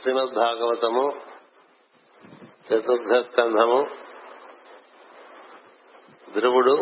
[0.00, 1.04] శ్రీమద్ భాగవతము
[2.66, 3.80] చతుర్థ స్కంధము
[6.28, 6.74] ధ్రువుడు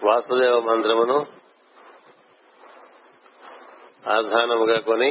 [0.00, 1.18] వాసుదేవ మంత్రమును
[4.08, 5.10] ఆధానముగా కొని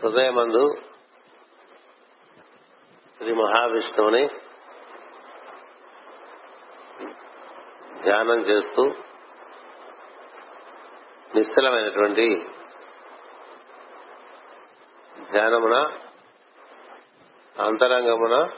[0.00, 0.64] హృదయమందు
[3.20, 4.24] శ్రీ మహావిష్ణువుని
[8.02, 8.82] ధ్యానం చేస్తూ
[11.34, 12.46] నిశ్చలమైనటువంటి
[15.32, 15.76] ధ్యానమున
[17.60, 18.48] అంతరంగమున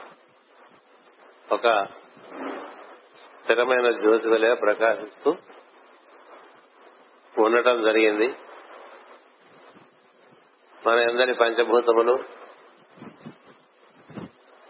[1.51, 1.87] ఒక
[3.41, 5.35] స్థిరమైన జ్యోతి వలె ప్రకాశిస్తూ
[7.39, 8.35] ఉండటం జరిగింది.
[10.87, 12.23] మన ఎందరి పంచభూతములు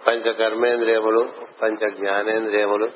[0.07, 2.89] పంచ కర్మేంద్రియములు పంచ జ్ఞానేంద్రియములు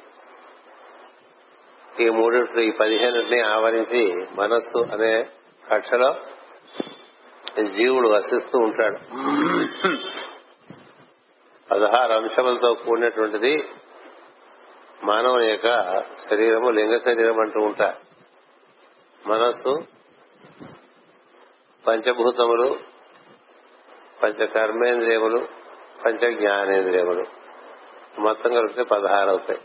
[1.99, 4.01] ఈ మూడింటి ఈ పదిహేనుని ఆవరించి
[4.33, 5.11] మనస్సు అనే
[5.63, 6.09] కక్షలో
[7.75, 8.97] జీవుడు వసిస్తూ ఉంటాడు.
[11.69, 13.53] పదహారు అంశములతో కూడినటువంటిది
[15.03, 15.69] మానవుని యొక్క
[16.29, 17.99] శరీరము లింగ శరీరం అంటూ ఉంటారు
[19.21, 19.73] మనస్సు
[21.85, 22.67] పంచభూతములు
[24.23, 25.39] పంచ కర్మేంద్రియములు
[26.05, 27.25] పంచ జ్ఞానేంద్రియములు
[28.19, 29.61] మొత్తం కలిపితే పదహారు అవుతాయి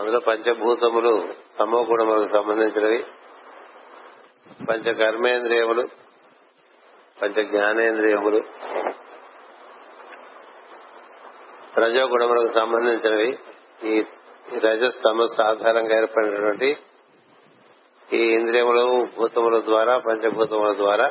[0.00, 1.28] అందులో పంచభూతములు
[1.60, 3.04] తమో గుణములకు సంబంధించినవి.
[4.70, 5.88] పంచ కర్మేంద్రియములు
[7.22, 8.40] పంచ జ్ఞానేంద్రియములు
[11.78, 13.38] రజోగుణములకు సంబంధించినవి.
[13.84, 14.04] ఈ
[14.58, 16.76] రజస్ తమస్సు ఆధారంగా ఏర్పడినటువంటి
[18.12, 21.10] ఈ ఇంద్రియములు భూతముల ద్వారా పంచభూతముల ద్వారా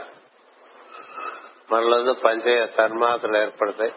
[1.71, 3.93] మనలో పంచ కర్మాత్రలు ఏర్పడతాయి.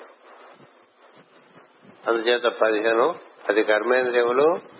[2.09, 3.14] అందుచేత పదిహేను
[3.48, 4.78] పది కర్మేంద్రియములు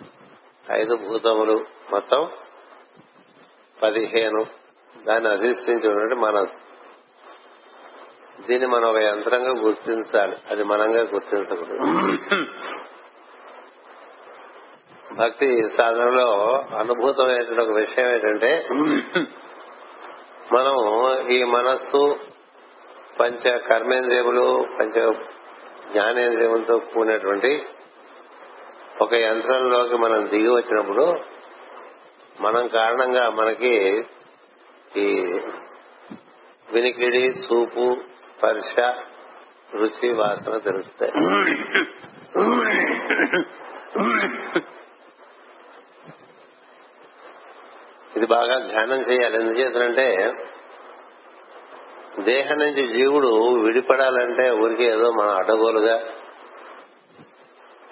[0.72, 2.28] ఐదు భూతములు మొత్తం
[3.83, 4.47] పదిహేను.
[5.06, 6.62] దాన్ని అధిష్ఠించి మనస్సు.
[8.47, 10.36] దీన్ని మనం ఒక యంత్రంగా గుర్తించాలి.
[10.51, 11.78] అది మనంగా గుర్తించకూడదు.
[15.14, 18.67] భక్తి సాధనలో అనుభూతమైనటువంటి ఒక విషయం ఏంటంటే
[20.52, 20.74] మనం
[21.30, 22.17] ఈ మనస్సు
[23.20, 25.12] పంచ కర్మేంద్రియములు పంచ
[25.90, 27.67] జ్ఞానేంద్రియములతో కూడినటువంటి
[29.01, 31.05] ఒక యంత్రంలోకి మనం దిగి వచ్చినప్పుడు
[32.41, 34.05] మనం కారణంగా మనకి
[34.97, 35.07] ఈ
[36.73, 37.85] వినికిడి చూపు
[38.23, 38.75] స్పర్శ
[39.75, 41.13] రుచి వాసన తెలుస్తాయి.
[48.17, 49.37] ఇది బాగా ధ్యానం చేయాలి.
[49.37, 50.07] ఎందుచేతనంటే
[52.23, 53.31] దేహం నుంచి జీవుడు
[53.64, 55.97] విడిపడాలంటే ఊరికి ఏదో మనం అడ్డగోలుగా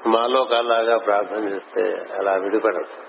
[0.06, 3.06] మాలో కల్లాగా ప్రార్థన చేస్తే అలా విడిపడదు.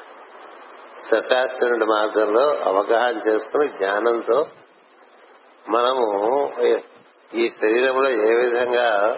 [1.06, 4.46] సశాస్త్రుడి మార్గంలో అవగాహన చేసుకుని జ్ఞానంతో
[5.70, 6.54] మనము
[7.34, 9.18] ఈ శరీరంలో ఏ విధంగా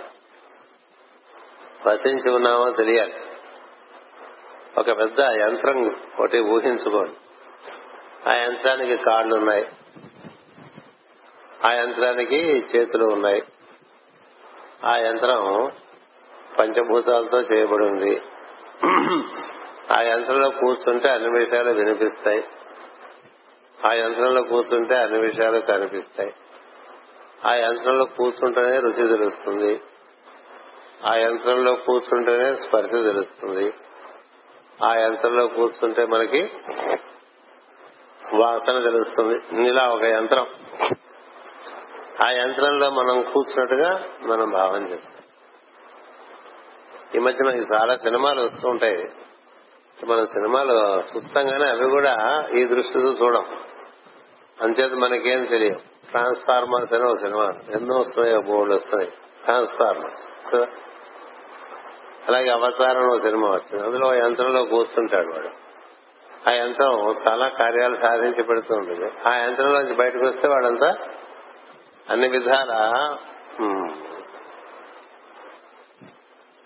[1.88, 3.14] వసించి ఉన్నామో తెలియాలి.
[4.78, 7.16] ఒక పెద్ద యంత్రం ఒకటి ఊహించుకోండి.
[8.30, 9.66] ఆ యంత్రానికి కాళ్ళు ఉన్నాయి.
[11.68, 13.44] ఆ యంత్రానికి చేతులు ఉన్నాయి.
[14.86, 15.72] ఆ యంత్రం
[16.60, 18.22] పంచభూతాలతో చేయబడి ఉంది
[20.00, 22.44] ఆ యంత్రంలో కూర్చుంటే అన్ని విషయాలు వినిపిస్తాయి.
[23.88, 26.30] ఆ యంత్రంలో కూర్చుంటే అన్ని విషయాలు కనిపిస్తాయి.
[27.48, 29.82] ఆ యంత్రంలో కూర్చుంటేనే రుచి తెలుస్తుంది.
[31.08, 33.74] ఆ యంత్రంలో కూర్చుంటేనే స్పర్శ తెలుస్తుంది.
[34.86, 36.50] ఆ యంత్రంలో కూర్చుంటే మనకి
[38.34, 39.68] వాసన తెలుస్తుంది.
[39.68, 40.48] ఇలా ఒక యంత్రం.
[42.26, 45.19] ఆ యంత్రంలో మనం కూర్చున్నట్టుగా మనం భావం చేస్తాం.
[47.16, 48.98] ఈ మధ్య మనకి చాలా సినిమాలు వస్తూ ఉంటాయి.
[50.06, 53.46] మనం సినిమాలు చూస్తాగానే అవి కూడా ఈ దృష్టితో చూడం.
[54.62, 55.80] అంచేత మనకేం తెలియదు.
[56.10, 57.44] ట్రాన్స్ఫార్మర్స్ అని ఒక సినిమా.
[57.74, 59.12] ఎన్నో వస్తున్నాయి బోర్డు వస్తున్నాయి
[59.44, 60.56] ట్రాన్స్ఫార్మర్స్
[62.28, 63.84] అలాగే అవతారం ఒక సినిమా వచ్చింది.
[63.84, 65.50] అందులో యంత్రంలో కూర్చుంటాడు వాడు.
[66.50, 69.30] ఆ యంత్రం చాలా కార్యాలు సాధించి పెడుతూ ఉంటుంది.
[69.30, 70.96] ఆ యంత్రంలోంచి బయటకు వస్తే వాడంతా
[72.10, 72.72] అన్ని విధాల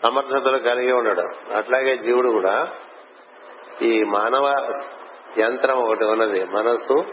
[0.03, 1.29] సమర్థతలు కలిగి ఉండడం.
[1.55, 2.67] అట్లాగే జీవుడు కూడా
[3.81, 4.55] ఈ మానవ
[5.39, 6.43] యంత్రం ఒకటి ఉన్నది.
[6.43, 7.03] మనస్సు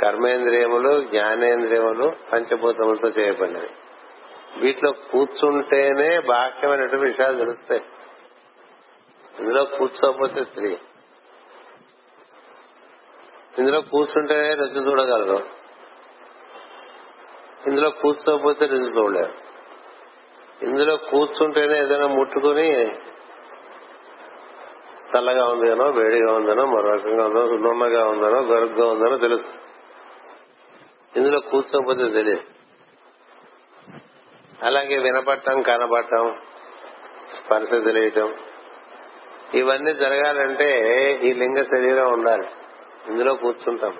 [0.00, 3.70] కర్మేంద్రియములు జ్ఞానేంద్రియములు పంచభూతములతో చేయబడినవి.
[4.60, 7.82] వీటిలో కూర్చుంటేనే బాహ్యమైనటువంటి విషయాలు తెలుస్తాయి.
[9.40, 10.78] ఇందులో కూర్చోకపోతే స్త్రీ.
[13.58, 15.46] ఇందులో కూర్చుంటేనే రుచి చూడగలరు.
[17.66, 19.47] ఇందులో కూర్చోకపోతే రుచి చూడలేరు.
[20.62, 22.72] ఇందులో కూర్చుంటేనే ఏదైనా ముట్టుకుని
[25.10, 29.62] చల్లగా ఉందేనో వేడిగా ఉందనో మరో రకంగా ఉందో నున్నగా ఉందనో గరుగ్గా ఉందనో తెలుస్తుంది.
[31.16, 32.40] ఇందులో కూర్చోకపోతే తెలియదు.
[34.62, 36.40] అలాగే వినపడటం కనపడటం
[37.34, 38.34] స్పర్శ తెలియటం
[39.54, 40.68] ఇవన్నీ జరగాలంటే
[41.22, 42.48] ఈ లింగ శరీరం ఉండాలి.
[43.08, 43.94] ఇందులో కూర్చుంటాం.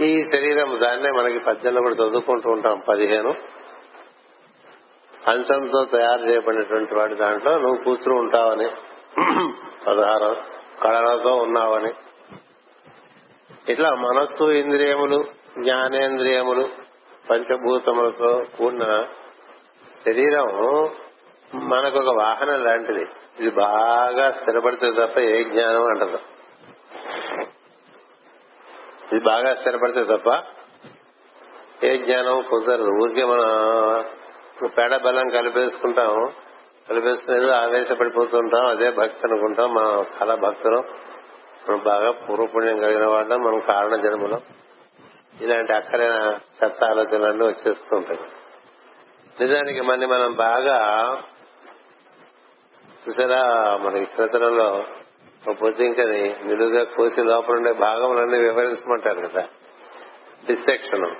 [0.00, 3.34] ఈ శరీరం దాన్నే మనకి పద్యంలో కూడా చదువుకుంటూ ఉంటాం పదిహేను.
[5.28, 8.70] అంశంతో తయారు చేయబడినటువంటి వాడి దాంట్లో నువ్వు కూర్చుని ఉంటావని
[9.86, 10.36] పదహారు
[10.82, 11.92] కళలతో ఉన్నావని.
[13.68, 15.24] ఇట్లా మనస్సు ఇంద్రియములు
[15.58, 16.68] జ్ఞానేంద్రియములు
[17.30, 19.04] పంచభూతములతో కూడిన
[20.04, 20.48] శరీరం
[21.54, 23.04] మనకు ఒక వాహనం లాంటిది.
[23.40, 26.18] ఇది బాగా స్థిరపడితే తప్ప ఏ జ్ఞానం అంటదు.
[29.12, 30.42] ఇది బాగా స్థిరపడితే తప్ప
[31.84, 32.90] ఏ జ్ఞానం కుదరదు.
[33.02, 33.42] ఊరికే మన
[34.66, 36.32] పేడ బలం కలిపేసుకుంటాం.
[36.90, 38.66] కలిపేసుకునేది ఆవేశపడిపోతుంటాం.
[38.66, 39.74] అదే భక్తి అనుకుంటాం.
[39.74, 40.78] మనం చాలా భక్తులు.
[41.68, 43.40] మనం బాగా పూర్వపుణ్యం కలిగిన వాళ్ళం.
[43.40, 44.38] మనం కారణ జన్మలో.
[45.40, 48.20] ఇలాంటి అక్కడైన చెత్త ఆలోచనలన్నీ వచ్చేస్తూ ఉంటాయి.
[49.40, 51.18] నిజానికి మన మనం బాగా
[53.08, 53.76] చూసారా?
[53.76, 54.84] మనకి చిన్నతనంలో
[55.48, 59.40] ఒక పొద్దుంకని నిలువుగా కోసి లోపల ఉండే భాగములన్నీ వివరించమంటారు కదా.
[60.46, 61.16] డిస్ట్రక్షన్.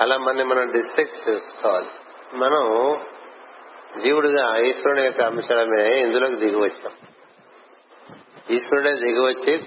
[0.00, 1.88] అలా మన మనం డిస్ట్రక్ట్ చేసుకోవాలి.
[2.34, 2.96] మనం
[4.02, 6.92] జీవుడిగా ఈశ్వరుని యొక్క అంశాలమే ఇందులోకి దిగి వచ్చాం
[8.50, 9.64] ఈశ్వరుడే దిగి వచ్చి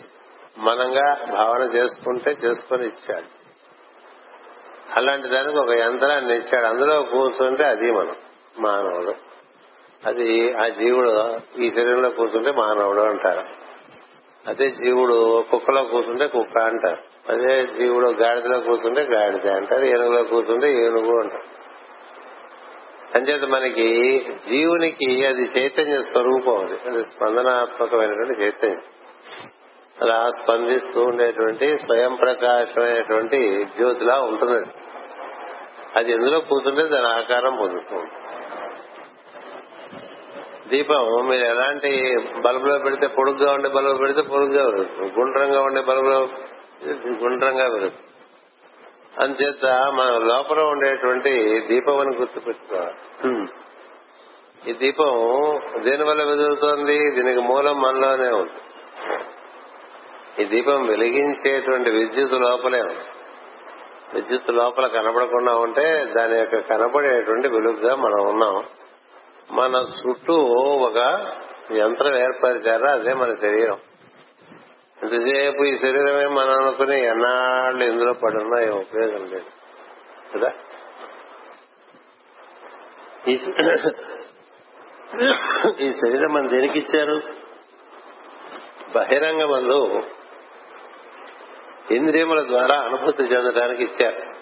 [0.60, 3.44] మనంగా భావన చేసుకుంటే చేసుకొని ఇచ్చాడు.
[4.96, 6.66] అలాంటి దానికి ఒక యంత్రాన్ని ఇచ్చాడు.
[6.66, 8.16] అందులో కూర్చుంటే అది మనం
[8.60, 9.14] మానవుడు.
[10.06, 13.48] అది ఆ జీవుడు ఈ శరీరంలో కూర్చుంటే మానవుడు అంటారు.
[14.50, 17.32] అదే జీవుడు కుక్కలో కూర్చుంటే కుక్క అంటారు.
[17.32, 19.86] అదే జీవుడు గాడిదలో కూర్చుంటే గాడిద అంటారు.
[19.86, 21.63] ఏనుగులో కూర్చుంటే ఏనుగు అంటారు.
[23.16, 24.20] అంచేత మనకి
[24.50, 26.90] జీవునికి అది చైతన్య స్వరూపం అది.
[26.90, 28.82] అది స్పందనాత్మకమైనటువంటి చైతన్యం.
[30.02, 34.70] అలా స్పందిస్తూ ఉండేటువంటి స్వయం ప్రకాశమైనటువంటి జ్యోతిలా ఉంటుంది.
[35.96, 38.12] అది ఎందులో కూర్చుంటే దాని ఆకారం పొందుతుంది
[40.70, 45.20] దీపం మీరు ఎలాంటి బల్బులో పెడితే పొడుగ్గా ఉండే బల్బు పెడితే పొడుగ్గా పెరుగుతుంది.
[45.20, 46.20] గుండ్రంగా ఉండే బల్బులో
[47.18, 48.13] గుండ్రంగా పెరుగుతుంది.
[49.20, 53.48] అంచేత మన లోపల ఉండేటువంటి దీపం అని గుర్తుపెట్టుకోవాలి
[54.70, 55.14] ఈ దీపం
[55.84, 58.62] దేని వల్ల వెదుగుతోంది దీనికి మూలం మనలోనే ఉంది.
[60.42, 63.06] ఈ దీపం వెలిగించేటువంటి విద్యుత్ లోపలే ఉంది.
[64.16, 68.66] విద్యుత్ లోపల కనబడకుండా ఉంటే దాని యొక్క కనబడేటువంటి వెలుగుగా మనం ఉన్నాం.
[69.52, 70.98] మన చుట్టూ ఒక
[71.72, 72.92] యంత్రం ఏర్పరిచారా?
[72.92, 73.78] అదే మన శరీరం.
[75.02, 79.46] ఇంతసేపు ఈ శరీరమే మనం అనుకుని ఎన్నాళ్ళు ఇందులో పడున్నా ఏం ఉపయోగం లేదు.
[80.36, 80.52] కదా?
[85.80, 87.22] ఈ శరీరం మన దేనికి ఇచ్చారు?
[88.96, 90.04] బహిరంగ మందు
[91.92, 94.33] ఇంద్రియముల ద్వారా అనుభూతి చెందడానికి ఇచ్చారు.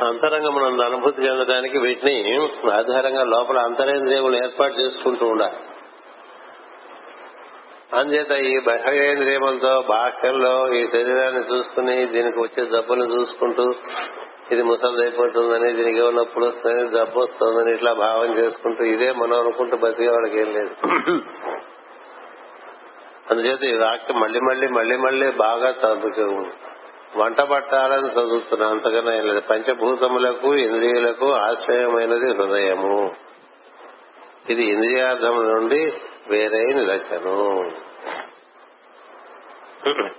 [0.00, 2.36] అంతరంగమునందు అనుభూతి చెందడానికి వీటిని
[2.70, 5.56] ఆధారంగా లోపల అంతరేంద్రియములు ఏర్పాటు చేసుకుంటూ ఉండాలి.
[7.96, 13.74] అంచేత ఈ బహిరేంద్రియములతో బాహ్యంలో ఈ శరీరాన్ని చూసుకుని దీనికి వచ్చే జబ్బులు చూసుకుంటూ
[14.52, 20.04] ఇది ముసలిదైపోతుందని దీనికి ఏమో నొప్పులు వస్తుందని జబ్బు వస్తుందని ఇట్లా భావం చేసుకుంటూ ఇదే మనం అనుకుంటూ బతికే
[20.40, 20.70] ఏం లేదు.
[23.30, 26.44] అందుచేత ఈ వాక్యం మళ్ళీ మళ్ళీ మళ్ళీ మళ్ళీ బాగా చదువుతూ
[27.16, 29.40] వంట పట్టాలని చదువుతున్నా అంతకన్నా ఏం లేదు.
[29.40, 33.14] పంచభూతములకు ఇంద్రియులకు ఆశ్రయమైనది హృదయము.
[34.50, 35.92] ఇది ఇంద్రియార్థం నుండి
[36.30, 37.62] వేరే నిలచను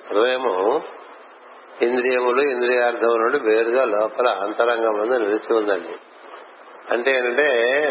[0.10, 0.82] హృదయము
[1.82, 5.96] ఇంద్రియములు ఇంద్రియార్థం నుండి వేరుగా లోపల అంతరంగం ముందు నిలిచి ఉందండి.
[6.92, 7.48] అంటే ఏంటంటే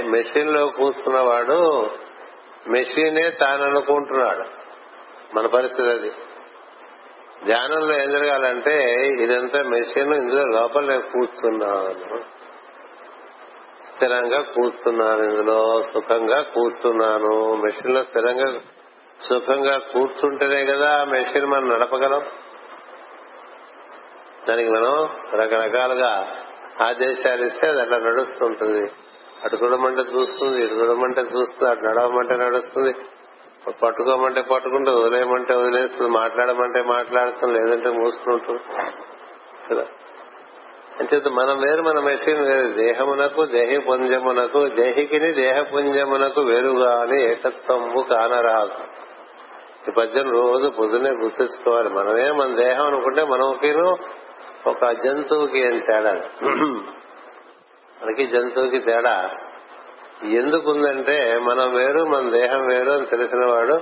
[0.08, 1.90] మెషిన్లో కూర్చున్నవాడు
[2.68, 4.44] మెషినే తాను అనుకుంటున్నాడు
[5.37, 6.11] మన పరిస్థితి అది.
[7.46, 12.20] ధ్యానంలో ఏం జరగాలంటే ఇదంతా మెషిన్ ఇందులో లోపల నేను కూర్చున్నాను.
[13.94, 17.54] స్థిరంగా కూర్చున్నాను ఇందులో సుఖంగా కూర్చున్నాను.
[17.54, 18.60] మెషిన్లో స్థిరంగా
[19.28, 22.22] సుఖంగా కూర్చుంటేనే కదా ఆ మెషిన్ మనం నడపగలం.
[24.48, 25.08] దానికి మనం
[25.40, 26.38] రకరకాలుగా
[26.82, 28.92] ఆదేశాలు ఇస్తే అది అట్లా నడుస్తుంటుంది.
[29.44, 32.94] అటు చూడమంటే చూస్తుంది ఇటు చూడమంటే చూస్తుంది అటు నడవమంటే నడుస్తుంది.
[33.71, 38.62] పట్టుకోమంటే పట్టుకుంటే వదిలేయమంటే వదిలేస్తుంది మాట్లాడమంటే మాట్లాడుతుంది లేదంటే మూసుకుంటుంది.
[39.71, 39.87] కదా
[41.00, 42.66] అంచేత మనం వేరు మన మెషిన్ వేరు.
[42.66, 48.85] దేహమునకు దేహి పుంజమునకు దేహికిని దేహ పుంజమునకు వేరుగా అని ఏకత్వము కానరాదు.
[49.88, 51.88] ఈ పద్యం రోజు పొద్దునే గుర్తించుకోవాలి.
[51.88, 53.88] మనమే మన దేహం అనుకుంటే మనకిను
[54.66, 56.12] ఒక జంతువుకి ఏం తేడా?
[58.02, 59.30] మనకి జంతువుకి తేడా
[60.23, 63.80] ఎందుకుందంటే మనం వేరు మన దేహం వేరు అని తెలిసిన వాడు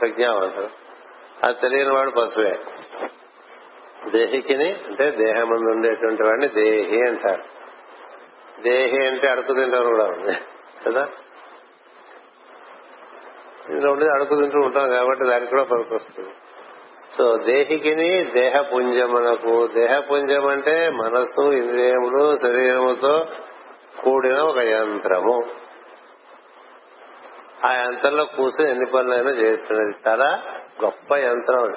[0.00, 0.68] ప్రజ్ఞావంతుడు.
[1.46, 2.58] అది తెలియని వాడు పశువే.
[4.10, 7.42] దేహికిని అంటే దేహమందు ఉండేటువంటి వాడిని దేహి అంటారు.
[8.62, 10.04] దేహి అంటే అడుగు తింటారు కూడా.
[10.04, 10.32] ఉంది
[10.86, 11.08] కదా
[13.90, 16.30] ఉండేది అడుగు తింటూ ఉంటాం కాబట్టి దానికి కూడా పనికి వస్తుంది.
[17.16, 19.66] సో దేహికిని దేహపుంజమునకు.
[19.66, 23.24] దేహపుంజం అంటే మనస్సు ఇంద్రియములు శరీరముతో
[24.04, 25.46] కూడిన ఒక యంత్రము
[27.66, 29.94] ఆ యంత్రంలో కూర్చొని ఎన్ని పనులైనా చేస్తున్నది.
[30.08, 30.42] చాలా
[30.84, 31.76] గొప్ప యంత్రం అది.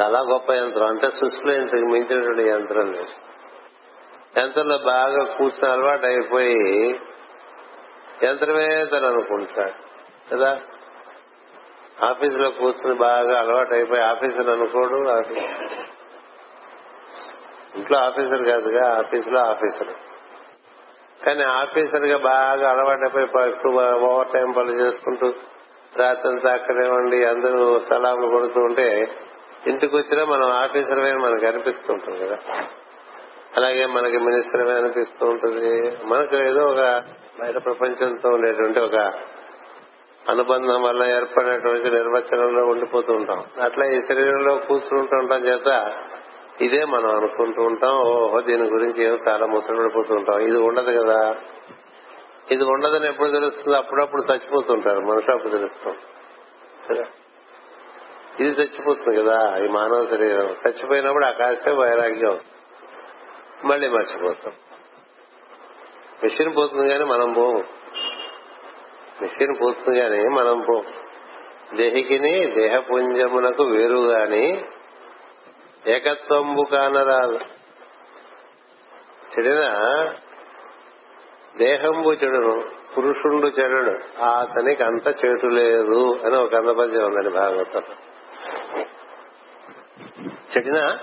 [0.00, 0.86] చాలా గొప్ప యంత్రం.
[0.86, 3.08] అంటే సృష్టిలో ఇంతకు మించినటువంటి యంత్రం లేదు.
[4.38, 7.00] యంత్రంలో బాగా కూర్చుని అలవాటు అయిపోయి
[8.24, 9.94] యంత్రమే తను అనుకుంటాడు.
[10.34, 10.60] కదా?
[12.10, 15.08] ఆఫీసులో కూర్చుని బాగా అలవాటు అయిపోయి ఆఫీసులు అనుకోడు
[17.76, 19.88] ఇంట్లో ఆఫీసర్ కాదుగా ఆఫీసులో ఆఫీసర్.
[21.26, 25.32] కానీ ఆఫీసర్గా బాగా అలవాటైపోయి ఎక్కువ ఓవర్ టైం పనులు చేసుకుంటూ
[25.96, 29.08] రాత్రంతా అక్కడే ఉండి అందరూ సలాములు కొడుతూ ఉంటే
[29.66, 32.38] ఇంటికి వచ్చినా మనం ఆఫీసర్ మనకు అనిపిస్తూ ఉంటుంది కదా.
[33.56, 35.96] అలాగే మనకి మినిస్టర్ అనిపిస్తూ ఉంటుంది.
[36.06, 37.02] మనకు ఏదో ఒక
[37.40, 38.96] బయట ప్రపంచంతో ఉండేటువంటి ఒక
[40.30, 43.44] అనుబంధం వల్ల ఏర్పడినటువంటి నిర్వచనంలో ఉండిపోతూ ఉంటాం.
[43.62, 45.92] అట్లా ఈ శరీరంలో కూర్చుంటూ ఉంటాం చేత
[46.60, 50.40] ఇదే మనం అనుకుంటూ ఉంటాం ఓహో దీని గురించి ఏమో చాలా ముసలిపడిపోతూ ఉంటాం.
[50.40, 51.36] ఇది ఉండదు కదా.
[52.50, 53.76] ఇది ఉండదని ఎప్పుడు తెలుస్తుంది?
[53.76, 55.00] అప్పుడప్పుడు చచ్చిపోతుంటారు.
[55.00, 55.96] మనుషులు అప్పుడు తెలుస్తాం.
[58.40, 60.46] ఇది చచ్చిపోతుంది కదా ఈ మానవ శరీరం.
[60.46, 62.38] చచ్చిపోయినప్పుడు ఆ కాస్తే వైరాగ్యం.
[63.64, 64.52] మళ్ళీ మర్చిపోతాం.
[66.24, 67.64] మిషన్ పోతుంది కానీ మనం పోము.
[69.22, 70.82] మిషన్ పోతుంది కానీ మనం పో
[71.76, 74.64] దేహికిని దేహపుంజమునకు వేరు గాని
[75.86, 77.38] ఏకత్వంబు కానరాదు
[79.34, 79.60] చెడిన?
[81.56, 82.64] దేహంబు చెడును
[82.96, 84.22] పురుషుండు చెడును.
[84.24, 87.82] అతనికి అంత చెడు లేదు అని ఒక అందపద్యం ఉందండి భాగవతం.
[90.56, 90.98] చెడిన?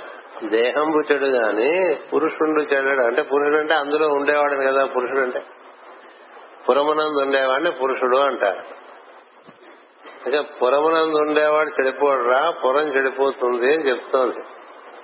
[0.50, 5.41] దేహంబు చెడు గాని పురుషుండు చెడు అంటే పురుషుడు అంటే అందులో ఉండేవాడు కదా పురుషుడు అంటే
[6.69, 8.81] పురమునందు ఉండేవాడిని పురుషుడు అంటారు.
[10.29, 14.35] ఇక పురమునందు ఉండేవాడు చెడిపోడురా పురం చెడిపోతుంది అని చెప్తోంది.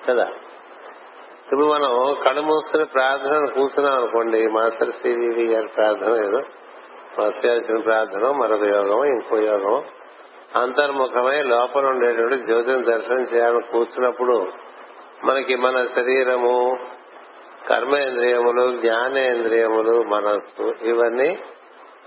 [0.07, 0.27] కదా?
[1.41, 1.91] ఇప్పుడు మనం
[2.23, 6.41] కళ్ళు మూసుకుని ప్రార్థన కూర్చున్నాం అనుకోండి మాస్టర్ సివివి గారి ప్రార్థన ఏదో?
[7.17, 9.77] మాస్టర్ గారి ప్రార్థన మరొక యోగం ఇంకో యోగం
[10.55, 14.35] అంతర్ముఖమై లోపల ఉండేటువంటి జ్యోతిని దర్శనం చేయాలని కూర్చున్నప్పుడు
[15.25, 16.53] మనకి మన శరీరము
[17.67, 21.29] కర్మేంద్రియములు జ్ఞానేంద్రియములు మనస్సు ఇవన్నీ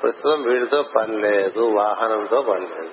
[0.00, 2.92] ప్రస్తుతం వీడితో పని లేదు వాహనంతో పని లేదు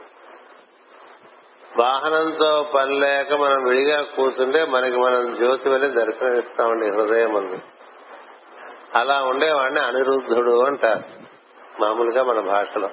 [1.79, 7.57] వాహనంతో పని లేక మనం విడిగా కూర్చుంటే మనకి మనం జ్యోతి వల్ల దర్శనమిస్తామండి హృదయం అందు
[8.95, 11.03] అలా ఉండేవాడిని అనిరుద్ధుడు అంటారు.
[11.81, 12.89] మామూలుగా మన భాషలో.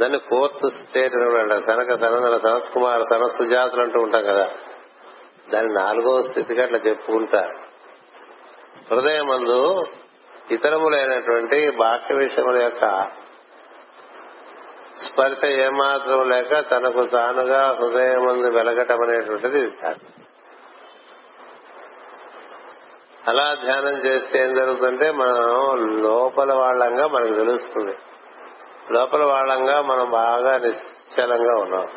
[0.00, 1.60] దాన్ని కోర్టు స్టేట్ అని అంటారు.
[1.60, 4.50] సనక సనందన సనత్ కుమార్ సనత్ జాతులు అంటూ ఉంటాం కదా.
[5.52, 7.70] దాని నాలుగో స్థితిగా అట్లా చెప్పుకుంటారు
[8.94, 9.82] హృదయమందు
[10.50, 12.84] ఇతరములైనటువంటి బాహ్య విషయముల యొక్క
[15.02, 19.70] స్పర్శ ఏమాత్రం లేక తనకు తానుగా హృదయమందు వెలగటం అనేటువంటిది
[23.28, 27.96] అలా ధ్యానం చేస్తే ఏం జరుగుతుందంటే మనం లోపల వాళ్ళంగా మనకు తెలుస్తుంది.
[28.90, 31.88] లోపల వాళ్ళంగా మనం బాగా నిశ్చలంగా ఉన్నాం.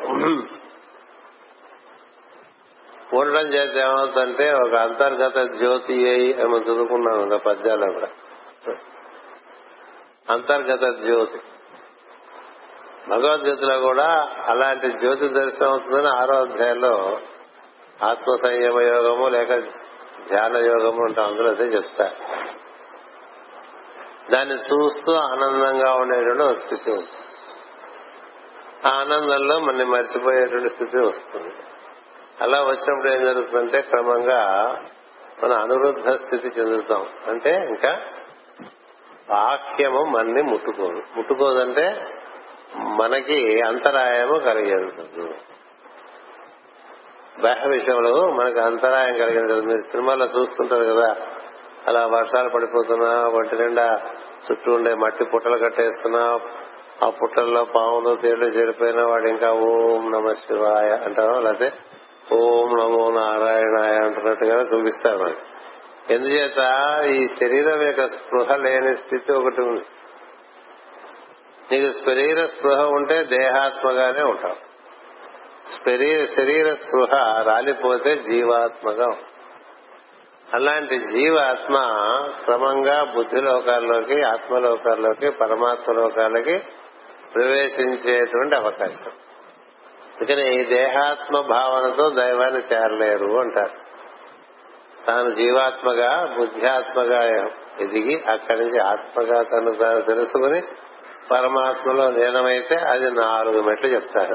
[3.14, 8.08] ఉండడం చేత ఏమవుతుందంటే ఒక అంతర్గత జ్యోతి అయి మనం చదువుకున్నాం ఇంకా పద్యాలు కూడా.
[10.30, 11.38] అంతర్గత జ్యోతి.
[13.08, 17.20] భగవద్గీతలో కూడా అలాంటి జ్యోతి దర్శనం అవుతుందని ఆరో అధ్యాయంలో
[18.04, 19.58] ఆత్మ సంయమ యోగము లేక
[20.28, 22.10] ధ్యాన యోగము ఉంటాం అందులో అదే చెప్తా.
[24.32, 27.08] దాన్ని చూస్తూ ఆనందంగా ఉండేటువంటి స్థితి ఉంది
[28.86, 31.54] ఆ ఆనందంలో మనని మర్చిపోయేటువంటి స్థితి వస్తుంది.
[32.40, 34.74] అలా వచ్చినప్పుడు ఏం జరుగుతుందంటే క్రమంగా
[35.44, 37.08] మన అనురుద్ధ స్థితి చెందుతాం.
[37.28, 38.00] అంటే ఇంకా
[39.30, 41.02] వాక్యము మనని ముట్టుకోదు.
[41.16, 42.06] ముట్టుకోదంటే
[42.76, 45.34] మనకి అంతరాయము కలిగేది
[47.42, 51.16] బాహ్య విషయంలో మనకి అంతరాయం కలిగించదు మీరు సినిమాలో చూస్తుంటారు కదా
[51.88, 54.02] అలా వర్షాలు పడిపోతున్నా వంటి నిండా
[54.50, 56.40] చుట్టూ ఉండే మట్టి పుట్టలు కట్టేస్తున్నా
[57.02, 61.40] ఆ పుట్టల్లో పాములు తేళ్ళు చేరిపోయిన వాడు ఇంకా ఓం నమ శివాయ అంటారు?
[61.40, 61.72] లేకపోతే
[62.32, 65.36] ఓం నమో నారాయణాయ అంటున్నట్టుగా చూపిస్తారు మనకి.
[66.14, 66.58] ఎందుచేత
[67.06, 69.84] ఈ శరీరం యొక్క స్పృహ లేని స్థితి ఒకటి ఉంది.
[71.72, 74.74] నీకు శరీర స్పృహ ఉంటే దేహాత్మగానే ఉంటావు.
[75.86, 79.08] శరీర శరీర స్పృహ రాలిపోతే జీవాత్మగా
[80.54, 81.74] అలాంటి జీవాత్మ
[82.44, 86.58] క్రమంగా బుద్ధి లోకాల్లోకి ఆత్మలోకాల్లోకి పరమాత్మ లోకాలకి
[87.34, 89.10] ప్రవేశించేటువంటి అవకాశం.
[90.16, 93.94] అందుకని దేహాత్మ భావనతో దైవాన్ని చేరలేరు అంటారు.
[95.06, 97.24] తాను జీవాత్మగా బుద్ధ్యాత్మగా
[97.80, 100.62] ఎదిగి అక్కడి నుంచి ఆత్మగా తను తాను తెలుసుకుని
[101.30, 104.34] పరమాత్మలో లీనమైతే అది నాలుగు మెట్లు చెప్తారు.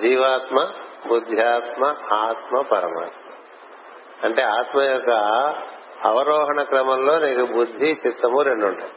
[0.00, 0.72] జీవాత్మ
[1.08, 3.32] బుద్ధ్యాత్మ ఆత్మ పరమాత్మ.
[4.24, 5.10] అంటే ఆత్మ యొక్క
[6.04, 8.92] అవరోహణ క్రమంలో నీకు బుద్ధి చిత్తము రెండు ఉంటాయి.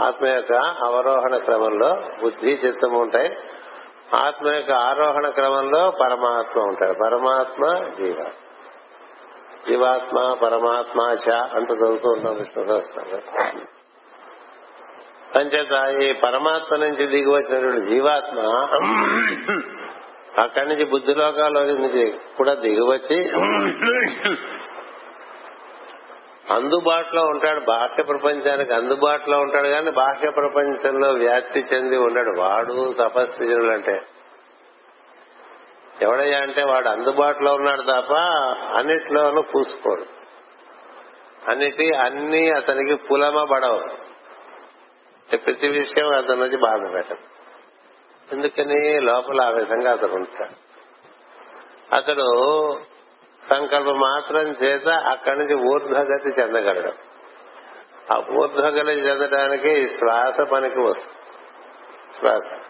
[0.00, 0.52] ఆత్మ యొక్క
[0.84, 3.36] అవరోహణ క్రమంలో బుద్ధి చిత్తము ఉంటాయి.
[4.16, 8.24] ఆత్మ యొక్క ఆరోహణ క్రమంలో పరమాత్మ ఉంటాడు పరమాత్మ జీవ
[9.68, 13.85] జీవాత్మ పరమాత్మ చ అంటూ చదువుతూ ఉంటాం విష్ణు
[15.38, 18.38] అంచేత ఈ పరమాత్మ నుంచి దిగి వచ్చినటువంటి జీవాత్మ
[20.40, 22.04] అక్కడి నుంచి బుద్ధిలోకాల నుంచి
[22.36, 23.18] కూడా దిగివచ్చి
[26.50, 27.60] అందుబాటులో ఉంటాడు.
[27.60, 33.96] బాహ్య ప్రపంచానికి అందుబాటులో ఉంటాడు కానీ బాహ్య ప్రపంచంలో వ్యాప్తి చెంది ఉన్నాడు వాడు తపస్విజనులు అంటే.
[36.02, 38.14] ఎవడయ్యా అంటే వాడు అందుబాటులో ఉన్నాడు తప్ప
[38.76, 40.06] అన్నిట్లోనూ పూసుకోడు.
[41.50, 43.82] అన్నిటి అన్ని అతనికి పులమబడవు
[45.32, 47.36] ప్రతి విషయం అతని నుంచి బాధ పెట్టదు.
[48.32, 49.00] ఎందుకని?
[49.00, 50.66] లోపల ఆ విధంగా అతను ఉంటాడు.
[51.94, 52.26] అతడు
[53.50, 56.92] సంకల్ప మాత్రం చేత అక్కడి నుంచి ఊర్ధ్వగతి చెందగలడు.
[58.12, 61.12] ఆ ఊర్ధ్వగతి చెందడానికి ఈ శ్వాస పనికి వస్తుంది.
[62.18, 62.60] శ్వాస.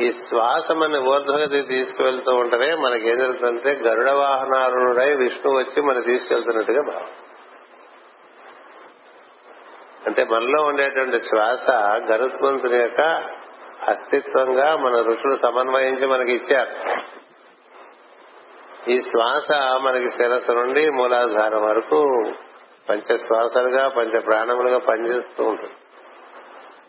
[0.00, 7.08] ఈ శ్వాస మన ఊర్ధ్వగతి తీసుకువెళ్తూ ఉంటేనే మనకేం జరుగుతుందంటే గరుడ వాహనారుడై విష్ణు వచ్చి మనం తీసుకెళ్తున్నట్టుగా భావం.
[10.06, 11.70] అంటే మనలో ఉండేటువంటి శ్వాస
[12.10, 13.00] గరుత్మంతుని యొక్క
[13.88, 17.00] అస్తిత్వంగా మన ఋషులు సమన్వయించి మనకి ఇచ్చారు.
[18.90, 22.32] ఈ శ్వాస మనకి శిరస్సు నుండి మూలాధారం వరకు
[22.88, 25.74] పంచ శ్వాసలుగా పంచ ప్రాణములుగా పనిచేస్తూ ఉంటుంది.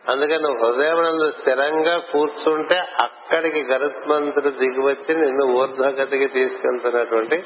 [0.09, 7.43] అందుకని నువ్వు హృదయమునందు స్థిరంగా కూర్చుంటే అక్కడికి గరుత్మంతుడు దిగివచ్చి నిన్ను ఊర్ధ్వగతికి తీసుకెళ్తున్నటువంటి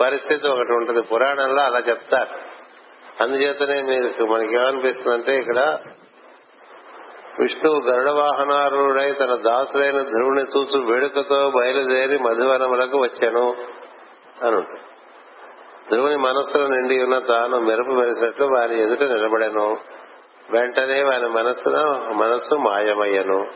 [0.00, 1.02] పరిస్థితి ఒకటి ఉంటుంది.
[1.02, 2.47] పురాణంలో అలా చెప్తారు.
[3.20, 5.78] అందుచేతనే మీకు మనకేమనిపిస్తుందంటే ఇక్కడ
[7.38, 13.56] విష్ణువు గరుడ వాహనారుడై తన దాసులైన ధ్రువుని చూచు వేడుకతో బయలుదేరి మధువనములకు వచ్చాను
[14.46, 14.62] అని
[15.90, 19.78] ధ్రువుని మనస్సులో నిండి ఉన్న తాను మెరుపు మెరిసినట్లు వారి ఎదుట నిలబడెను.
[20.52, 23.46] వెంటనే వారి మనస్సున మనస్సు మాయమయ్యను.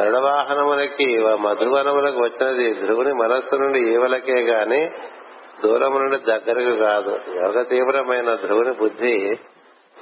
[0.00, 4.90] గరుడవాహనములకి మధువనములకు వచ్చినది ధ్రువుని మనస్సు నుండి ఈవలకే గాని
[5.62, 7.18] దూరం నుండి దగ్గరకు కాదు.
[7.36, 9.32] యోగ తీవ్రమైన ధ్రువుని బుద్ధి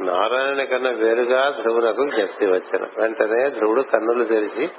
[0.00, 2.86] నారాయణ కన్నా వేరుగా ధ్రువునకు శక్తి వచ్చను.
[3.00, 4.70] వెంటనే ధ్రువుడు కన్నులు తెరిచి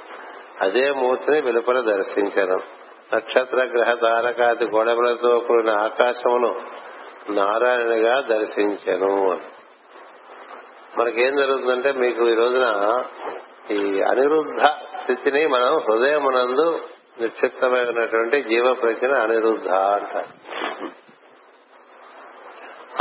[0.61, 2.57] అదే మూర్తిని వెలుపల దర్శించను.
[3.15, 6.55] నక్షత్ర గ్రహ తారకాది గోడములతో కూడిన ఆకాశమును
[7.29, 9.41] నారాయణగా దర్శించను.
[10.97, 13.03] మనకేం జరుగుతుందంటే మీకు ఈ రోజున
[13.71, 14.67] ఈ అనిరుద్ధ
[15.01, 16.79] స్థితిని మనం హృదయమునందు
[17.21, 20.27] నిక్షిప్తమైనటువంటి జీవ ప్రజ్ఞ అనిరుద్ధ అంటారు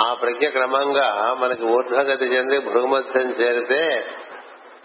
[0.02, 4.06] ఆ ప్రజ్ఞ క్రమంగా మనకి ఊర్ధ్వగతి చెంది భూమధ్యం చేరితే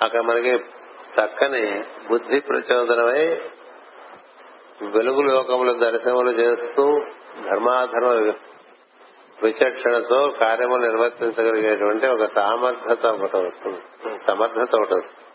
[0.01, 0.51] అక్కడ మనకి
[1.15, 3.25] చక్కని బుద్ధి ప్రచోదనమై
[4.95, 7.05] వెలుగు లోకములు దర్శనములు చేస్తూ
[7.43, 8.33] ధర్మాధర్మ
[9.43, 13.81] విచక్షణతో కార్యములు నిర్వర్తించగలిగేటువంటి ఒక సామర్థ్యత ఒకటి వస్తుంది.
[14.27, 15.26] సమర్థత ఒకటి వస్తుంది.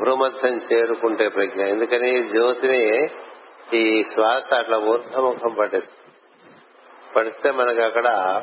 [0.00, 1.60] భ్రూమధ్యం చేరుకుంటే ప్రజ్ఞ.
[1.60, 3.08] ఎందుకని జ్యోతిని
[3.74, 6.12] ఈ శ్వాస అట్లా ఊర్ధముఖం పట్టిస్తుంది.
[7.16, 8.42] పడిస్తే మనకి అక్కడ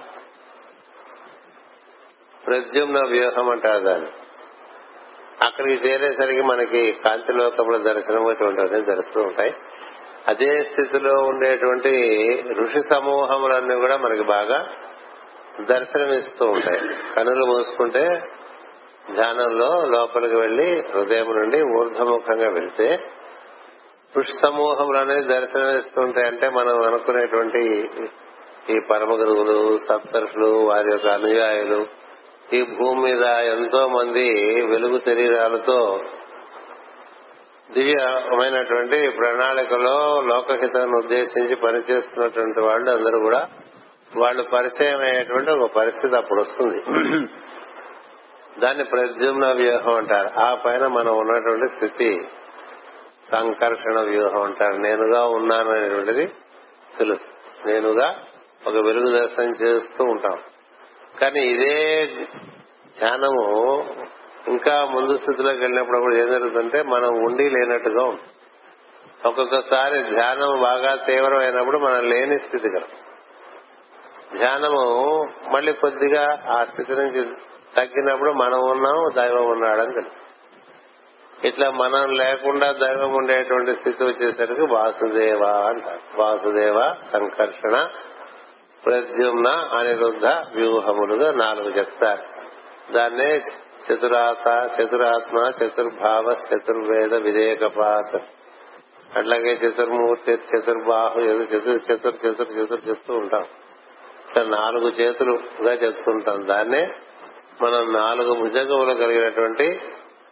[2.47, 4.07] ప్రద్యుమ్న వ్యూహం అంటారు దాన్ని.
[5.45, 9.53] అక్కడికి చేరేసరికి మనకి కాంతి లోకముల దర్శనం ఇటువంటివన్నీ దర్శనం ఉంటాయి.
[10.27, 11.91] అదే స్థితిలో ఉండేటువంటి
[12.59, 14.67] ఋషి సమూహములన్నీ కూడా మనకి బాగా
[15.61, 16.81] దర్శనమిస్తూ ఉంటాయి.
[17.15, 18.19] కనులు మూసుకుంటే
[19.13, 22.99] ధ్యానంలో లోపలికి వెళ్ళి హృదయం నుండి ఊర్ధముఖంగా వెళ్తే
[24.17, 27.89] పుష్ సమూహములు అనేది దర్శనమిస్తుంటాయి అంటే మనం అనుకునేటువంటి
[28.69, 31.85] ఈ పరమ గురువులు సప్తర్షులు వారి యొక్క అనుయాయులు
[32.53, 35.99] ఈ భూమి మీద ఎంతో మంది వెలుగు శరీరాలతో
[37.73, 43.49] దివ్యమైనటువంటి ప్రణాళికలో లోకహితాన్ని ఉద్దేశించి పనిచేస్తున్నటువంటి వాళ్ళు అందరూ కూడా
[44.17, 46.83] వాళ్ళు పరిచయం అయ్యేటువంటి ఒక పరిస్థితి అప్పుడు వస్తుంది.
[48.59, 50.39] దాన్ని ప్రద్యుమ్న వ్యూహం అంటారు.
[50.39, 52.27] ఆ పైన మనం ఉన్నటువంటి స్థితి
[53.31, 54.75] సంకర్షణ వ్యూహం అంటారు.
[54.77, 56.25] నేనుగా ఉన్నాను అనేటువంటిది
[56.97, 57.23] తెలుసు.
[57.67, 58.15] నేనుగా
[58.67, 60.39] ఒక వెలుగు దర్శనం చేస్తూ ఉంటాం.
[61.21, 62.05] కానీ ఇదే
[62.99, 63.83] ధ్యానము
[64.47, 68.31] ఇంకా ముందు స్థితిలోకి వెళ్ళినప్పుడు కూడా ఏం జరుగుతుందంటే మనం ఉండి లేనట్టుగా ఉంటుంది
[69.25, 72.87] ఒక్కొక్కసారి ధ్యానం బాగా తీవ్రమైనప్పుడు మనం లేని స్థితి కదా.
[74.37, 77.29] ధ్యానము మళ్ళీ కొద్దిగా ఆ స్థితి నుంచి
[77.75, 80.25] తగ్గినప్పుడు మనం ఉన్నాం దైవం ఉన్నాడని తెలుసు.
[81.47, 86.21] ఇట్లా మనం లేకుండా దైవం ఉండేటువంటి స్థితి వచ్చేసరికి వాసుదేవ అంటారు.
[86.21, 87.87] వాసుదేవ సంకర్షణ
[88.85, 92.23] ప్రద్యుమ్న అనిరుద్ధ వ్యూహములుగా నాలుగు చెప్తారు.
[92.93, 93.41] దాన్నే
[93.87, 98.21] చతురాత చతురాత్మ చతుర్భావ చతుర్వేద విధేయకపాత
[99.17, 103.45] అట్లాగే చతుర్మూర్తి చతుర్బాహు చతుర్ చతుర్ చతుర్ చతుర్ చెప్తూ ఉంటాం.
[104.29, 106.47] ఇట్లా నాలుగు చేతులుగా చెప్తుంటాం.
[106.47, 106.89] దాన్నే
[107.61, 109.81] మనం నాలుగు భుజంగములు కలిగినటువంటి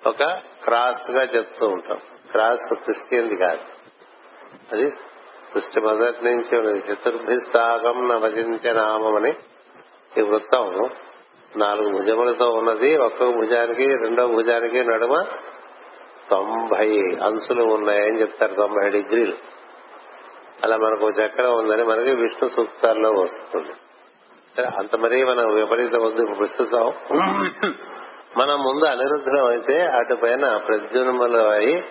[0.07, 0.23] ఒక
[0.63, 1.97] క్రాస్గా చెప్తూ ఉంటాం.
[2.31, 3.61] క్రాస్ సృష్టింది కాదు.
[4.71, 4.89] అది
[5.53, 6.79] సృష్టి మొదటి నుంచి ఉన్నది.
[6.79, 9.33] చతుర్భిస్తాగం నవచింత్య నామం అని
[10.19, 10.89] ఈ వృత్తం
[11.57, 12.97] నాలుగు భుజములతో ఉన్నది.
[12.97, 15.25] ఒక్కొక్క భుజానికి రెండో భుజానికి నడుమ
[16.31, 18.55] తొంభై అంచులు ఉన్నాయని చెప్తారు.
[18.55, 19.37] తొంభై డిగ్రీలు.
[20.63, 23.71] అలా మనకు చక్రం ఉందని మనకి విష్ణు సూక్తాల్లో వస్తుంది.
[24.61, 26.93] అంత మరీ మనం విపరీత వద్దు ప్రస్తుతం
[28.37, 31.85] మనం ముందు అనిరుద్ధం అయితే అటు పైన ప్రద్యున్ములు అయి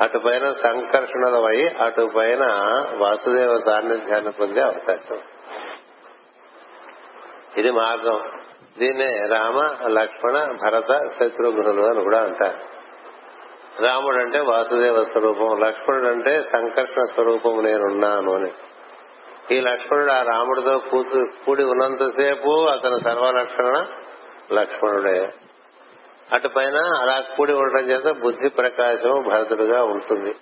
[0.00, 2.44] అటు పైన సంకర్షణలు అయి అటు పైన
[2.96, 5.18] వాసుదేవ సాన్నిధ్యాన్ని పొందే అవకాశం.
[7.56, 8.20] ఇది మార్గం.
[8.78, 12.72] దీన్నే రామ లక్ష్మణ భరత శత్రుఘ్నులు అని కూడా అంటారు.
[13.84, 18.52] రాముడు అంటే వాసుదేవ స్వరూపం లక్ష్మణుడు అంటే సంకర్షణ స్వరూపం నేనున్నాను అని.
[19.50, 23.86] ఈ లక్ష్మణుడు ఆ రాముడితో కూతు కూడి ఉన్నంతసేపు అతను సర్వలక్షణ
[24.52, 25.32] లక్ష్మణుడే.
[26.32, 30.34] అటు పైన అలా కూడి ఉండటం చేత బుద్ధి ప్రకాశం భరతుడుగా ఉంటుంది.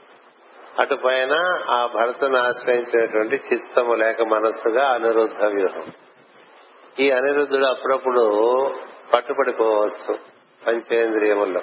[0.81, 1.33] అటు పైన
[1.71, 5.93] ఆ భరతుని ఆశ్రయించినటువంటి చిత్తము లేక మనస్సుగా అనిరుద్ధ వ్యూహం.
[6.99, 8.25] ఈ అనిరుద్ధుడు అప్పుడప్పుడు
[9.15, 10.15] పట్టుబడిపోవచ్చు
[10.67, 11.61] పంచేంద్రియముల్లో.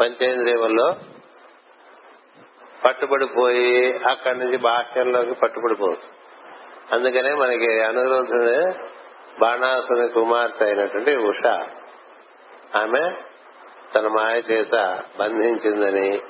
[0.00, 0.94] పంచేంద్రియముల్లో
[2.84, 6.08] పట్టుబడిపోయి అక్కడి నుంచి బాహ్యంలోకి పట్టుబడిపోవచ్చు.
[6.94, 8.56] అందుకనే మనకి అనురుద్ధుడు
[9.40, 11.44] బాణాసుని కుమార్తె అయినటువంటి ఉష.
[12.76, 13.02] ఆమె
[13.94, 16.20] తన మాయ చేత బంధించిందని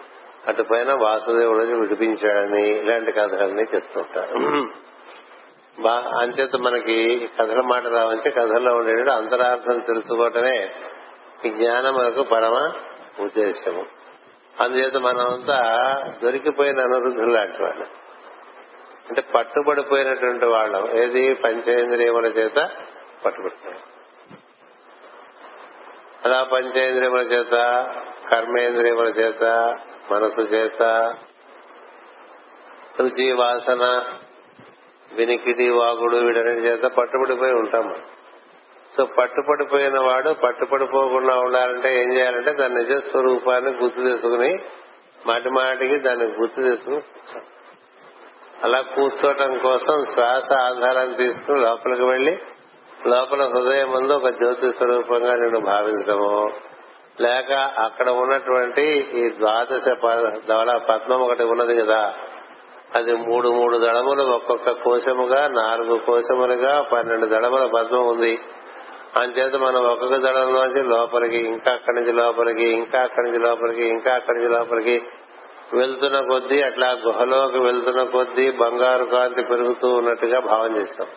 [0.48, 4.36] అటుపైన వాసుదేవుడు విడిపించాడని ఇలాంటి కథలన్నీ చెప్తుంటారు.
[6.20, 10.70] అంచేత మనకి కథల మాట రావంటే కథల్లో ఉండేటప్పుడు అంతరార్థం తెలుసుకోవటమే
[11.46, 12.56] ఈ జ్ఞానం మనకు పరమ
[13.20, 13.84] ఉద్దేశము.
[14.60, 17.86] అందుచేత మనమంతా దొరికిపోయిన అనురుద్ధులు లాంటి వాళ్ళు.
[19.08, 20.98] అంటే పట్టుబడిపోయినటువంటి వాళ్ళం.
[20.98, 22.70] ఏది పంచేంద్రియముల చేత
[23.24, 23.80] పట్టుబడిపోయాం.
[26.24, 27.86] అలా పంచేంద్రియముల చేత
[28.30, 29.42] కర్మేంద్రియముల చేత
[30.12, 30.82] మనసు చేత
[33.00, 34.04] రుచి వాసన
[35.12, 38.02] వినికిడి వాగుడు వీటన్నిటి చేత పట్టుబడిపోయి ఉంటాం
[38.96, 44.58] సో పట్టుపడిపోయిన వాడు పట్టుపడిపోకుండా ఉండాలంటే ఏం చేయాలంటే దాని నిజ స్వరూపాన్ని గుర్తు తెచ్చుకుని
[45.26, 47.02] మాటి మాటికి దాన్ని గుర్తు తెచ్చుకుని
[48.64, 52.38] అలా కూర్చోటం కోసం శ్వాస ఆధారాన్ని తీసుకుని లోపలికి వెళ్ళి
[53.06, 56.50] లోపల హృదయం ముందు ఒక జ్యోతి స్వరూపంగా నేను భావించడము.
[57.20, 58.82] లేక అక్కడ ఉన్నటువంటి
[59.14, 59.88] ఈ ద్వాదశ
[60.48, 62.14] దళ పద్మం ఒకటి ఉన్నది కదా
[62.94, 68.38] అది మూడు మూడు దళములు ఒక్కొక్క కోశముగా నాలుగు కోశములుగా పన్నెండు దళముల పద్మం ఉంది.
[69.16, 74.38] అంచేత మనం ఒక్కొక్క దళంలోంచి లోపలికి ఇంకా అక్కడి నుంచి లోపలికి ఇంకా అక్కడి నుంచి లోపలికి ఇంకా అక్కడి
[74.38, 75.02] నుంచి లోపలికి
[75.74, 81.08] వెళ్తున్న కొద్దీ అట్లా గుహలోకి వెళ్తున్న కొద్దీ బంగారు కాంతి పెరుగుతూ ఉన్నట్టుగా భావం చేస్తాం.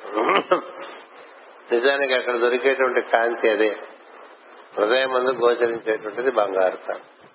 [1.71, 3.77] నిజానికి అక్కడ దొరికేటువంటి కాంతి అదే.
[4.77, 7.27] హృదయం ముందు గోచరించేటువంటిది బంగారు కాంతి.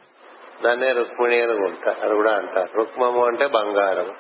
[0.65, 2.69] దాన్నే రుక్మిణి అని ఉంటారు అది కూడా అంటారు.
[2.77, 4.13] రుక్మము అంటే బంగారం.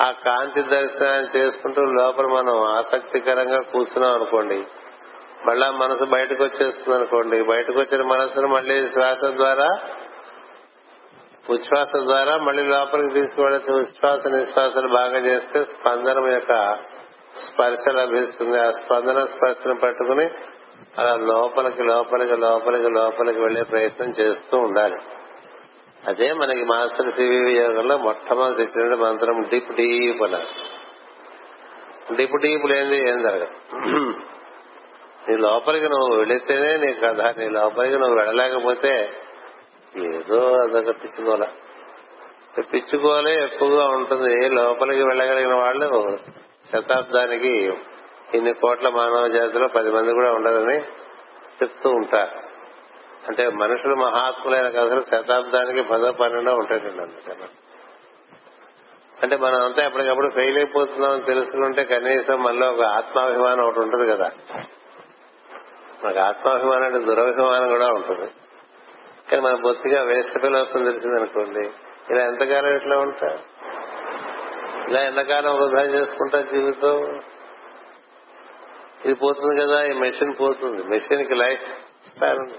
[0.00, 4.62] ఆ కాంతి దర్శనాన్ని చేసుకుంటూ లోపల మనం ఆసక్తికరంగా కూర్చున్నాం అనుకోండి
[5.46, 7.42] మళ్ళా మనసు బయటకు వచ్చేస్తుంది అనుకోండి.
[7.42, 9.68] బయటకు వచ్చిన మనసును మళ్ళీ శ్వాస ద్వారా
[11.50, 13.74] ఉచ్ఛ్వాస ద్వారా మళ్ళీ లోపలికి తీసుకువెళ్ళచ్చు.
[13.74, 16.74] ఉచ్ఛ్వాస నిశ్వాసలు బాగా చేస్తే స్పందనం యొక్క
[17.36, 18.60] స్పర్శ లభిస్తుంది.
[18.60, 20.30] ఆ స్పందన స్పర్శను పట్టుకుని
[20.98, 24.96] అలా లోపలికి లోపలికి లోపలికి లోపలికి వెళ్ళే ప్రయత్నం చేస్తూ ఉండాలి.
[26.08, 30.50] అదే మనకి మాస్టర్ సివి యోగంలో మొట్టమొదటి ఇచ్చిన మంత్రం డిప్ డీప్ అన్నారు.
[32.14, 33.56] డిప్ డీప్ లేనిది ఏం జరగదు.
[35.30, 39.12] నీ లోపలికి నువ్వు వెళితేనే నీ కథ నీ లోపలికి నువ్వు వెళ్ళలేకపోతే
[39.96, 41.46] ఏదో అదొక పిచ్చుకోల
[42.58, 44.48] పిచ్చుకోలే ఎక్కువగా ఉంటుంది.
[44.48, 46.18] లోపలికి వెళ్ళగలిగిన వాళ్ళు
[46.72, 47.72] శతాబ్దానికి
[48.34, 50.78] ఇన్ని కోట్ల మానవ జాతిలో పది మంది కూడా ఉండదని
[51.62, 52.38] చెప్తూ ఉంటారు.
[53.28, 57.48] అంటే మనుషులు మహాత్ములైన కథలు శతాబ్దానికి పదో పన్నెండో ఉంటాయండి అందుకని.
[59.22, 64.30] అంటే మనం అంతా ఎప్పటికప్పుడు ఫెయిల్ అయిపోతున్నాం తెలుసుకుంటే కనీసం మళ్ళీ ఒక ఆత్మాభిమానం ఒకటి ఉంటుంది కదా.
[66.04, 68.30] మనకు ఆత్మాభిమానం అంటే దురభిమానం కూడా ఉంటుంది.
[69.30, 71.70] కానీ మన బొత్తిగా వేస్ట్ ఫెయిల్ తెలిసింది తెలిసిందనుకోండి.
[72.10, 73.38] ఇలా ఎంతకాలం ఇట్లా ఉంటా?
[74.88, 77.20] ఇలా ఎంతకాలం వృధా చేసుకుంటా జీవితం?
[79.04, 80.82] ఇది పోతుంది కదా ఈ మెషిన్ పోతుంది.
[80.82, 81.62] మెషిన్కి లైఫ్
[82.08, 82.58] స్పాన్ ఉంది.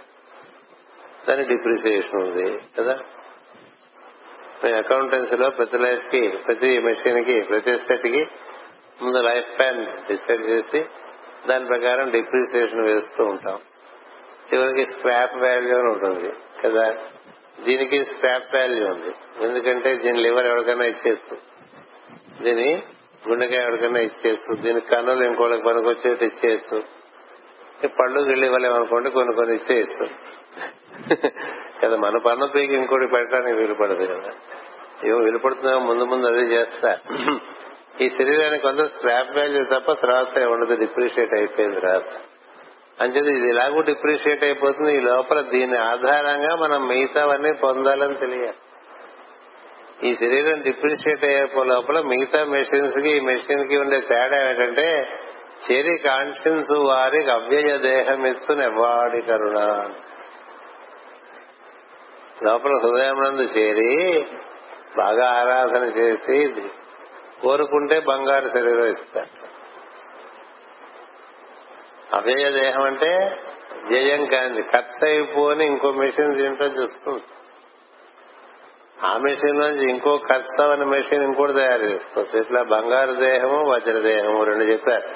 [1.30, 2.99] దాని డిప్రిసియేషన్ ఉంది కదా?
[4.63, 8.25] మీ అకౌంటెన్సీలో ప్రతి లైఫ్కి ప్రతి మెషిన్కి ప్రతి సెట్కి
[9.01, 10.86] ముందు లైఫ్ ప్లాన్ డిసైడ్ చేసి
[11.49, 13.60] దాని ప్రకారం డిప్రిసియేషన్ వేస్తూ ఉంటాం.
[14.54, 16.30] చివరికి స్క్రాప్ వాల్యూ అని ఉంటుంది
[16.63, 16.95] కదా.
[17.65, 19.12] దీనికి స్క్రాప్ వాల్యూ ఉంది.
[19.47, 21.36] ఎందుకంటే దీని లివర్ ఎవరికైనా ఇచ్చేస్తూ
[22.41, 22.84] దీని
[23.30, 26.82] గుండెకాయ ఎవరికైనా ఇచ్చేస్తూ దీని కన్నులు ఇంకోళ్ళకి పనికొచ్చేట్టు ఇచ్చేస్తూ
[27.99, 30.06] పళ్ళు గిళ్ళు ఇవ్వలేమనుకోండి కొన్ని కొన్ని ఇచ్చేస్తూ
[31.84, 34.32] కదా మన పన్ను పీకి ఇంకోటి పెట్టడానికి వీలు పడదు కదా.
[35.04, 36.97] ఏమో వీలుపడుతుందో ముందు ముందు అదే చేస్తా.
[38.02, 42.04] ఈ శరీరానికి కొంత స్క్రాప్ వాల్యూ తప్ప తర్వాత ఉండదు డిప్రిషియేట్ అయిపోయింది తర్వాత
[43.02, 48.60] అంచేది ఇది ఎలాగూ డిప్రిషియేట్ అయిపోతుంది ఈ లోపల దీని ఆధారంగా మనం మిగతావన్నీ పొందాలని తెలియాలి.
[50.04, 55.10] ఈ శరీరం డిప్రిషియేట్ అయ్యే లోపల మిగతా మెషిన్స్కి ఈ మెషిన్కి ఉండే తేడా ఏంటంటే
[55.66, 59.60] చెరి కాన్షియన్స్ వారికి అవ్యయ దేహం ఇస్తున్న వాడి కరుణ.
[62.44, 64.26] లోపల హృదయమునందు చేరి
[64.98, 66.54] బాగా ఆరాధన చేసి
[67.41, 69.41] కోరుకుంటే బంగారు శరీరం ఇస్తాడు
[72.17, 73.38] అవ్యయ దేహం అంటే
[73.91, 77.21] జయం కాంది ఖర్చు అయిపోని ఇంకో మెషిన్ దీంట్లో చూస్తుంది
[79.06, 82.39] ఆ మెషిన్ నుంచి ఇంకో ఖర్చు అనే మెషిన్ ఇంకోటి తయారు చేసుకోవచ్చు.
[82.39, 85.08] ఇట్లా బంగారు దేహము వజ్ర దేహము రెండు చెప్పారు.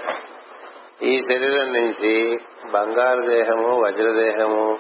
[1.06, 2.40] ఈ శరీరం నుంచి
[2.72, 4.80] బంగారు దేహము వజ్రదేహము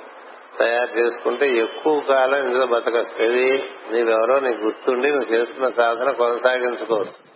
[0.59, 7.34] తయారు చేసుకుంటే ఎక్కువ కాలం ఇందులో బతకస్తుంది నీవెవరో నీకు గుర్తుండి నువ్వు చేస్తున్న సాధన కొనసాగించుకోవచ్చు.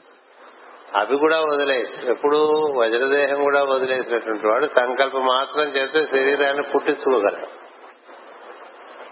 [0.96, 2.38] అవి కూడా వదిలేసి ఎప్పుడు
[2.78, 7.70] వజ్రదేహం కూడా వదిలేసినటువంటి వాడు సంకల్పం మాత్రం చేస్తే శరీరాన్ని పుట్టించుకోగలడు.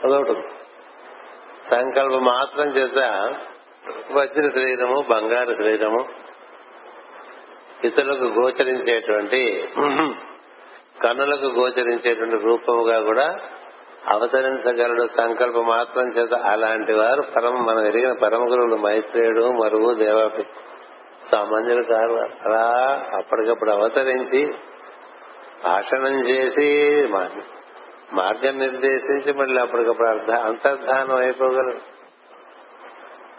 [0.07, 0.47] అదొకటి.
[1.69, 2.97] సంకల్పం మాత్రం చేత
[4.11, 6.05] వజ్ర శరీరము బంగారు శరీరము
[7.83, 9.69] ఇతరులకు గోచరించేటువంటి
[11.03, 13.37] కన్నులకు గోచరించేటువంటి రూపముగా కూడా
[14.07, 15.05] అవతరించగలడు.
[15.05, 20.43] సంకల్పం మాత్రం చేత అలాంటి వారు పరమ మనం ఎరిగిన పరమ గురువులు మైత్రేయుడు మరువు దేవాపి
[21.31, 22.13] సామాన్యులు కాదు
[22.45, 22.65] అలా
[23.17, 24.53] అప్పటికప్పుడు అవతరించి
[25.63, 27.07] భాషణం చేసి
[28.13, 31.97] మార్గం నిర్దేశించి మళ్ళీ అప్పటికప్పుడు అర్థ అంతర్ధానం అయిపోగలరు.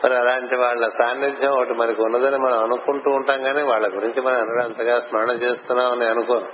[0.05, 4.64] మరి అలాంటి వాళ్ళ సాన్నిధ్యం ఒకటి మనకు ఉన్నదని మనం అనుకుంటూ ఉంటాం కానీ వాళ్ళ గురించి మనం అనడం
[4.64, 6.48] అంతగా స్మరణ చేస్తున్నామని అనుకోను.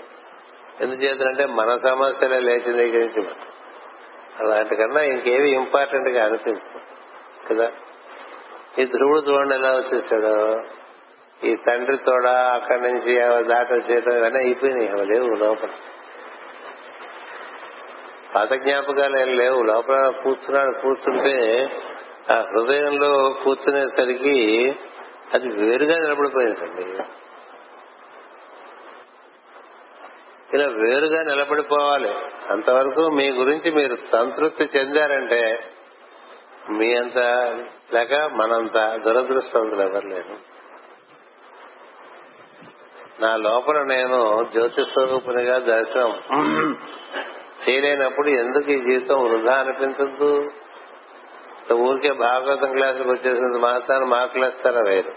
[0.81, 3.29] ఎందుచేతంటే మన సమస్యలే లేచి దగ్గరించి
[4.41, 6.83] అలాంటి కన్నా ఇంకేవి ఇంపార్టెంట్గా అనిపిస్తుంది
[7.55, 7.71] కదా?
[8.79, 10.59] ఈ ధ్రువుడు చూడండి ఎలా వచ్చేసాడో.
[11.45, 14.89] ఈ తండ్రి తోడ అక్కడి నుంచి దాటి చేయడం ఇవన్నీ అయిపోయినాయి.
[14.89, 15.69] అవి లేవు లోపల.
[18.35, 19.63] పాత జ్ఞాపకాలు ఏం లేవు.
[19.63, 20.81] లోపల కూర్చున్నాడు.
[20.81, 21.69] కూర్చుంటే
[22.33, 24.77] ఆ హృదయంలో కూర్చునేసరికి
[25.35, 27.03] అది వేరుగా నిలబడిపోయిందండి.
[30.55, 32.09] ఇలా వేరుగా నిలబడిపోవాలి.
[32.51, 35.71] అంతవరకు మీ గురించి మీరు సంతృప్తి చెందారంటే
[36.71, 37.19] మీ అంత
[37.95, 40.54] లేక మనంత దురదృష్టవంతులు ఎవరు లేరు.
[43.21, 46.13] నా లోపల నేను జ్యోతి స్వరూపునిగా దర్శనం.
[47.69, 50.51] చేయలేనప్పుడు ఎందుకు ఈ జీవితం వృధా అనిపించద్దు?
[51.73, 55.13] ఊరికే భాగవతం క్లాసులకు వచ్చేసినంత మాత్రాన్ని మార్కులు వేస్తారా వేరు.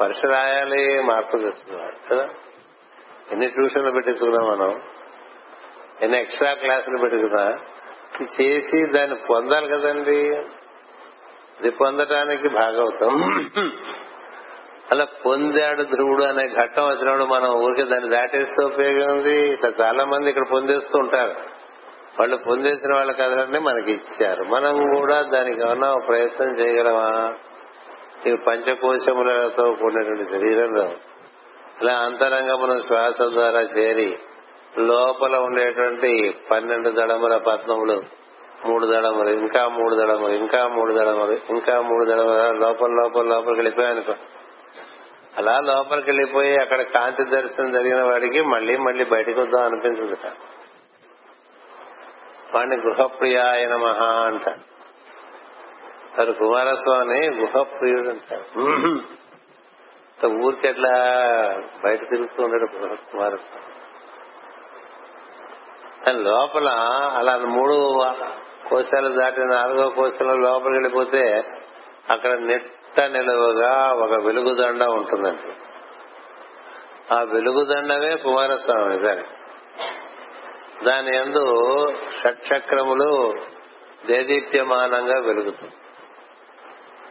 [0.00, 2.28] పరీక్ష రాయాలి మార్కులు తెస్తున్నారు కదా?
[3.32, 4.82] ఎన్ని ట్యూషన్లు పెట్టించుకున్నాం మనం?
[6.02, 7.58] ఎన్ని ఎక్స్ట్రా క్లాసులు పెట్టుకున్నా?
[8.22, 10.26] చేసి దాన్ని పొందాలి కదండి.
[11.60, 13.34] ఇది పొందటానికి భాగవతం.
[14.90, 19.48] అలా పొందాడు ధ్రువుడు అనే ఘట్టం వచ్చినప్పుడు మనం ఊరికే దాన్ని దాటేస్తే ఉపయోగం ఉంది.
[19.48, 21.34] ఇట్లా చాలా మంది ఇక్కడ పొందేస్తూ ఉంటారు.
[22.20, 24.44] వాళ్ళు పొందేసిన వాళ్ళ కథలన్నీ మనకి ఇచ్చారు.
[24.44, 27.34] మనం కూడా దానికి ఏమన్నా ప్రయత్నం చేయగలమా?
[28.26, 30.92] ఈ పంచకోశములతో కూడినటువంటి శరీరంలో
[31.82, 34.18] ఇలా అంతరంగమును శ్వాస ద్వారా చేరి
[34.78, 38.00] లోపల ఉండేటువంటి పన్నెండు దళముల పద్మములు
[38.66, 44.12] మూడు దళములు ఇంకా మూడు దళములు ఇంకా మూడు దళములు ఇంకా మూడు దళములు లోపల లోపల లోపలికి వెళ్ళిపోయానుకో
[45.38, 50.16] అలా లోపలికి వెళ్ళిపోయి అక్కడ కాంతి దర్శనం జరిగిన వాడికి మళ్ళీ మళ్ళీ బయటకు వద్దాం అనిపించదు
[52.54, 54.48] వాడిని గృహప్రియాయన మహా అంట
[56.18, 58.62] మరి కుమారస్వామి గుహప్రియుడు అంటారు.
[60.44, 60.90] ఊరికి ఎట్లా
[61.84, 62.66] బయట తిరుగుతూ ఉన్నాడు
[63.12, 63.68] కుమారస్వామి.
[66.22, 66.68] లోపల
[67.18, 68.04] అలా మూడు
[68.68, 71.42] కోశాలు దాటి నాలుగో కోశాల లోపలికి వెళ్ళిపోతే
[72.10, 75.52] అక్కడ నెట్ నెట్ట నిలువగా ఒక వెలుగుదండ ఉంటుందండి.
[77.14, 79.22] ఆ వెలుగుదండమే కుమారస్వామి దాని.
[80.84, 81.44] దాని ఎందు
[82.22, 83.34] షట్చక్రములు
[84.06, 85.72] దేదీప్యమానంగా వెలుగుతుంది.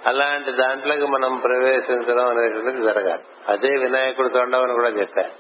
[0.05, 3.23] అలాంటి దాంట్లోకి మనం ప్రవేశించడం అనేటువంటిది జరగాలి.
[3.49, 5.31] అదే వినాయకుడు తొండం కూడా చెప్పారు.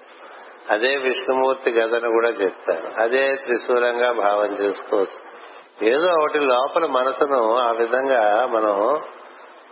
[0.73, 5.31] అదే విష్ణుమూర్తి గదను కూడా చెప్తారు అదే త్రిశూలంగా భావం చేసుకోవచ్చు.
[5.87, 9.01] ఏదో ఒకటి లోపల మనసును ఆ విధంగా మనం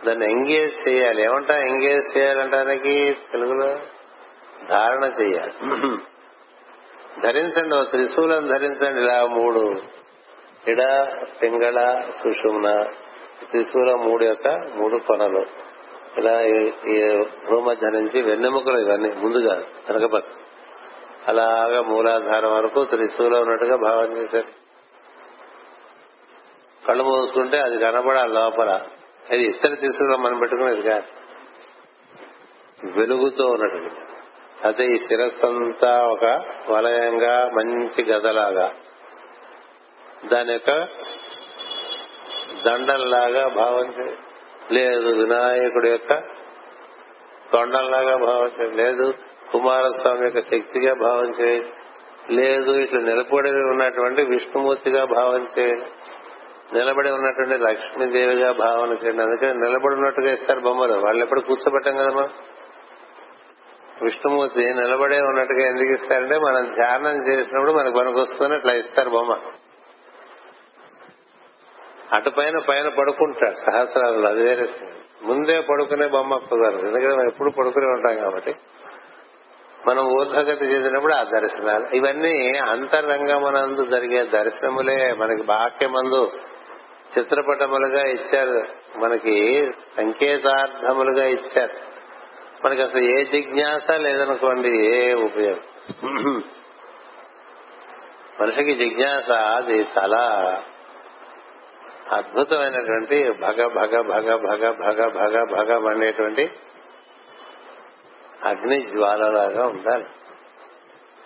[0.06, 1.22] దాన్ని ఎంగేజ్ చేయాలి.
[1.22, 3.76] ఏమంటా ఎంగేజ్ చేయాలంటానికి తెలుగులో?
[4.68, 5.52] ధారణ చేయాలి.
[7.22, 9.00] ధరించండి ఓ త్రిశూలం ధరించండి.
[9.00, 9.82] ఇలా మూడు.
[10.68, 10.78] ఇడ
[11.42, 12.82] పింగళ సుషుమ్న.
[13.50, 15.42] త్రిశూలం మూడు యొక్క మూడు కొనలు.
[16.18, 16.40] ఇలా
[16.90, 20.28] ఈ భూమధ్య నుంచి వెన్నెముకలు ఇవన్నీ ముందుగా వెనకపక్క
[21.28, 24.60] అలాగా మూలాధారం వరకు త్రిశూలం ఉన్నట్టుగా భావన చేశారు.
[26.86, 28.80] కళ్ళు మూసుకుంటే అది కనబడాలి లోపల.
[29.30, 31.20] అది ఇతర తీసుకురా మనం పెట్టుకునేది కాదు.
[32.98, 34.00] వెలుగుతో ఉన్నటువంటి.
[34.66, 36.24] అదే ఈ శిరస్సంతా ఒక
[36.70, 38.72] వలయంగా మంచి గదలాగా.
[40.32, 40.70] దాని యొక్క
[42.66, 44.14] దండల్లాగా భావించే
[44.70, 46.14] లేదు వినాయకుడి యొక్క
[47.52, 49.14] తొండంలాగా భావించే లేదు
[49.52, 51.64] కుమారస్వామి యొక్క శక్తిగా భావించే
[52.30, 55.84] లేదు ఇట్లా నిలబడి ఉన్నటువంటి విష్ణుమూర్తిగా భావించే చేయండి
[56.74, 59.22] నిలబడి ఉన్నటువంటి లక్ష్మీదేవిగా భావన చేయండి.
[59.22, 60.92] అందుకని నిలబడి ఉన్నట్టుగా ఇస్తారు బొమ్మలు.
[60.92, 62.28] వాళ్ళు ఎప్పుడు కూర్చోబెట్టాం కదా మనం
[64.02, 69.38] విష్ణుమూర్తి నిలబడే ఉన్నట్టుగా ఎందుకు ఇస్తారంటే మనం ధ్యానం చేసినప్పుడు మనకు పనికొస్తుంది అట్లా ఇస్తారు బొమ్మ.
[72.12, 74.68] అటు పైన పైన పడుకుంటాడు సహస్రాలు అది వేరే
[75.22, 76.86] ముందే పడుకునే బొమ్మ కుదరదు.
[76.86, 78.54] ఎందుకంటే మనం ఎప్పుడు పడుకునే ఉంటాం కాబట్టి.
[79.86, 81.96] మనం ఊర్ధగతి చేసినప్పుడు ఆ దర్శనాలు.
[81.96, 86.32] ఇవన్నీ అంతరంగమనందు జరిగే దర్శనములే మనకి బాక్యమందు
[87.18, 88.60] చిత్రపటములుగా ఇచ్చారు.
[88.98, 91.90] మనకి సంకేతార్థములుగా ఇచ్చారు.
[92.64, 95.62] మనకి అసలు ఏ జిజ్ఞాస లేదనుకోండి ఏ ఉపయోగం.
[98.40, 100.22] మనిషికి జిజ్ఞాస అది చాలా
[102.12, 106.50] అద్భుతమైనటువంటి భగ భగ భగ భగ భగ భగ భగం అనేటువంటి
[108.44, 110.04] అగ్ని జ్వాలలాగా ఉండాలి.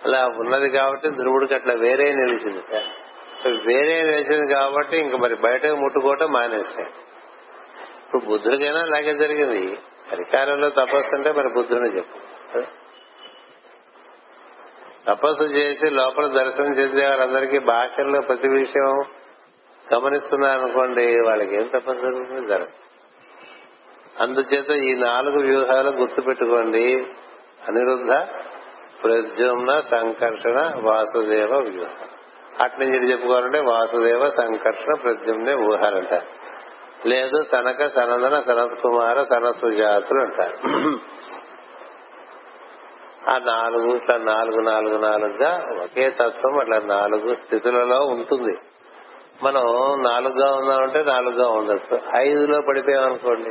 [0.05, 2.61] అలా ఉన్నది కాబట్టి ధ్రువుడికి అట్లా వేరే నిలిచింది.
[3.47, 6.87] వేరే వేసింది కాబట్టి ఇంక మరి బయటకు ముట్టుకోవటం మానేస్తాయి
[8.05, 9.77] ఇప్పుడు బుద్ధుడికైనా అలాగే జరిగింది.
[10.11, 12.25] అధికారంలో తపస్సు అంటే మరి బుద్ధుని చెప్పు.
[15.07, 19.03] తపస్సు చేసి లోపల దర్శనం చేసే వారందరికీ భాషల్లో ప్రతి విషయం
[19.93, 22.47] గమనిస్తున్నారు అనుకోండి వాళ్ళకి ఏం తపస్సు జరుగుతుంది?
[22.47, 22.67] జరగదు.
[24.19, 26.93] అందుచేత ఈ నాలుగు వ్యూహాలు గుర్తు పెట్టుకోండి
[27.67, 28.27] అనిరుద్ధ
[29.03, 32.07] ప్రద్యుమ్న సంకర్షణ వాసుదేవ వ్యూహం.
[32.61, 36.23] అటు నుంచి ఇటు చెప్పుకోవాలంటే వాసుదేవ సంకర్షణ ప్రద్యుమ్నే ఊహారంట
[37.05, 40.69] లేదు సనక సనందన సనత్ కుమార సనసుజాతులు అంటారు
[43.29, 48.57] ఆ నాలుగు ఇట్లా నాలుగు నాలుగు నాలుగుగా ఒకే తత్వం అట్లా నాలుగు స్థితులలో ఉంటుంది.
[49.43, 49.63] మనం
[50.03, 51.99] నాలుగుగా ఉన్నామంటే నాలుగుగా ఉండొచ్చు.
[52.15, 53.49] ఐదులో పడిపోయామనుకోండి.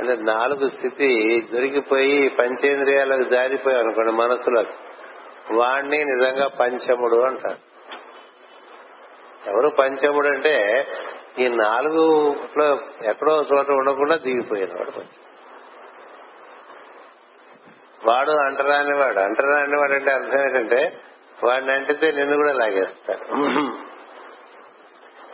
[0.00, 4.95] అంటే నాలుగు స్థితి దొరికిపోయి పంచేంద్రియాలకు జారిపోయాం అనుకోండి మనసులకు.
[5.52, 7.58] వాణ్ణి నిజంగా పంచముడు అంటారు.
[9.50, 10.86] ఎవరు పంచముడు అంటే
[11.38, 12.34] ఈ నాలుగు
[13.04, 15.22] ఎక్కడో చోట ఉండకుండా దిగిపోయిన వాడు పంచముడు.
[18.06, 20.96] వాడు అంటరాని వాడు అంటరాని వాడు అంటే అర్థం ఏంటంటే
[21.44, 23.24] వాడిని అంటితే నిన్ను కూడా లాగేస్తాడు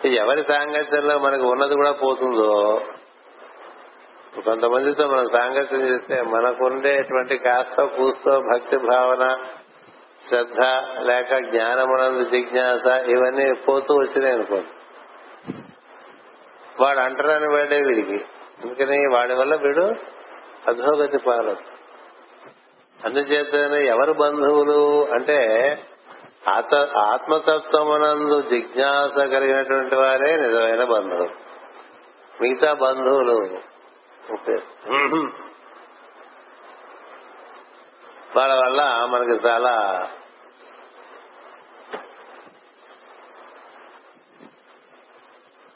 [0.08, 2.80] ఎవరి సాంగత్యంలో మనకు ఉన్నది కూడా పోతుందో
[4.44, 9.36] కొంతమందితో మనం సాంగత్యం చేస్తే మనకు ఉండేటువంటి కాస్త కూస్తో భక్తి భావన
[10.28, 10.60] శ్రద్ధ
[11.00, 14.68] లేక జ్ఞానమునందు జిజ్ఞాస ఇవన్నీ పోతూ వచ్చినాయి అనుకోండి.
[16.80, 18.24] వాడు అంటరాని వాడే వీడికి.
[18.64, 19.94] అందుకని వాడి వల్ల వీడు
[20.68, 21.56] అధోగతి పాలదు
[23.04, 25.38] అందుచేత ఎవరు బంధువులు అంటే
[26.48, 31.52] ఆత్మ ఆత్మతత్వమునందు జిజ్ఞాస కలిగినటువంటి వారే నిజమైన బంధువులు.
[32.42, 33.48] మిగతా బంధువులు
[38.36, 40.06] వాళ్ళ వల్ల మనకి చాలా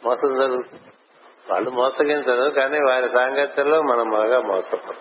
[0.06, 0.80] మోసం జరుగుతుంది
[1.50, 4.96] వాళ్ళు మోసగించరు కానీ వారి సాంగత్యంలో మనం బాగా మోసపడతాం.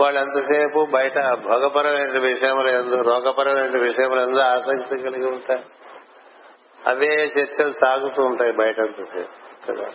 [0.00, 5.62] వాళ్ళు ఎంతసేపు బయట భోగపరమైన విషయముల ఎందు రోగపరమైన విషయముల ఎందు ఆసక్తి కలిగి ఉంటారు.
[6.88, 9.66] అవే చర్చలు సాగుతూ ఉంటాయి బయట ఎంతసేపు.
[9.66, 9.88] కదా?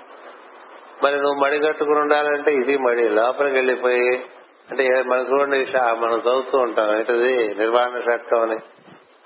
[1.03, 3.09] మరి నువ్వు మడి కట్టుకుని ఉండాలంటే ఇది మడి.
[3.09, 4.25] లోపలికి వెళ్ళిపోయి
[4.71, 6.97] అంటే మనకు చూడండి మనం చదువుతూ ఉంటాం.
[6.97, 7.55] ఏంటది?
[7.55, 8.57] నిర్వహణ షట్కం అని.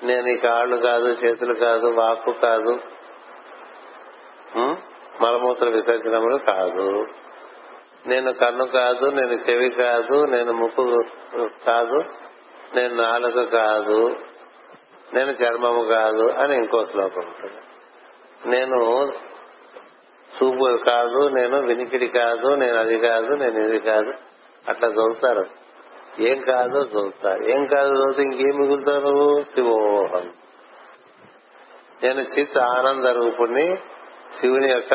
[0.06, 2.80] నేను ఈ కాళ్ళు కాదు చేతులు కాదు వాక్కు కాదు.
[5.22, 7.06] మలమూత్ర విసర్జనములు కాదు.
[8.08, 11.04] నేను కన్ను కాదు నేను చెవి కాదు నేను ముక్కు
[11.66, 12.04] కాదు
[12.76, 14.16] నేను నాలుక కాదు
[15.14, 17.62] నేను చర్మము కాదు అని ఇంకో శ్లోకం ఉంటుంది.
[18.50, 19.12] నేను
[20.38, 24.14] చూపు కాదు నేను వినికిడి కాదు నేను అది కాదు నేను ఇది కాదు.
[24.70, 25.46] అట్లా చదువుతారు
[26.20, 30.32] ఏం కాదో చదువుతారు ఏం కాదో చదివితే ఇంకేం మిగులుతావు నువ్వు శివోహం
[32.04, 33.78] నేను చిత్ ఆనంద రూపుణ్ణి
[34.40, 34.94] శివుని యొక్క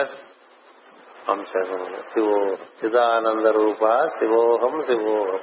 [1.29, 2.03] అంశము.
[2.03, 5.39] శివో చిదానంద రూప శివోహం శివోహం.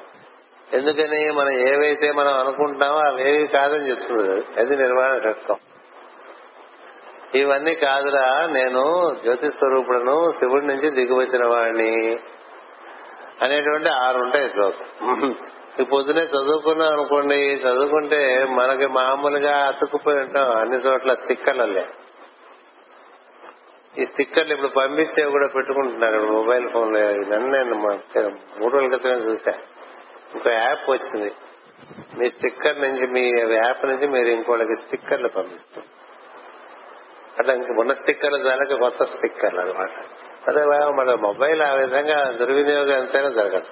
[0.74, 4.60] ఎందుకని మనం ఏవైతే మనం అనుకుంటామో అవేవి కాదని చెప్తుంది.
[4.60, 5.56] అది నిర్మాణ షట్కం
[7.36, 12.18] ఇవన్నీ కాదురా నేను జ్యోతి స్వరూపుడను శివుడి నుంచి దిగివచ్చిన వాడిని.
[13.44, 15.36] అనేటువంటి ఆరు ఉంటాయి శ్లోకం.
[15.80, 21.86] ఈ పొద్దునే చదువుకున్నాం అనుకోండి చదువుకుంటే మనకి మామూలుగా అతుక్కుపోయి ఉంటాం అన్ని చోట్ల స్టిక్కర్లలే
[23.98, 27.76] ఈ స్టిక్కర్లు ఇప్పుడు పంపించేవి కూడా పెట్టుకుంటున్నారు మొబైల్ ఫోన్లో నన్ను నేను
[28.60, 29.54] మూడు రోజుల క్రితమే చూసా
[30.36, 31.32] ఇంకో యాప్ వచ్చింది.
[32.18, 33.24] మీ స్టిక్కర్ నుంచి మీ
[33.56, 35.88] యాప్ నుంచి మీరు ఇంకోళ్ళకి స్టిక్కర్లు పంపిస్తారు.
[37.40, 39.92] అట్లా ఇంక ఉన్న స్టిక్కర్లు చాలక కొత్త స్టిక్కర్లు అనమాట
[40.48, 43.72] అదే మన మొబైల్ ఆ విధంగా దుర్వినియోగం ఎంతైనా జరగదు.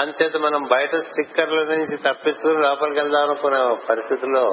[0.00, 4.44] అంతేత మనం బయట స్టిక్కర్ల నుంచి తప్పించుకుని లోపలికి వెళ్దాం అనుకునే పరిస్థితుల్లో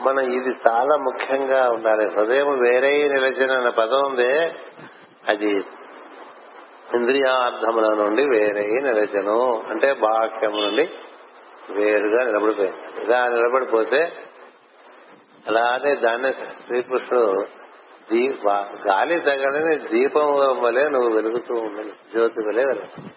[0.00, 2.04] మనం ఇది చాలా ముఖ్యంగా ఉండాలి.
[2.14, 4.32] హృదయం వేరే నిలచిన పదం ఉంది
[5.28, 5.52] అది
[6.94, 9.38] ఇంద్రియార్థముల నుండి వేరే నిలచను
[9.70, 10.90] అంటే బాక్యం నుండి
[11.70, 13.04] వేరుగా నిలబడిపోయింది.
[13.04, 14.00] ఇలా నిలబడిపోతే
[15.48, 16.32] అలానే దాన్ని
[16.66, 17.63] శ్రీకృష్ణుడు
[18.12, 18.48] దీప
[18.88, 20.26] గాలి తగలని దీపం
[20.62, 23.08] వలె నువ్వు వెలుగుతూ ఉండాలి జ్యోతి వలె వెలుగు.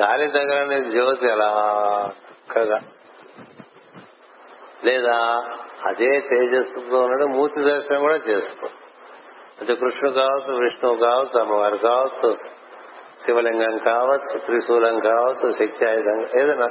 [0.00, 1.50] గాలి తగలని జ్యోతి అలా
[2.18, 2.80] చక్కగా
[4.84, 5.16] లేదా
[5.86, 8.66] అదే తేజస్సుతో ఉండడం మూర్తి దర్శనం కూడా చేసుకో.
[9.60, 12.36] అంటే కృష్ణుడు కావచ్చు విష్ణువు కావచ్చు అమ్మవారు కావచ్చు
[13.24, 16.68] శివలింగం కావచ్చు త్రిశూలం కావచ్చు శక్తి ఆయుధం ఏదైనా.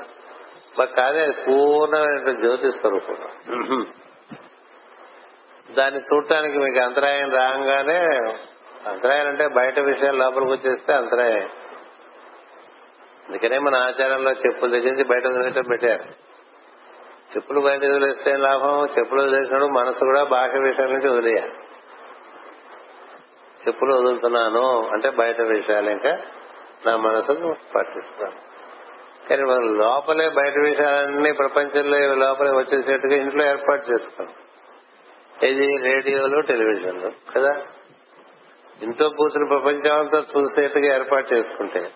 [0.80, 3.86] మరి కాదే పూర్ణమైన జ్యోతి స్వరూపం.
[5.76, 8.18] దాన్ని చూడటానికి మీకు అంతరాయం రాగానే
[8.90, 11.50] అంతరాయం అంటే బయట విషయాలు లోపలికి వచ్చేస్తే అంతరాయం.
[13.30, 16.04] అందుకనే మన ఆచారంలో చెప్పుల దగ్గర నుంచి బయట వదిలేయటం పెట్టారు
[17.36, 21.54] చెప్పులు బయట వదిలేస్తే లాభం చెప్పులు వదిలేసినప్పుడు మనసు కూడా బాహ్య విషయాల నుంచి వదిలేయాలి.
[23.68, 26.20] చెప్పులు వదులుతున్నాను అంటే బయట విషయాలు ఇంకా
[26.86, 28.48] నా మనసుకు పట్టిస్తాను
[29.30, 34.36] కానీ మనం లోపలే బయట విషయాలన్నీ ప్రపంచంలో లోపలే వచ్చేసేట్టుగా ఇంట్లో ఏర్పాటు చేసుకున్నాం
[35.44, 37.62] ఇది రేడియోలు టెలివిజన్లు కదా?
[38.84, 41.92] ఇంట్లో కూర్చుని ప్రపంచం అంతా చూసేట్టుగా ఏర్పాటు చేసుకుంటే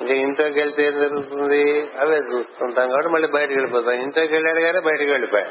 [0.00, 1.90] ఇంకా ఇంట్లోకి వెళ్తే ఏం జరుగుతుంది?
[2.00, 3.94] అవే చూస్తుంటాం కాబట్టి మళ్ళీ బయటకు వెళ్ళిపోతాం.
[3.94, 5.50] ఇంట్లోకి వెళ్ళాడు కానీ బయటకు వెళ్ళిపోయాడు.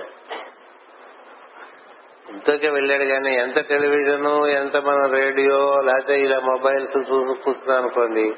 [2.31, 8.33] ఇంట్లోకి వెళ్ళాడు కానీ ఎంత టెలివిజన్ ఎంత మనం రేడియో లేకపోతే ఇలా మొబైల్స్ చూస్తున్నాం అనుకోండి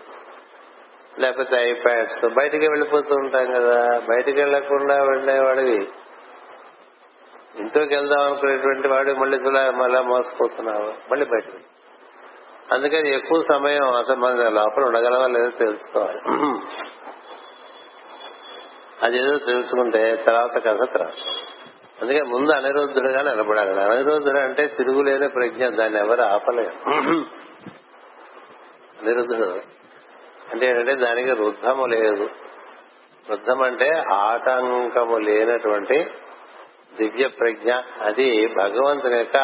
[1.19, 3.99] లేకపోతే ఐప్యాడ్స్ బయటికి వెళ్ళిపోతూ ఉంటాం కదా?
[4.09, 5.87] బయటికి వెళ్ళకుండా వెళ్ళేవాడివి.
[7.59, 9.37] ఇంట్లోకి వెళ్దాం అనుకునేటువంటి వాడు మళ్ళీ
[9.71, 10.89] మళ్ళా మోసపోతున్నావు?
[11.11, 11.43] మళ్ళీ బయట
[12.73, 16.21] అందుకని ఎక్కువ సమయం అసలు మన లోపల ఉండగలవా లేదో తెలుసుకోవాలి.
[19.03, 21.19] అదేదో తెలుసుకుంటే తర్వాత కథ తర్వాత.
[22.01, 23.71] అందుకే ముందు అనిరుద్ధుడుగా నిలబడాలి.
[23.81, 26.77] అనిరుద్ధుడు అంటే తిరుగులేని ప్రజ్ఞ దాన్ని ఎవరు ఆపలేరు.
[29.01, 29.49] అనిరుద్ధుడు
[30.51, 32.29] అంటే ఏంటంటే దానికి రుద్ధము లేదు.
[33.29, 35.97] రుద్ధం అంటే ఆటంకము లేనటువంటి
[36.95, 37.73] దివ్య ప్రజ్ఞ.
[38.01, 39.37] అది భగవంతుని యొక్క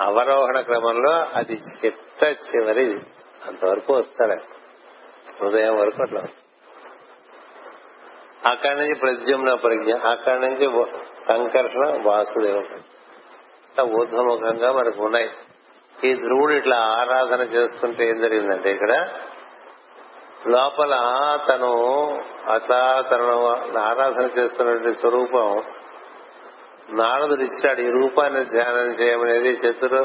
[0.00, 3.00] అవరోహణ క్రమంలో అది చిట్ట చివరి
[3.46, 4.40] అంతవరకు వస్తాడు
[5.40, 6.22] హృదయం వరకు అట్లా
[8.46, 10.84] అక్కడి నుంచి ప్రద్యుమ్న ప్రజ్ఞ అక్కడి నుంచి
[11.28, 12.64] సంకర్షణ వాసుదేవ
[13.82, 15.30] ఊర్ధముఖంగా మనకు ఉన్నాయి.
[16.04, 19.08] ఈ ధ్రువుడు ఇట్లా ఆరాధన చేస్తుంటే ఏం జరిగిందంటే ఇక్కడ
[20.46, 20.94] లోపల
[21.48, 21.72] తను
[22.52, 23.46] అట్లా తను
[23.78, 25.62] ఆరాధన చేస్తున్నటువంటి స్వరూపం
[26.98, 30.00] నారదుడు ఇచ్చాడు ఈ రూపాన్ని ధ్యానం చేయమనేది చతురు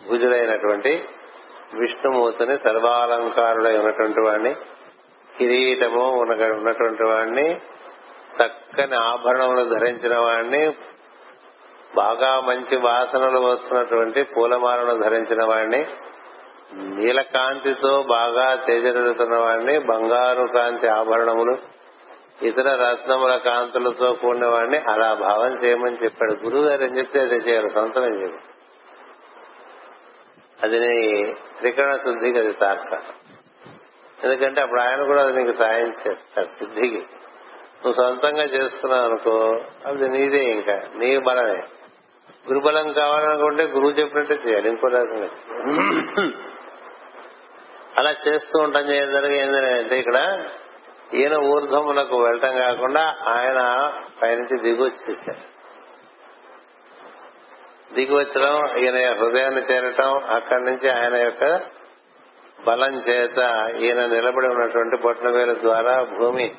[0.00, 0.92] భుజుడైనటువంటి
[1.74, 4.52] విష్ణుమూర్తిని సర్వాలంకారుడై ఉన్నటువంటి వాడిని
[5.30, 7.46] కిరీటము ఉన్నటువంటి వాడిని
[8.36, 10.62] చక్కని ఆభరణములు ధరించిన వాడిని
[11.96, 15.80] బాగా మంచి వాసనలు వస్తున్నటువంటి పూలమాలను ధరించిన వాడిని
[16.96, 21.54] నీలకాంతితో బాగా తేజరెడుతున్న వాడిని బంగారు కాంతి ఆభరణములు
[22.42, 26.32] ఇతర రత్నముల కాంతులతో కూడిన వాడిని అలా భావం చేయమని చెప్పాడు.
[26.32, 28.38] గురువు గారు ఏం చెప్తే అదే చేయాలి సొంతం చేయాలి.
[30.62, 32.92] అది నీ త్రికరణ శుద్ధికి అది తాక
[34.24, 37.00] ఎందుకంటే అప్పుడు ఆయన కూడా అది నీకు సాయం చేస్తాడు సిద్ధికి.
[37.76, 39.56] నువ్వు సొంతంగా చేస్తున్నావు అనుకో
[39.86, 41.62] అది నీదే ఇంకా నీ బలమే.
[42.48, 45.28] గురుబలం కావాలనుకుంటే గురువు చెప్పినట్టే చేయాలి ఇంకో రకంగా
[47.98, 50.44] అలా చేస్తూ ఉంటాం జరిగే ఏంటంటే ఇక్కడ
[51.14, 53.90] ఈయన ఊర్ధమునకు వెళ్ళటం కాకుండా ఆయన
[54.22, 55.56] పైనుంచి దిగొచ్చేసారు.
[57.94, 61.60] దిగి వచ్చడం ఈయన హృదయాన్ని చేరటం అక్కడి నుంచి ఆయన యొక్క
[62.66, 63.38] బలం చేత
[63.80, 66.54] ఈయన నిలబడి ఉన్నటువంటి బొట్టనవేలు వేల ద్వారా భూమి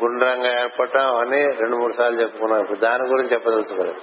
[0.00, 2.66] గుండ్రంగా ఏర్పడటం అని రెండు మూడు సార్లు చెప్పుకున్నాం.
[2.78, 4.00] దాని గురించి చెప్పదలుచుకోలేదు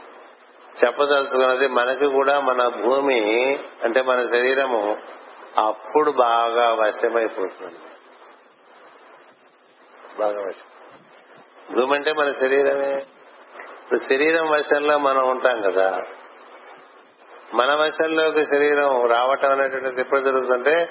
[0.86, 4.97] చెప్పదలుచుకున్నది మనకి కూడా మన భూమి అంటే మన శరీరము
[5.57, 7.75] అప్పుడు బాగా వశమైపోతుంది
[10.20, 10.68] బాగా వశం
[11.76, 12.91] భూమి అంటే మన శరీరమే.
[13.84, 16.01] ఇప్పుడు శరీరం వశంలో మనం ఉంటాం కదా.
[17.53, 20.89] మన వశంలోకి శరీరం రావటం అనేటువంటిది ఎప్పుడు జరుగుతుందంటే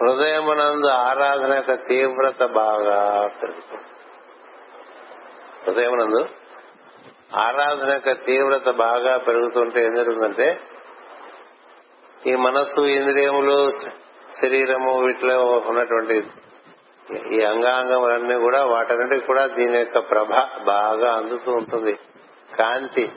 [0.00, 3.84] హృదయమునందు ఆరాధన యొక్క తీవ్రత బాగా పెరుగుతుంది.
[5.66, 6.28] హృదయమునందు
[7.36, 10.60] ఆరాధన యొక్క తీవ్రత బాగా పెరుగుతుంటే ఏం జరుగుతుందంటే
[12.26, 13.70] ఈ మనస్సు ఇంద్రియములు
[14.42, 16.22] శరీరము వీటిలో ఉన్నటువంటి
[17.30, 20.28] ఈ అంగాంగములన్నీ కూడా వాటన్నిటికి కూడా దీని యొక్క ప్రభ
[20.64, 21.98] బాగా అందుతూ ఉంటుంది.
[22.58, 23.12] కాంతి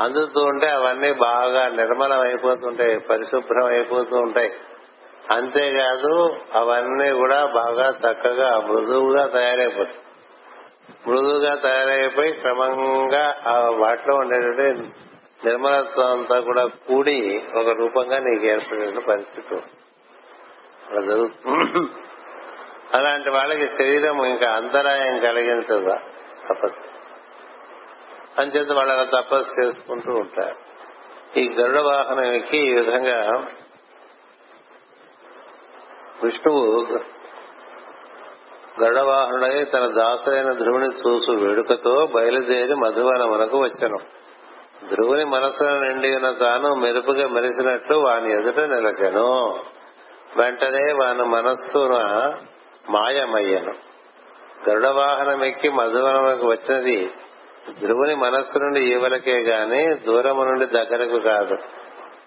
[0.00, 4.52] అందుతూ ఉంటే అవన్నీ బాగా నిర్మలం అయిపోతుంటాయి పరిశుభ్రం అయిపోతూ ఉంటాయి.
[5.30, 9.98] అంతేకాదు అవన్నీ కూడా బాగా చక్కగా మృదువుగా తయారైపోతాయి.
[11.08, 14.88] మృదువుగా తయారైపోయి క్రమంగా ఆ వాటిలో ఉండేటువంటి
[15.46, 19.54] నిర్మలత్వం అంతా కూడా కూడి ఒక రూపంగా నీకు ఏర్పడిన పరిస్థితి.
[20.90, 22.03] అలా జరుగుతుంది
[22.94, 25.94] అలాంటి వాళ్ళకి శరీరం ఇంకా అంతరాయం కలిగించదా
[26.48, 26.94] తపస్సు.
[28.40, 30.74] అంచేత వాళ్ళు అలా తపస్సు చేసుకుంటూ ఉంటారు.
[31.38, 33.46] ఈ గరుడ వాహనానికి ఈ విధంగా
[36.22, 36.86] విష్ణువు
[38.82, 43.98] గరుడవాహనుడై తన దాసులైన ధ్రువుని చూసు వేడుకతో బయలుదేరి మధువనమునకు వచ్చను.
[44.88, 49.54] ధ్రువుని మనసులో నిండి ఉన్న తాను మెరుపుగా మెరిసినట్లు వాని ఎదుట నిలచెను.
[50.36, 51.94] వెంటనే వాని మనస్సున
[52.88, 53.74] మాయమయ్యను.
[54.68, 57.10] గరుడ వాహనం ఎక్కి మధువనకు వచ్చినది
[57.80, 61.56] ధ్రువుని మనస్సు నుండి ఈవలకే గాని దూరము నుండి దగ్గరకు కాదు.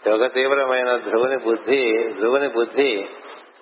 [0.09, 3.05] యోగ తీవ్రమైన ధ్రువుని బుద్ధి ధ్రువుని బుద్ధి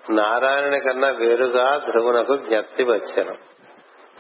[0.09, 3.35] నారాయణుని కన్నా వేరుగా ధ్రువునకు జ్ఞప్తి వచ్చను.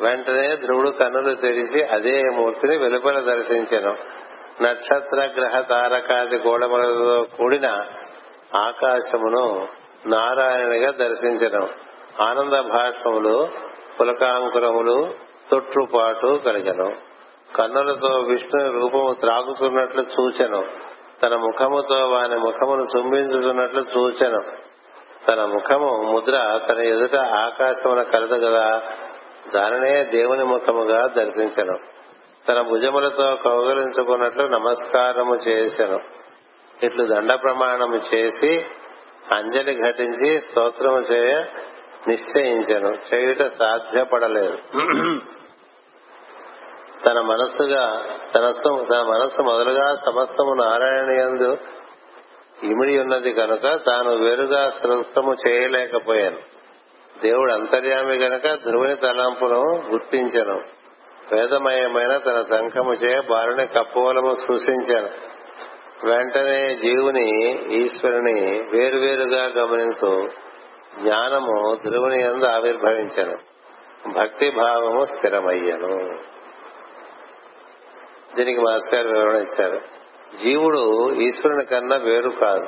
[0.01, 3.95] వెంటనే ధ్రువుడు కన్నులు తెరిచి అదే మూర్తిని వెలుపల దర్శించను.
[4.63, 7.65] నక్షత్ర గ్రహ తారకాది గోడములతో కూడిన
[8.57, 9.67] ఆకాశమును
[10.05, 11.84] నారాయణునిగా దర్శించను.
[12.21, 13.47] ఆనంద భాష్పములు
[14.01, 15.09] పులకాంకురములు
[15.51, 16.93] తొట్టుపాటు కలిగను.
[17.55, 20.63] కన్నులతో విష్ణు రూపము త్రాగుతున్నట్లు చూచెను.
[21.21, 24.39] తన ముఖముతో వాని ముఖమును చుంబించుతున్నట్లు చూచెను.
[25.27, 28.81] తన ముఖము ముద్ర తన ఎదుట ఆకాశమున కలదు కదా
[29.55, 31.77] దానినే దేవుని ముఖముగా దర్శించను.
[32.47, 35.99] తన భుజములతో కౌగలించుకున్నట్లు నమస్కారము చేసెను.
[36.83, 38.65] ఇట్లు దండ ప్రమాణము చేసి
[39.35, 41.45] అంజలి ఘటించి స్తోత్రము చేయ
[42.07, 43.15] నిశ్చయించను.
[43.15, 44.57] చేయుట సాధ్యపడలేదు.
[47.07, 51.57] తన మనస్సుగా తన తన మనస్సు మొదలుగా సమస్తము నారాయణయందు
[52.63, 56.37] ఇమిడి ఉన్నది కనుక తాను వేరుగా సమస్తము చేయలేకపోయాను.
[57.23, 60.85] దేవుడు అంతర్యామి గనక ధ్రువుని తలంపును గుర్తించను.
[61.31, 65.09] వేదమయమైన తన శంఖము చే బాలుని కప్పోలము సృష్టించాను
[66.07, 67.29] వెంటనే జీవుని
[67.75, 70.44] ఈశ్వరుని వేరువేరుగా గమనించు.
[70.99, 73.37] జ్ఞానము ధ్రువుని ఎందు ఆవిర్భవించను.
[74.13, 76.19] భక్తి భావము స్థిరమయ్యను.
[78.35, 79.81] దీనికి మాస్టర్ గారు వివరణ ఇచ్చారు.
[80.43, 82.67] జీవుడు ఈశ్వరుని కన్నా వేరు కాదు.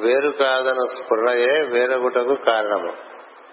[0.00, 2.92] వేరు కాదన్న స్ఫురణయే వేరొకటకు కారణము.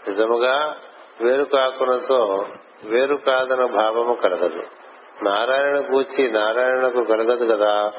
[0.07, 0.75] నిజముగా
[1.21, 2.45] వేరు కాకునతో
[2.83, 4.63] వేరు కాదన భావము కలగదు.
[5.23, 7.91] నారాయణ పూచి నారాయణకు కలగదు కదా.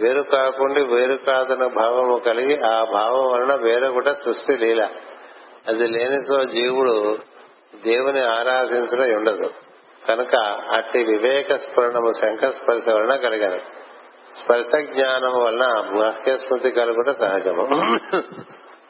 [0.00, 4.88] వేరు కాకుండా వేరు కాదన భావము కలిగి ఆ భావం వలన వేరొకట సృష్టి లీల.
[5.68, 7.18] అది లేనితో జీవుడు
[7.84, 9.50] దేవుని ఆరాధించడం ఉండదు.
[10.08, 10.36] కనుక
[10.72, 13.60] అట్టి వివేక స్ఫురణము శంఖ స్పర్శ వలన కలిగను.
[14.44, 17.66] స్పర్శ జ్ఞానం వలన బాహ్యస్మృతి కలుగుట సహజము.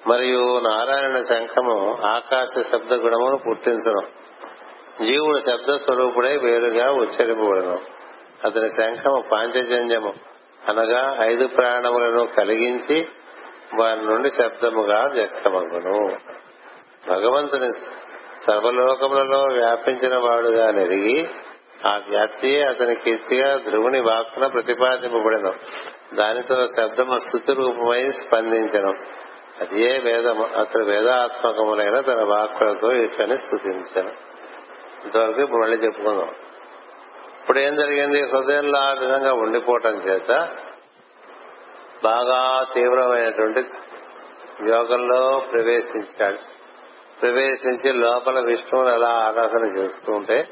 [0.09, 4.07] మరియు నారాయణ శంఖము ఆకాశ శబ్ద గుణమును పుట్టించడం
[5.07, 7.79] జీవుడు శబ్ద స్వరూపుడై వేరుగా ఉచ్చరింపబడను.
[8.45, 10.32] అతని శంఖము పాంచజన్యము.
[10.69, 13.09] అనగా ఐదు ప్రాణములను కలిగించి
[13.81, 16.13] వారి నుండి శబ్దముగా వ్యక్తమగును.
[17.09, 17.71] భగవంతుని
[18.47, 21.31] సర్వలోకములలో వ్యాపించిన వాడుగా నెరిగి
[21.87, 25.53] ఆ వ్యాప్తియే అతని కీర్తిగా ధ్రువుని వాక్కున ప్రతిపాదింపబడను.
[26.15, 28.95] దానితో శబ్దము స్థుతి రూపమై స్పందించను.
[29.61, 34.11] అదే వేదము అతడు వేదాత్మకములైన తన వాక్కులతో ఇట్లని స్థుతించను.
[35.05, 36.29] ఇంతవరకు ఇప్పుడు మళ్ళీ చెప్పుకుందాం.
[37.43, 38.23] ఇప్పుడు ఏం జరిగింది?
[38.23, 40.49] హృదయంలో ఆ విధంగా ఉండిపోవటం చేత
[42.05, 43.61] బాగా తీవ్రమైనటువంటి
[44.69, 46.39] యోగంలో ప్రవేశించాడు.
[47.23, 50.49] ప్రవేశించి లోపల విష్ణువుని అలా ఆరాధన చేస్తూ ఉంటే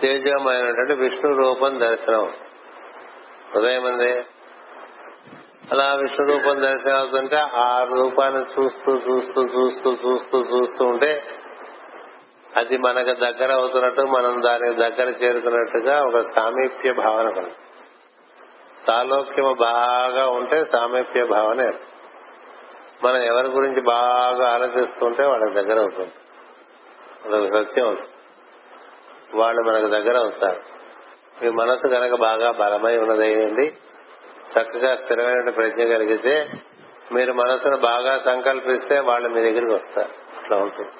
[0.00, 2.32] తేజమైనటువంటి విష్ణు రూపం దర్శనం.
[3.56, 4.12] ఉదయమంది.
[5.72, 11.24] అలా విష్ణు రూపం దర్శనం అవుతుంటే ఆ రూపాన్ని చూస్తూ చూస్తూ చూస్తూ చూస్తూ చూస్తూ ఉంటే
[12.56, 17.54] అది మనకు దగ్గర అవుతున్నట్టు మనం దానికి దగ్గర చేరుకున్నట్టుగా ఒక సామీప్య భావన కలుగుతుంది
[18.86, 21.72] సాలోక్యము బాగా ఉంటే సామీప్య భావన
[23.04, 26.12] మనం ఎవరి గురించి బాగా ఆలోచిస్తుంటే వాళ్ళకి దగ్గర అవుతుంది.
[27.26, 27.96] అదొక సత్యం
[29.34, 30.60] వాళ్ళు మనకు దగ్గర అవుతారు.
[31.42, 33.76] మీ మనసు కనుక బాగా బలమై ఉన్నదయ్యింది
[34.52, 36.48] చక్కగా స్థిరమైన ప్రజ్ఞ కలిగితే
[37.12, 40.40] మీరు మనసును బాగా సంకల్పిస్తే వాళ్ళు మీ దగ్గరికి వస్తారు.
[40.42, 40.90] అట్లా ఉంటుంది.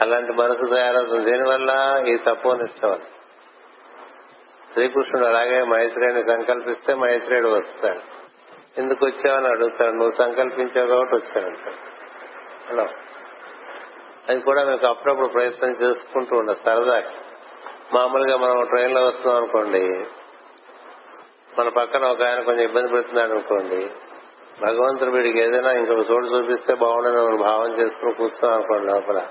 [0.00, 1.30] అలాంటి మనసు తయారవుతుంది.
[1.30, 3.00] దీనివల్ల ఈ తపోనిష్టం
[4.72, 8.00] శ్రీకృష్ణుడు అలాగే మైత్రేయుని సంకల్పిస్తే మైత్రేయుడు వస్తాడు.
[8.80, 9.92] ఎందుకు వచ్చావని అడుగుతాడు.
[9.92, 11.76] నువ్వు సంకల్పించావు కాబట్టి వచ్చానంటాడు.
[12.70, 12.88] హలో.
[14.28, 17.02] అది కూడా మీకు అప్పుడప్పుడు ప్రయత్నం చేసుకుంటూ ఉండ సరదా.
[17.94, 19.88] మామూలుగా మనం ట్రైన్లో వస్తున్నాం అనుకోండి.
[21.58, 23.90] మన పక్కన ఒక ఆయన కొంచెం ఇబ్బంది పెడుతున్నాడు అనుకోండి.
[24.62, 29.22] భగవంతుడు వీడికి ఏదైనా ఇంకొక చోటు చూపిస్తే బాగుండని భావం చేసుకుని కూర్చున్నాం అనుకోండి లోపల.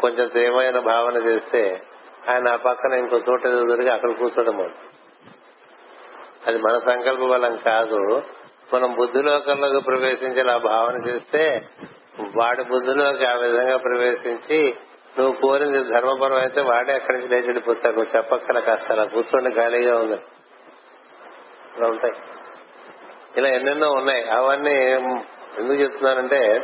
[0.00, 1.80] కొంచెం తీవ్రమైన భావన చేస్తే
[2.30, 4.70] ఆయన ఆ పక్కన ఇంకో చోట దొరికి అక్కడ కూర్చోడం
[6.46, 8.22] అది మన సంకల్ప బలం కాదు.
[8.74, 11.68] మనం బుద్ధిలోకంలోకి ప్రవేశించేలా భావన చేస్తే
[12.36, 14.76] వాడి బుద్ధిలోకి ఆ విధంగా ప్రవేశించి
[15.18, 17.96] నువ్వు కోరింది ధర్మపరం అయితే వాడే అక్కడి నుంచి లేచి వెళ్ళిపోతాడు.
[17.96, 20.18] నువ్వు చెప్పక్కల కాస్త అలా కూర్చోండి ఖాళీగా ఉంది
[21.78, 22.14] ఇలా ఉంటాయి.
[23.36, 24.30] ఇలా ఎన్నెన్నో ఉన్నాయి.
[24.30, 24.74] అవన్నీ
[25.58, 26.60] ఎందుకు చెప్తున్నానంటే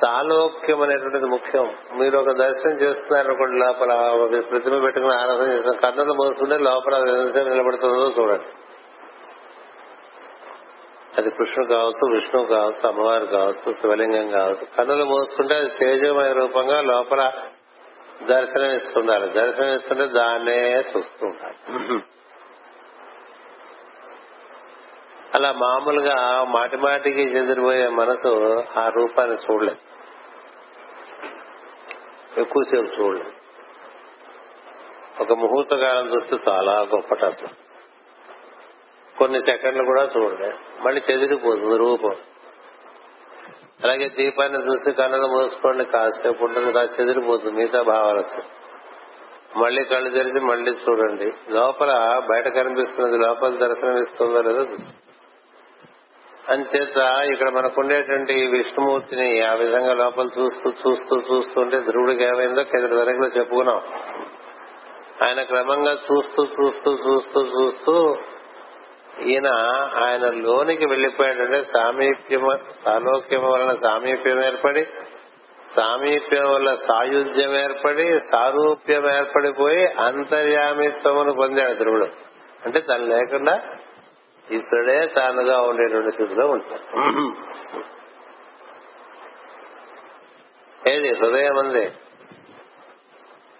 [0.00, 1.66] సాలోక్యం అనేటువంటిది ముఖ్యం.
[1.98, 3.92] మీరు ఒక దర్శనం చేస్తున్నారనుకోండి లోపల
[4.24, 8.48] ఒక ప్రతిమ పెట్టుకుని ఆరాధన చేసిన కన్నులు మోసుకుంటే లోపల నిలబడుతుందో చూడండి.
[11.18, 14.66] అది కృష్ణుడు కావచ్చు విష్ణువు కావచ్చు అమ్మవారు కావచ్చు శివలింగం కావచ్చు.
[14.78, 17.30] కన్నులు మోసుకుంటే అది తేజమయ రూపంగా లోపల
[18.28, 21.98] దర్శనం ఇస్తున్నారు దర్శనం ఇస్తుంటే దాన్నే చూస్తూ ఉంటారు
[25.34, 28.30] అలా మామూలుగా మాటిమాటికి చెదిరిపోయే మనసు
[28.78, 29.82] ఆ రూపాన్ని చూడలేదు.
[32.40, 33.32] ఎక్కువసేపు చూడలేదు
[35.20, 37.68] ఒక ముహూర్త కాలం చూస్తే చాలా గొప్పట అసలు
[39.18, 40.54] కొన్ని సెకండ్లు కూడా చూడలే.
[40.80, 42.16] మళ్ళీ చెదిరిపోతుంది రూపం.
[43.84, 48.48] అలాగే దీపాన్ని చూసి కన్నులు మూసుకోండి కాసేపు ఉంటుంది కాదు చెదిరిపోతుంది మిగతా భావాలు వచ్చాయి.
[49.58, 51.32] మళ్ళీ కళ్ళు తెరిచి మళ్ళీ చూడండి.
[51.50, 55.07] లోపల బయట కనిపిస్తున్నది లోపల దర్శనం ఇస్తుందో లేదో చూస్తుంది
[56.48, 56.96] అంచేత
[57.32, 63.82] ఇక్కడ మనకుండేటువంటి విష్ణుమూర్తిని ఆ విధంగా లోపల చూస్తూ చూస్తూ చూస్తుంటే ధ్రువుడికి ఏమైందో కింద తరగతిలో చెప్పుకున్నాం.
[65.24, 68.16] ఆయన క్రమంగా చూస్తూ చూస్తూ చూస్తూ చూస్తూ
[69.26, 69.46] ఈయన
[70.04, 72.48] ఆయన లోనికి వెళ్ళిపోయాడంటే సామీప్యం
[72.84, 74.86] సాలోక్యం వలన సామీప్యం ఏర్పడి
[75.76, 82.06] సామీప్యం వల్ల సాయుధ్యం ఏర్పడి సారూప్యం ఏర్పడిపోయి అంతర్యామిత్వమును పొందాడు ధ్రువుడు.
[82.64, 83.60] అంటే తను లేకుండా
[84.52, 87.04] ఈశ్వరుడే తానుగా ఉండేటువంటి స్థితిలో ఉంటాడు.
[90.90, 91.14] ఏది?
[91.14, 91.92] హృదయం ఉంది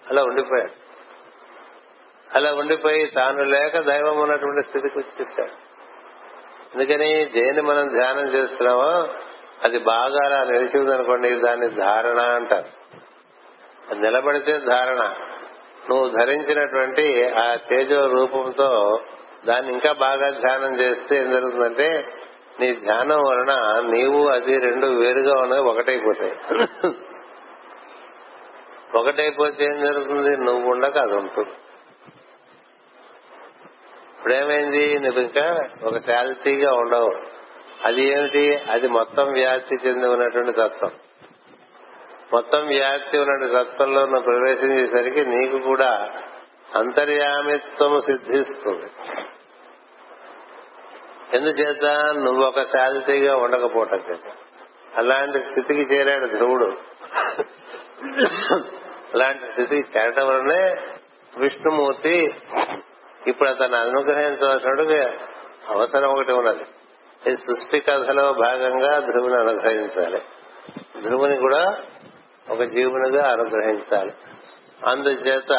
[0.09, 0.79] అలా ఉండిపోయాడు.
[2.35, 5.51] అలా ఉండిపోయి తాను లేక దైవం ఉన్నటువంటి స్థితికి వచ్చేసాడు
[6.75, 9.07] అందుకని దేని మనం ధ్యానం చేస్తున్నామో
[9.63, 12.69] అది బాగా అలా నిలిచి ఉందనుకోండి దాన్ని ధారణ అంటారు.
[13.91, 15.13] అది నిలబడితే ధారణ.
[15.89, 18.99] నువ్వు ధరించినటువంటి ఆ తేజో రూపంతో
[19.49, 22.13] దాన్ని ఇంకా బాగా ధ్యానం చేస్తే ఏం జరుగుతుందంటే
[22.59, 26.33] నీ ధ్యానం వలన నీవు అది రెండు వేరుగా ఉన్నవి ఒకటైపోతాయి.
[28.95, 30.37] ఒకటైపోతే ఏం జరుగుతుంది?
[30.37, 31.49] నువ్వు ఉండక అది ఉంటుంది.
[34.17, 34.99] ఇప్పుడేమైంది?
[34.99, 37.13] నువ్వు ఇంకా ఒక శాలిటీగా ఉండవు.
[37.85, 38.57] అది ఏమిటి?
[38.71, 40.91] అది మొత్తం వ్యాప్తి చెంది ఉన్నటువంటి తత్వం.
[42.33, 46.09] మొత్తం వ్యాప్తి ఉన్నటువంటి తత్వంలో నువ్వు ప్రవేశించేసరికి నీకు కూడా
[46.75, 48.91] అంతర్యామిత్వం సిద్ధిస్తుంది.
[51.33, 51.85] ఎందుచేత
[52.17, 53.99] నువ్వు ఒక శాలిటీగా ఉండకపోవటం
[54.97, 56.65] అలాంటి స్థితికి చేరాడు ధ్రువుడు.
[59.13, 60.75] అలాంటి స్థితికి చేరటం వల్లనే
[61.39, 62.35] విష్ణుమూర్తి
[63.27, 65.05] ఇప్పుడు అతను అనుగ్రహించవలసిన
[65.69, 66.63] అవసరం ఒకటి ఉన్నది.
[67.27, 70.21] ఈ సృష్టి కథలో భాగంగా ధ్రువుని అనుగ్రహించాలి.
[71.01, 71.77] ధ్రువుని కూడా
[72.49, 74.11] ఒక జీవునిగా అనుగ్రహించాలి.
[74.87, 75.51] అందుచేత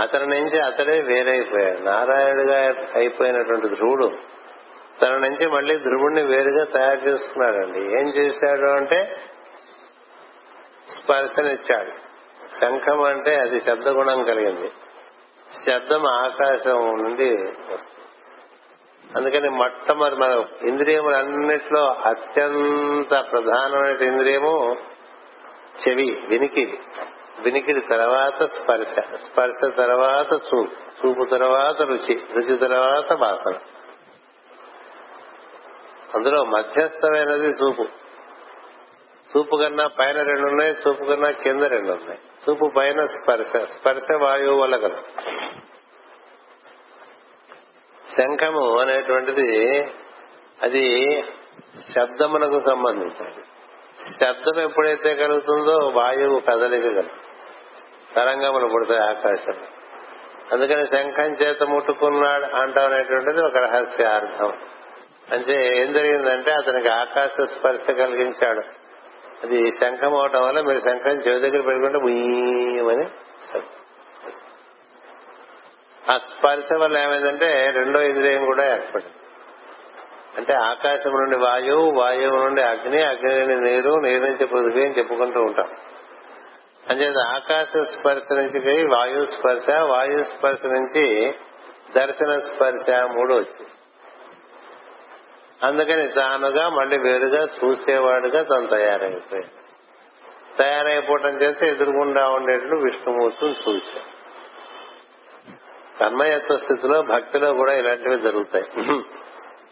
[0.00, 1.78] అతని నుంచి అతడే వేరైపోయాడు.
[1.78, 4.10] నారాయణుడిగా అయిపోయినటువంటి ధ్రువుడు
[5.02, 9.16] తన నుంచి మళ్ళీ ధ్రువుణ్ణి వేరుగా తయారు చేసుకున్నాడండి ఏం చేశాడు అంటే
[10.90, 12.10] స్పర్శనిచ్చాడు.
[12.56, 14.70] శంఖం అంటే అది శబ్దగుణం కలిగింది.
[15.70, 17.34] శబ్దం ఆకాశం నుండి
[17.72, 18.06] వస్తుంది.
[19.16, 24.76] అందుకని మొట్టమొదటి మన ఇంద్రియములన్నిట్లో అత్యంత ప్రధానమైన ఇంద్రియము
[25.88, 26.78] చెవి వినికిడి.
[27.44, 28.94] వినికిడి తర్వాత స్పర్శ.
[29.14, 31.06] స్పర్శ తర్వాత చూపు.
[31.06, 32.24] చూపు తర్వాత రుచి.
[32.34, 33.58] రుచి తర్వాత వాసన.
[36.14, 37.84] అందులో మధ్యస్థమైనది చూపు
[39.28, 42.20] చూపు కన్నా పైన రెండు ఉన్నాయి చూపు కన్నా కింద రెండు ఉన్నాయి.
[42.42, 45.00] చూపు పైన స్పర్శ స్పర్శ వాయువు వల్ల కదా
[48.04, 49.48] శంఖము అనేటువంటిది
[50.62, 50.84] అది
[51.94, 53.42] శబ్దమునకు సంబంధించినది.
[54.18, 57.16] శబ్దం ఎప్పుడైతే కలుగుతుందో వాయువు కదలిక కలుగు
[58.14, 59.58] తరంగములు పుడతాయి ఆకాశం
[60.52, 64.52] అందుకని శంఖం చేత ముట్టుకున్నాడు అంటాం అనేటువంటిది ఒక రహస్యార్థం
[65.32, 68.60] అంటే ఏం జరిగిందంటే అతనికి ఆకాశ స్పర్శ కలిగించాడు.
[69.42, 73.06] అది శంఖం అవటం వల్ల మీరు శంఖం చెవి దగ్గర పెట్టుకుంటే ఉయ్యమని
[76.12, 79.14] ఆ స్పర్శ వల్ల ఏమైందంటే రెండో ఇంద్రియం కూడా ఏర్పడింది.
[80.36, 85.40] అంటే ఆకాశం నుండి వాయువు వాయువు నుండి అగ్ని అగ్ని నుండి నీరు నీరు నుంచి పృథ్వీ అని చెప్పుకుంటూ
[85.40, 85.70] ఉంటాం.
[86.90, 91.34] అంచేత ఆకాశ స్పర్శ నుంచి వాయు స్పర్శ వాయు స్పర్శ నుంచి
[91.96, 93.89] దర్శన స్పర్శ మూడు వచ్చేసి
[95.64, 99.50] అందుకని తానుగా మళ్ళీ వేరుగా చూసేవాడుగా తను తయారైపోయాడు.
[100.58, 104.08] తయారైపోవటం చేస్తే ఎదురుగుండా ఉండేట్లు విష్ణుమూర్తులు చూచాడు
[106.00, 108.66] కర్మయత్వ స్థితిలో భక్తిలో కూడా ఇలాంటివి జరుగుతాయి.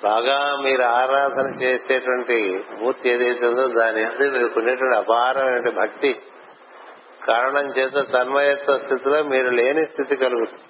[0.05, 6.20] బాగా మీరు ఆరాధన చేసేటువంటి మూర్తి ఏదైతే ఉందో దాని అందు మీరు కొనేటువంటి అపారమైన భక్తి
[7.26, 10.62] కారణం చేత తన్మయత్వ స్థితిలో మీరు లేని స్థితి కలుగుతుంది.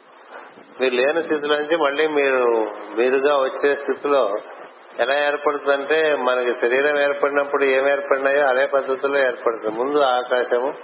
[0.80, 2.46] మీరు లేని స్థితిలో నుంచి మళ్ళీ మీరు
[2.94, 4.34] మీరుగా వచ్చే స్థితిలో
[4.98, 9.78] ఎలా ఏర్పడుతుందంటే మనకి శరీరం ఏర్పడినప్పుడు ఏం ఏర్పడినాయో అదే పద్ధతిలో ఏర్పడుతుంది.
[9.78, 10.74] ముందు ఆకాశము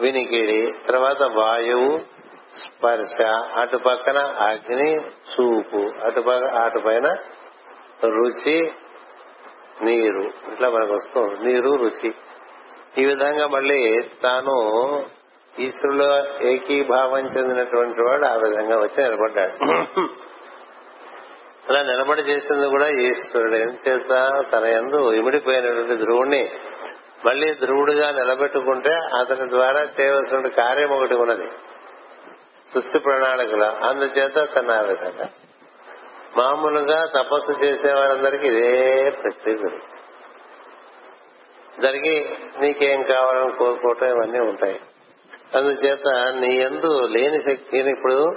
[0.00, 1.98] వినికిడి తర్వాత వాయువు
[2.54, 3.22] స్పర్శ
[3.58, 4.90] అటు పక్కన అగ్ని
[5.32, 6.20] చూపు అటు
[6.64, 7.06] అటు పైన
[8.04, 8.72] రుచి
[9.82, 10.24] నీరు.
[10.52, 12.10] ఇట్లా మనకు వస్తుంది నీరు రుచి.
[12.98, 14.56] ఈ విధంగా మళ్ళీ తాను
[15.60, 16.10] ఈశ్వరులో
[16.48, 19.56] ఏకీభావం చెందినటువంటి వాడు ఆ విధంగా వచ్చి నిలబడ్డాడు.
[21.68, 23.56] అలా నిలబడి చేసింది కూడా ఈశ్వరుడు.
[23.56, 26.50] ఏం చేత తన ఎందు ఇమిడిపోయినటువంటి ధ్రువుణ్ణి
[27.26, 31.48] మళ్ళీ ధ్రువుడుగా నిలబెట్టుకుంటే అతని ద్వారా చేయవలసిన కార్యం ఒకటి ఉన్నది.
[32.72, 33.66] సృష్టి ప్రణాళికలో.
[33.66, 35.28] అందుచేత తన ఆ విధంగా
[36.38, 39.58] మామూలుగా తపస్సు చేసే వారందరికీ ఇదే ప్రత్యేక
[41.82, 44.80] జరిగి నీకేం కావాలని కోరుకోవటం ఇవన్నీ ఉంటాయి.
[45.56, 48.34] అందుచేత నీ ఎందు లేని శక్తిని ఇప్పుడు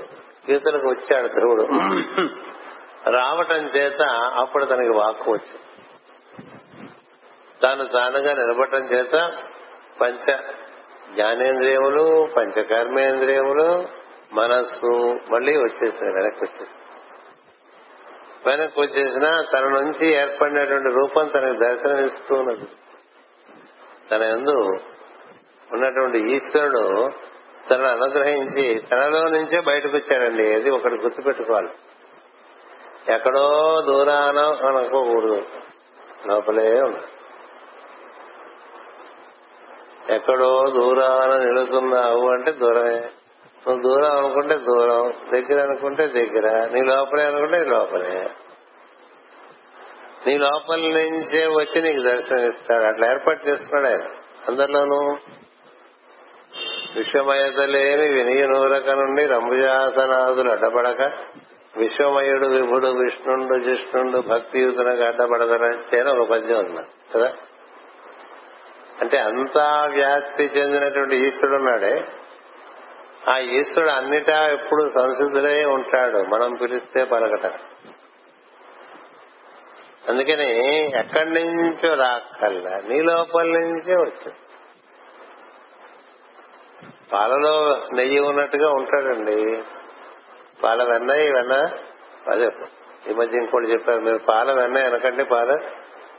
[0.50, 1.68] యువతలకు వచ్చాడు ధ్రువుడు.
[3.06, 4.02] రావటం చేత
[4.36, 5.62] అప్పుడు తనకి వాక్కు వచ్చింది.
[7.62, 9.32] తాను తానుగా నిలబడటం చేత
[10.02, 10.38] పంచ
[11.14, 13.88] జ్ఞానేంద్రియములు పంచ కర్మేంద్రియములు
[14.34, 16.84] మనస్సు మళ్ళీ వచ్చేసింది వెనక్కి వచ్చేసింది
[18.46, 22.68] వెనక్కి వచ్చేసిన తన నుంచి ఏర్పడినటువంటి రూపం తనకు దర్శనమిస్తూ ఉన్నది.
[24.12, 24.58] తన ఎందు
[25.74, 27.10] ఉన్నటువంటి ఈశ్వరుడు
[27.70, 31.70] తనను అనుగ్రహించి తనలో నుంచే బయటకు వచ్చాడండి అది ఒకటి గుర్తుపెట్టుకోవాలి.
[33.10, 35.46] ఎక్కడో దూరాన అనుకోకూడదు.
[36.28, 37.18] లోపలే ఉన్నాడు
[40.14, 43.10] ఎక్కడో దూరాన నిలుస్తున్నావు అంటే దూరమే.
[43.68, 48.30] నువ్వు దూరం అనుకుంటే దూరం దగ్గర అనుకుంటే దగ్గర నీ లోపలే అనుకుంటే లోపలే.
[50.28, 54.12] నీ లోపల నుంచే వచ్చి నీకు దర్శనమిస్తాడు అట్లా ఏర్పాటు చేసుకున్నాడు ఆయన.
[54.48, 55.18] అందరిలోనూ
[56.96, 61.12] విశ్వమయత లేని వినియనూరక నుండి రంభుజాసనాదులు అడ్డపడక
[61.78, 66.82] విశ్వమయుడు విభుడు విష్ణుండు జిష్ణుండు భక్తియుతునకు అడ్డపడదనంటే ఒక పద్యం ఉంది.
[67.16, 67.34] కదా?
[69.02, 72.06] అంటే అంతా వ్యాప్తి చెందినటువంటి ఈశ్వరుడు ఉన్నాడే
[73.30, 76.18] ఆ ఈశ్వరుడు అన్నిటా ఎప్పుడు సంసిద్ధులై ఉంటాడు.
[76.18, 77.46] మనం పిలిస్తే పలకట.
[80.10, 84.36] అందుకని ఎక్కడి నుంచో రాక్కల్లా నీ లోపల నుంచే వచ్చింది
[87.14, 89.64] పాలలో నెయ్యి ఉన్నట్టుగా ఉంటాడండి.
[90.64, 91.54] పాల వెన్న ఇవన్న వెన్న
[92.32, 92.50] అదే
[93.12, 95.58] ఈ మధ్య ఇంకోటి చెప్పారు మీరు పాల వెన్న వెనకంటే పాల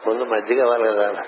[0.06, 1.24] ముందు మజ్జిగ అవ్వాలి కదా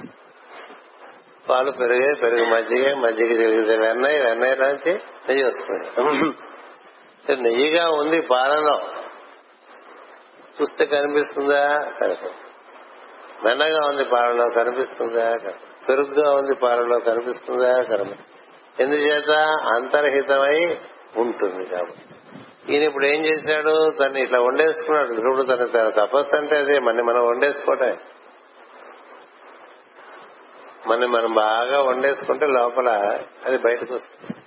[1.48, 4.94] పాలు పెరిగే పెరుగు మజ్జిగ మజ్జిగ జరిగితే వెన్న వెన్న నుంచి
[5.28, 5.88] నెయ్యి వస్తుంది.
[7.42, 8.80] నెయ్యిగా ఉంది పాలలో.
[10.60, 11.78] చూస్తే కనిపిస్తుందా?
[13.44, 15.36] వెన్నగా ఉంది పాలలో కనిపిస్తుందా?
[15.88, 17.72] పెరుగుగా ఉంది పాలలో కనిపిస్తుందా?
[17.82, 19.30] కనిపిస్తుంది ఎందుచేత?
[19.74, 20.78] అంతర్హితమై
[21.16, 22.02] ఉంటుంది కాబట్టి.
[22.70, 23.90] ఈయన ఇప్పుడు ఏం చేశాడు?
[23.90, 25.12] తను ఇట్లా వండేసుకున్నాడు.
[25.12, 26.78] ఇప్పుడు తన తన తపస్సు అంటే అదే.
[26.78, 27.96] మన మనం వండేసుకోవటమే.
[30.86, 34.42] మన మనం బాగా వండేసుకుంటే లోపల అది బయటకు వస్తుంది.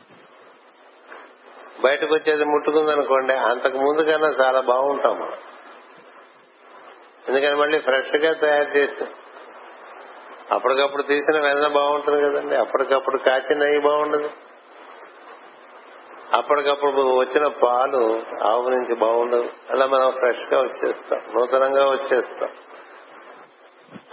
[1.82, 3.34] బయటకు వచ్చేది ముట్టుకుందనుకోండి.
[3.34, 5.34] అంతకు ముందు కన్నా చాలా బాగుంటాం మనం.
[7.30, 9.08] ఎందుకని మళ్ళీ ఫ్రెష్గా తయారు చేస్తాం?
[10.52, 12.56] అప్పటికప్పుడు తీసిన వెన్న బాగుంటుంది కదండి.
[12.56, 14.30] అప్పటికప్పుడు కాచిన నెయ్యి బాగుండదు.
[16.34, 22.50] అప్పటికప్పుడు వచ్చిన పాలు ఆవు నుంచి బాగుండవు అలా మనం ఫ్రెష్గా వచ్చేస్తాం నూతనంగా వచ్చేస్తాం.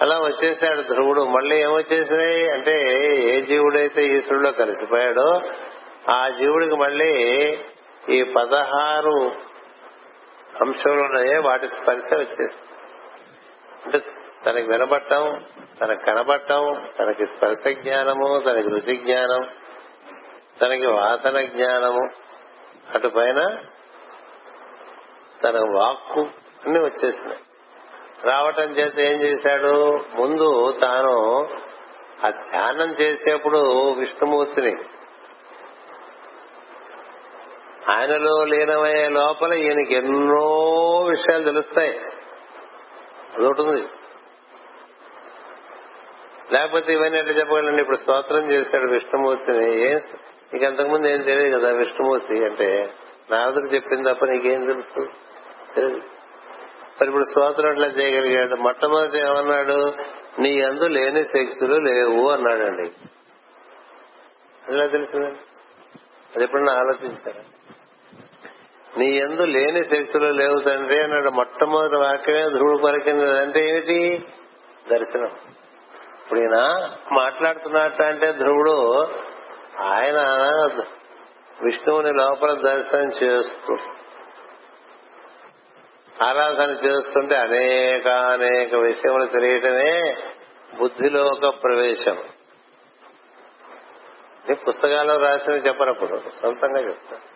[0.01, 1.23] అలా వచ్చేసాడు ధ్రువుడు.
[1.25, 5.41] మళ్ళీ ఏమొచ్చేసినాయి అంటే ఏ జీవుడైతే ఈశ్వరులో కలిసిపోయాడో
[6.13, 7.13] ఆ జీవుడికి మళ్ళీ
[8.11, 9.17] ఈ పదహారు
[10.65, 12.59] అంశంలో ఉన్నాయే వాటి స్పర్శ వచ్చేసి
[13.85, 13.99] అంటే
[14.47, 15.45] తనకి వినబట్టం
[15.81, 19.43] తనకు కనబట్టం తనకి స్పర్శ జ్ఞానము తనకి రుచి జ్ఞానం
[20.63, 22.09] తనకి వాసన జ్ఞానము
[22.95, 23.59] అటు పైన
[25.45, 26.21] తన వాక్కు
[26.65, 27.41] అన్ని వచ్చేసినాయి.
[28.25, 30.05] రావటం చేత ఏం చేశాడు?
[30.15, 31.45] ముందు తాను
[32.27, 34.77] ఆ ధ్యానం చేసేప్పుడు విష్ణుమూర్తిని
[37.91, 40.47] ఆయనలో లీనమయ్యే లోపల ఈయనకి ఎన్నో
[41.09, 42.01] విషయాలు తెలుస్తాయి.
[43.39, 43.89] అదొకటి
[46.53, 49.93] లేకపోతే ఇవన్నీ ఎట్లా చెప్పగలండి ఇప్పుడు స్తోత్రం చేశాడు విష్ణుమూర్తిని.
[49.93, 50.01] ఏం
[50.53, 52.91] నీకు అంతకుముందు ఏం తెలియదు కదా విష్ణుమూర్తి అంటే
[53.33, 55.09] నారదుడు చెప్పింది తప్ప నీకేం తెలుసు?
[55.75, 56.01] తెలియదు.
[57.01, 58.55] మరి ఇప్పుడు స్తోత్రం అట్లా చేయగలిగాడు?
[58.55, 59.93] మొట్టమొదటి ఏమన్నాడు?
[60.39, 62.91] నీ అందు లేని శక్తులు లేవు అన్నాడండి.
[64.69, 65.39] అలా తెలిసిందండి
[66.35, 67.43] అది ఎప్పుడన్నా ఆలోచించారా?
[68.99, 71.31] నీ ఎందు లేని శక్తులు లేవు తండ్రి అన్నాడు.
[71.31, 73.41] మొట్టమొదటి వాక్యమే ధ్రువుడు పలికింది.
[73.41, 74.27] అంటే ఏమిటి?
[74.91, 75.31] దర్శనం.
[76.23, 79.09] ఇప్పుడు ఈయన మాట్లాడుతున్నట్టు అంటే ధ్రువుడు
[79.79, 80.19] ఆయన
[81.63, 83.77] విష్ణువుని లోపల దర్శనం చేస్తూ
[86.23, 90.15] ఆరాధన చేస్తుంటే అనేక అనేక విషయములు తెలియటమే
[90.79, 92.19] బుద్ధిలోక ప్రవేశం.
[94.49, 97.31] నీ పుస్తకాల్లో రాసినవి చెప్పనప్పుడు సొంతంగా చెప్తాను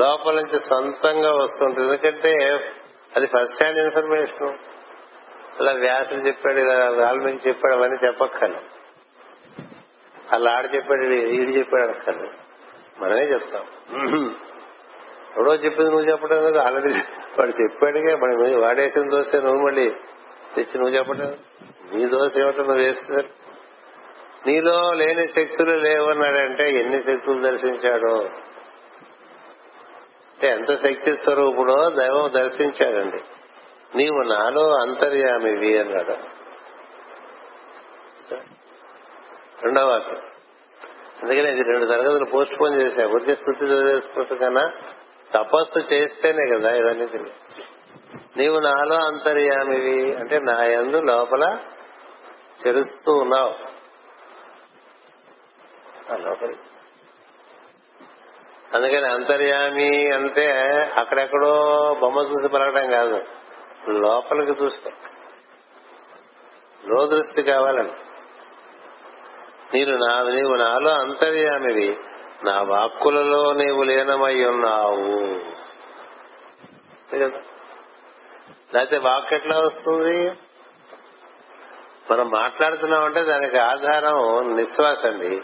[0.00, 2.34] లోపల నుంచి సొంతంగా వస్తుంది ఎందుకంటే
[3.16, 4.58] అది ఫస్ట్ హ్యాండ్ ఇన్ఫర్మేషన్
[5.60, 8.75] అలా వ్యాసులు చెప్పాడు ఇలా వాల్మీకి చెప్పాడు అవన్నీ చెప్పక్కర్లేదు.
[10.32, 12.36] అలా ఆడ చెప్పాడు ఈడు చెప్పాడు అనక్కర్లేదు.
[13.00, 13.64] మనమే చెప్తాం.
[15.38, 16.94] ఎవడో చెప్పింది నువ్వు చెప్పడం లేదు ఆల్రెడీ
[17.38, 19.90] వాడు చెప్పాడుగా మరి వాడేసిన దోశ నువ్వు మళ్ళీ
[20.54, 21.36] తెచ్చి నువ్వు చెప్పడం
[21.92, 23.28] నీ దోశ ఏమిటో నువ్వు వేస్తున్నారు
[24.46, 28.18] నీలో లేని శక్తులు లేవన్నాడంటే ఎన్ని శక్తులు దర్శించాడో?
[30.32, 33.22] అంటే ఎంత శక్తి స్వరూపుడో దైవం దర్శించాడండి.
[33.96, 36.16] నీవు నాలో అంతర్యామివి అన్నాడు.
[39.64, 40.20] రెండవ వాక్యం.
[41.22, 43.06] అందుకనే ఇది రెండు తరగతులు పోస్ట్ పోన్ చేశా.
[43.06, 44.70] ఊరికే స్థుతి చదివేసుకుంటూ కన్నా
[45.34, 47.66] తపస్సు చేస్తేనే కదా ఇవన్నీ తెలియదు
[48.36, 50.16] నీవు నాలో అంతర్యామివి.
[50.16, 51.58] అంటే నా యందు లోపల
[52.62, 53.54] తెలుస్తూ ఉన్నావు.
[58.74, 60.46] అందుకని అంతర్యామి అంటే
[60.96, 61.52] అక్కడెక్కడో
[62.00, 63.24] బొమ్మ చూసి పలకడం కాదు.
[63.88, 64.92] లోపలికి చూస్తాం.
[66.86, 67.92] లో దృష్టి కావాలని.
[69.76, 71.98] నీరు నా నీవు నాలో అంతర్యామివి.
[72.44, 75.26] నా వాక్కులలో నీవు లీనమై ఉన్నావు.
[78.74, 80.32] లేకపోతే వాక్ ఎట్లా వస్తుంది?
[82.10, 85.40] మనం మాట్లాడుతున్నామంటే దానికి ఆధారం నిశ్వాస అండి.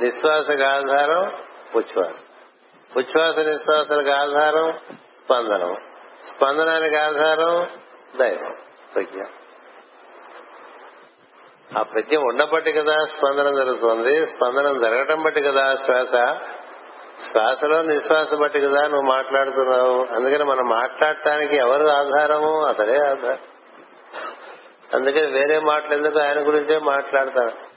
[0.00, 1.42] నిశ్వాసకు ఆధారం
[1.74, 2.16] ఉచ్ఛ్వాస.
[2.96, 5.76] ఉచ్ఛ్వాస నిశ్వాసాలకు ఆధారం స్పందనం.
[6.26, 7.68] స్పందనానికి ఆధారం
[8.16, 8.56] దైవం
[8.94, 9.22] ప్రజ్ఞ.
[11.78, 14.26] ఆ ప్రజ్ఞ ఉండబట్టి కదా స్పందనం జరుగుతుంది.
[14.26, 16.36] స్పందనం జరగటం బట్టి కదా శ్వాస.
[17.22, 20.06] శ్వాసలో నిశ్వాస బట్టి కదా నువ్వు మాట్లాడుతున్నావు.
[20.16, 22.66] అందుకని మనం మాట్లాడటానికి ఎవరు ఆధారము?
[22.66, 23.38] అతడే ఆధారం.
[24.94, 27.72] అందుకని వేరే మాటలు ఎందుకు ఆయన గురించే మాట్లాడతాను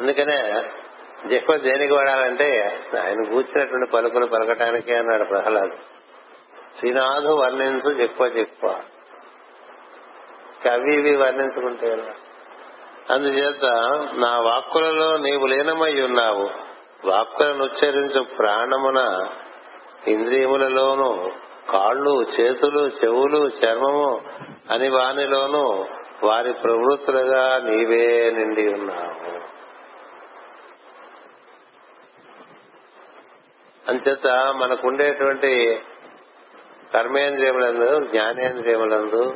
[0.00, 0.64] అందుకనే
[1.30, 5.70] ఎక్కువ దేనికి వాడాలంటే ఆయన కూర్చున్నటువంటి పలుకులు పలకటానికే అన్నాడు ప్రహ్లాద్.
[6.78, 8.99] శ్రీనాథు వర్ణించు ఎక్కువ చెప్పు.
[10.64, 11.90] కవి ఇవి వర్ణించుకుంటే
[13.10, 13.64] అందుచేత
[14.14, 16.50] నా వాక్కులలో నీవు లీనమై ఉన్నావు.
[17.08, 19.26] వాక్కులను ఉచ్చరించు ప్రాణమున
[20.08, 21.30] ఇంద్రియములలోను
[21.70, 24.20] కాళ్ళు చేతులు చెవులు చర్మము
[24.70, 25.86] అని వానిలోను
[26.22, 29.30] వారి ప్రవృత్తులుగా నీవే నిండి ఉన్నావు.
[33.90, 35.80] అంచేత మనకుండేటువంటి
[36.94, 39.34] కర్మేంద్రియములందు జ్ఞానేంద్రియములందు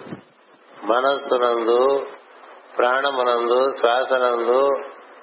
[0.85, 2.07] మనస్సునందు
[2.79, 4.71] ప్రాణమునందు శ్వాసనందు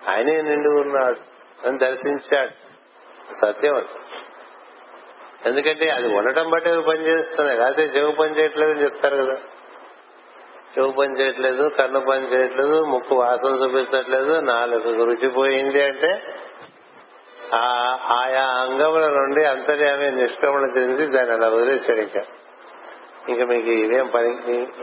[0.10, 1.18] ఆయనే నిండి ఉన్నాడు
[1.68, 2.72] అని దర్శించాడు.
[3.34, 3.88] సత్యం అది.
[5.46, 7.60] ఎందుకంటే అది ఉండటం బట్టి అవి పనిచేస్తున్నాయి.
[7.60, 9.36] లేకపోతే చెవు పని చేయట్లేదు అని చెప్తారు కదా.
[10.78, 16.24] చెవు పని చేయట్లేదు కన్ను పని చేయట్లేదు ముక్కు వాసన చూపించట్లేదు నాలుగు రుచిపోయింది అంటే
[17.56, 22.22] ఆ ఆయా అంగముల నుండి అంతర్యామి నిష్క్రమణ చెంది దాన్ని అలా వదిలేశాడు ఇంకా
[23.30, 24.30] ఇంకా మీకు ఇదేం పని?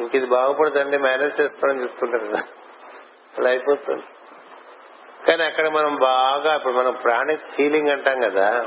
[0.02, 2.42] ఇంక ఇది బాగుపడుతుందండి మేనేజ్ చేసుకోవడం చెప్తుంటారు కదా.
[3.38, 4.02] అలా అయిపోతుంది.
[5.26, 8.66] కానీ అక్కడ మనం బాగా ఇప్పుడు మనం ప్రాణిక్ ఫీలింగ్ అంటాం కదా.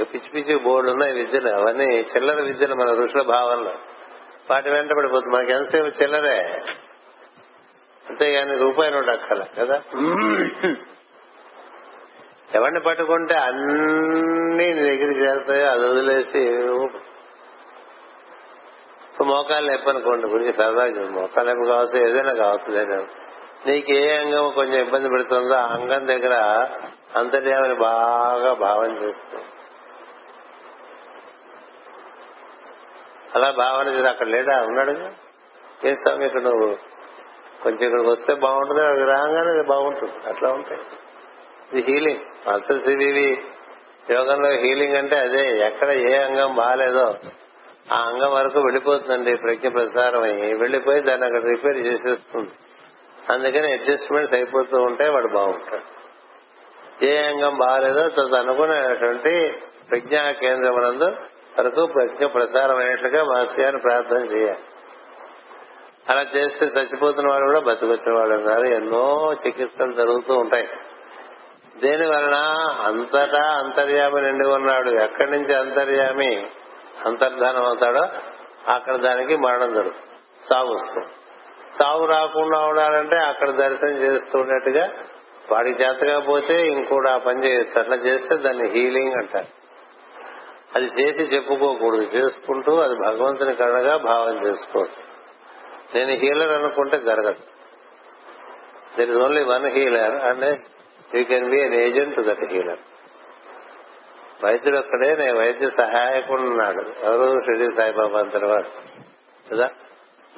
[0.00, 1.48] పిచ్చి పిచ్చి బోర్డు ఉన్నాయి విద్యలు.
[1.48, 3.74] అవన్నీ చిల్లర విద్యలు మన ఋషుల భావనలో.
[4.50, 5.36] వాటి వెంట పడిపోతుంది.
[5.36, 6.60] మనకి ఎంతసేపు చిల్లరే?
[8.10, 9.82] అంతేగాని రూపాయి నోటు అక్కల కదా?
[12.54, 16.68] ఎవరిని పట్టుకుంటే అన్ని నీ దగ్గరికి చేస్తాయో అది వదిలేసి
[19.24, 22.96] మోకాలు నొప్పి అనుకోండి గురించి సరదాగా మోకాలు నొప్పి కావచ్చు ఏదైనా కావచ్చు లేదా.
[23.66, 26.34] నీకు ఏ అంగం కొంచెం ఇబ్బంది పెడుతుందో ఆ అంగం దగ్గర
[27.16, 29.44] అంతర్యామని బాగా భావన చేస్తుంది.
[33.34, 34.62] అలా భావన చేసి అక్కడ లేడా?
[34.62, 35.24] ఉన్నాడు.
[35.86, 36.76] ఏ స్వామి ఇక్కడ నువ్వు
[37.62, 40.12] కొంచెం ఇక్కడికి వస్తే బాగుంటుంది అక్కడికి రాగానే బాగుంటుంది.
[40.28, 40.80] అట్లా ఉంటాయి.
[41.72, 43.44] ఇది హీలింగ్ మాస్టర్ సివివి
[44.10, 47.14] యోగంలో హీలింగ్ అంటే అదే ఎక్కడ ఏ అంగం బాగాలేదో
[47.92, 50.54] ఆ అంగం వరకు వెళ్ళిపోతుందండి ప్రజ్ఞ ప్రసారం అయ్యి.
[50.54, 52.50] వెళ్ళిపోయి దాన్ని అక్కడ రిపేర్ చేసేస్తుంది.
[53.32, 56.04] అందుకని అడ్జస్ట్మెంట్స్ అయిపోతూ ఉంటే వాడు బాగుంటాడు.
[57.04, 59.52] ఏ అంగం బాగాలేదో తను అనుకునేటువంటి
[59.90, 61.04] ప్రజ్ఞా కేంద్రం నందు
[61.58, 64.58] వరకు ప్రజ్ఞ ప్రసారం అయినట్లుగా మాస్టర్ గారిని ప్రార్థన చేయాలి.
[66.10, 70.68] అలా చేస్తే చచ్చిపోతున్న వాడు కూడా బతికొచ్చిన వాళ్ళు ఉన్నారు ఎన్నో చికిత్సలు జరుగుతూ ఉంటాయి.
[71.80, 72.34] దేని వలన?
[72.82, 74.90] అంతటా అంతర్యామి నిండి ఉన్నాడు.
[74.90, 76.46] ఎక్కడి నుంచి అంతర్యామి?
[77.06, 78.08] అంతర్ధానం అవుతాడో
[78.70, 80.04] అక్కడ దానికి మరణం జరుగుతుంది
[80.50, 81.06] సాగు వస్తుంది.
[81.78, 84.92] సాగు రాకుండా ఉండాలంటే అక్కడ దర్శనం చేస్తున్నట్టుగా
[85.52, 87.80] వాడికి చేతగా పోతే ఇంకోటి ఆ పని చేయొచ్చు.
[87.80, 89.46] అట్లా చేస్తే దాన్ని హీలింగ్ అంటారు.
[90.76, 92.02] అది చేసి చెప్పుకోకూడదు.
[92.02, 95.14] చేసుకుంటూ అది భగవంతుని కరుణగా భావం చేసుకోవచ్చు.
[95.94, 97.40] నేను హీలర్ అనుకుంటే జరగదు.
[98.98, 100.58] There is only one healer and
[101.16, 102.78] you can be an agent that healer
[104.44, 107.40] వైద్యుడు ఒక్కడే నేను వైద్య సహాయకుడు ఉన్నాడు ఎవరు?
[107.44, 108.68] షిరిడి సాయిబాబా అంతటివాడు
[109.50, 109.70] కదా?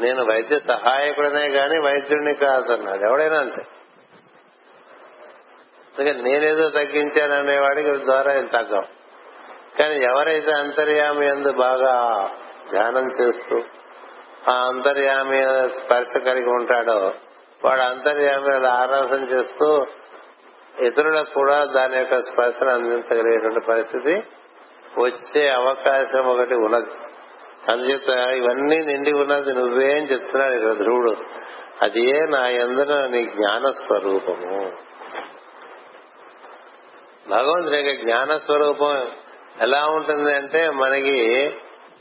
[0.01, 3.09] నేను వైద్య సహాయకుడనే గాని వైద్యుడిని కాదన్నాడు.
[3.09, 3.63] ఎవడైనా అంతే.
[5.99, 8.83] అందుకని నేనేదో తగ్గించాననేవాడికి ద్వారా ఏం తగ్గం.
[9.79, 12.27] కానీ ఎవరైతే అంతర్యామి ఎందు బాగా
[12.71, 13.63] ధ్యానం చేస్తూ
[14.51, 15.45] ఆ అంతర్యామి
[15.75, 17.13] స్పర్శ కలిగి ఉంటాడో
[17.65, 19.87] వాడు అంతర్యామి ఆరాధన చేస్తూ
[20.85, 24.15] ఇతరులకు కూడా దాని యొక్క స్పర్శను అందించగలిగేటువంటి పరిస్థితి
[25.01, 26.91] వచ్చే అవకాశం ఒకటి ఉన్నది.
[27.73, 31.17] అందుచేత ఇవన్నీ నిండి ఉన్నది నువ్వేం చెప్తున్నాడు ఇక్కడ ధ్రువుడు.
[31.83, 34.73] అది ఏ నా ఎందున నీ జ్ఞాన స్వరూపము
[37.31, 39.07] భగవంతుడి యొక్క జ్ఞాన స్వరూపం
[39.63, 41.43] ఎలా ఉంటుంది అంటే మనకి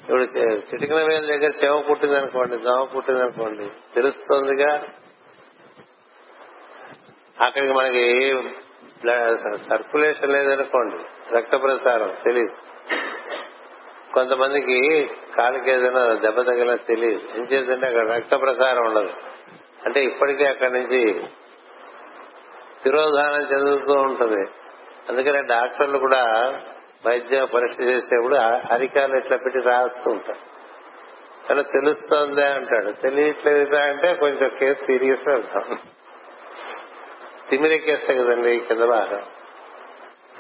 [0.02, 4.84] ఇప్పుడు చిటికన వేల దగ్గర చెవ పుట్టింది అనుకోండి దోమ పుట్టింది అనుకోండి తెలుస్తుందిగా?
[7.42, 8.34] అక్కడికి మనకి
[9.70, 10.98] సర్కులేషన్ లేదనుకోండి.
[11.36, 12.56] రక్త ప్రసారం తెలియదు
[14.14, 19.14] కొంతమందికి కాలుకి ఏదైనా దెబ్బ తగిలినా తెలియదు ఏం చేద్దంటే అక్కడ రక్త ప్రసారం ఉండదు.
[19.86, 21.24] అంటే ఇప్పటికే అక్కడి నుంచి
[22.84, 24.52] తిరోధానం చెందుతూ ఉంటుంది.
[25.10, 26.24] అందుకనే డాక్టర్లు కూడా
[27.08, 28.36] వైద్య పరీక్ష చేసేప్పుడు
[28.72, 30.56] అరికాలు ఇట్లా పెట్టి రాస్తూ ఉంటారు.
[31.50, 32.92] అలా తెలుస్తోందే అంటాడు.
[32.92, 35.78] తెలియట్లేదుగా అంటే కొంచెం కేసు సీరియస్ వెళ్తాం
[37.50, 39.26] తిమిరెక్కేస్తాయి కదండి కింద భాగం.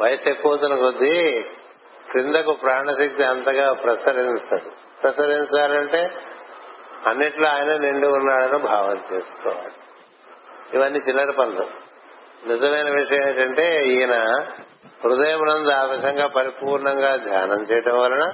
[0.02, 1.44] వయసు ఎక్కువ కొద్దీ
[2.12, 4.72] క్రిందకు ప్రాణశక్తి అంతగా ప్రసరించదు.
[5.04, 6.10] ప్రసరించాలంటే
[7.08, 9.74] అన్నిట్లో ఆయన నిండి ఉన్నాడని భావన చేసుకోవాలి.
[10.74, 11.86] ఇవన్నీ చిల్లర పనులు.
[12.48, 14.14] నిజమైన విషయం ఏంటంటే ఈయన
[15.04, 18.34] హృదయమునందు ఆ విధంగా పరిపూర్ణంగా ధ్యానం చేయటం వలన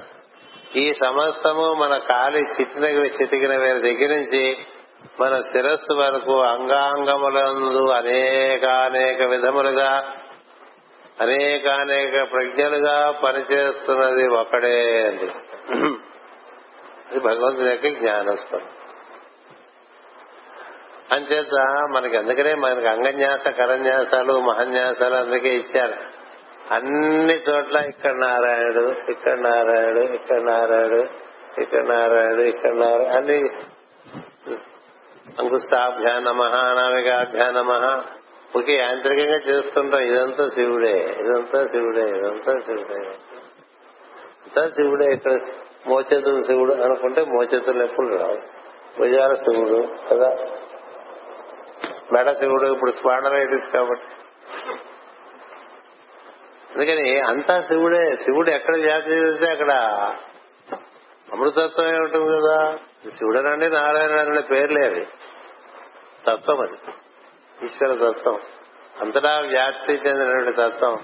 [0.76, 4.56] ఈ సమస్తము మన కాలి చిట్టిన చితికిన వేరే దగ్గర నుంచి
[5.20, 9.90] మన శిరస్సు వరకు అంగాంగములందు అనేకానేక విధములుగా
[11.20, 15.98] అనేకానేక ప్రజ్ఞలుగా పనిచేస్తున్నది ఒకడే అనిపిస్తుంది
[17.10, 18.68] అది భగవంతుని యొక్క జ్ఞానస్వరం
[21.12, 21.56] అంచేత
[21.90, 25.96] మనకి అందుకనే మనకి అంగన్యాస కరన్యాసాలు మహన్యాసాలు అందుకే ఇచ్చారు.
[26.74, 31.00] అన్ని చోట్ల ఇక్కడ నారాయణుడు ఇక్కడ నారాయణుడు ఇక్కడ నారాయణుడు
[31.60, 33.38] ఇక్కడ నారాయణుడు ఇక్కడ నారాయణ అన్ని
[35.28, 38.02] అంకుష్టాభ్యా నమ అనామికాభ్యా నమ.
[38.56, 40.00] ఒకే యాంత్రికంగా చేస్తుంటాం.
[40.00, 42.94] ఇదంతా శివుడే ఇదంతా శివుడే ఇదంతా శివుడే.
[42.94, 45.32] ఇదంతా శివుడే ఇక్కడ
[45.86, 48.62] మోచేతులు శివుడు అనుకుంటే మోచేతులు ఎప్పుడు రావు.
[48.98, 50.36] భుజాల శివుడు కదా?
[52.12, 54.06] మెడ శివుడు ఇప్పుడు స్పాండలైటిస్ కాబట్టి.
[56.74, 59.72] అందుకని అంతా శివుడే శివుడు ఎక్కడ జాతి చేస్తే అక్కడ
[61.32, 62.76] అమృతత్వమే ఉంటుంది కదా?
[63.10, 65.06] శివుడనండి నారాయణ పేర్లే అవి.
[66.26, 66.92] తత్వం అది.
[67.64, 68.38] ఈశ్వర తత్వం.
[69.00, 70.98] అంతటా వ్యాప్తి చెందినటువంటి తత్వం.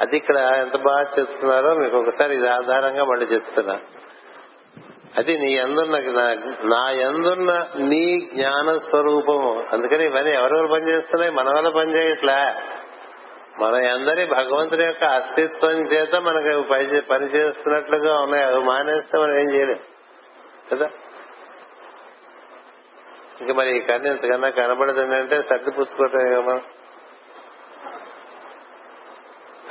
[0.00, 3.80] అది ఇక్కడ ఎంత బాగా చెప్తున్నారో మీకు ఒకసారి ఇది ఆధారంగా మళ్ళీ చెప్తున్నా.
[5.18, 5.98] అది నీ ఎందున్న
[6.64, 9.66] నా- ఎందున్న నీ జ్ఞాన స్వరూపము.
[9.72, 12.54] అందుకని ఇవన్నీ ఎవరెవరు పనిచేస్తున్నాయి మన వల్ల పనిచేయట్లే
[13.60, 18.44] మన అందరి భగవంతుని యొక్క అస్తిత్వం చేత మనకి పని- పనిచేస్తున్నట్లుగా ఉన్నాయి.
[18.44, 19.78] అవి మానేస్తే మనం ఏం చేయలేం.
[20.72, 20.88] కదా?
[23.40, 26.62] ఇంకా మరి ఈ కన్ను ఇంతకన్నా కనబడదు అంటే సర్ది పుచ్చుకోవటం మనం.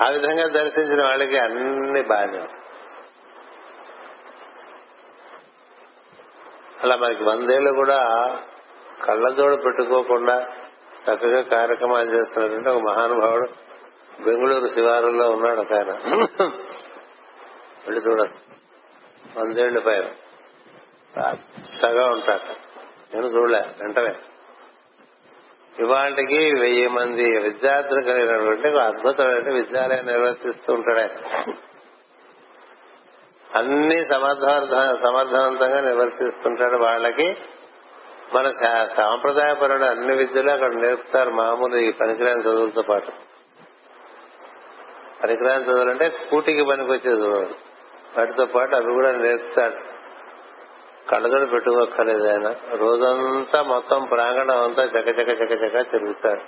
[0.08, 2.48] ఆ విధంగా దర్శించిన వాళ్ళకి అన్ని బాగానే
[6.84, 8.06] అలా మనకి వందేళ్ళు కూడా
[9.04, 10.48] కళ్ళజోడు పెట్టుకోకుండా
[11.04, 13.48] చక్కగా కార్యక్రమాలు చేస్తున్నారంటే ఒక మహానుభావుడు
[14.24, 15.92] బెంగళూరు శివారులో ఉన్నాడు ఒక ఆయన.
[17.88, 18.54] వెళ్ళి చూడచ్చు.
[19.40, 20.06] వందేళ్ళ పైన.
[21.82, 22.73] సగా ఉంటాడు
[23.14, 24.16] నేను చూడలే వెంటనే.
[25.80, 31.10] ఇవాళకి వెయ్యి మంది విద్యార్థులు కలిగినటువంటి అద్భుతమైన విద్యాలయం నిర్వర్తిస్తూ ఉంటాడే.
[33.56, 34.44] అన్ని సమర్థ
[35.02, 37.38] సమర్థవంతంగా నిర్వర్తిస్తుంటాడు వాళ్ళకి.
[38.34, 43.12] మన సా- సాంప్రదాయపరుడు అన్ని విద్యలు అక్కడ నేర్పుతారు మామూలు ఈ పనికిరాని చదువులతో పాటు.
[45.24, 47.50] పనికిరాని చదువులు అంటే కూటికి పనికొచ్చే చదువులు
[48.18, 50.03] వాటితో పాటు అవి కూడా నేర్పుతాడు.
[51.10, 52.56] కళ్ళజోడు పెట్టుకోక్కర్లేదు ఆయన.
[52.76, 56.42] రోజంతా మొత్తం ప్రాంగణం అంతా చక చక చక చక తిరుగుతారు.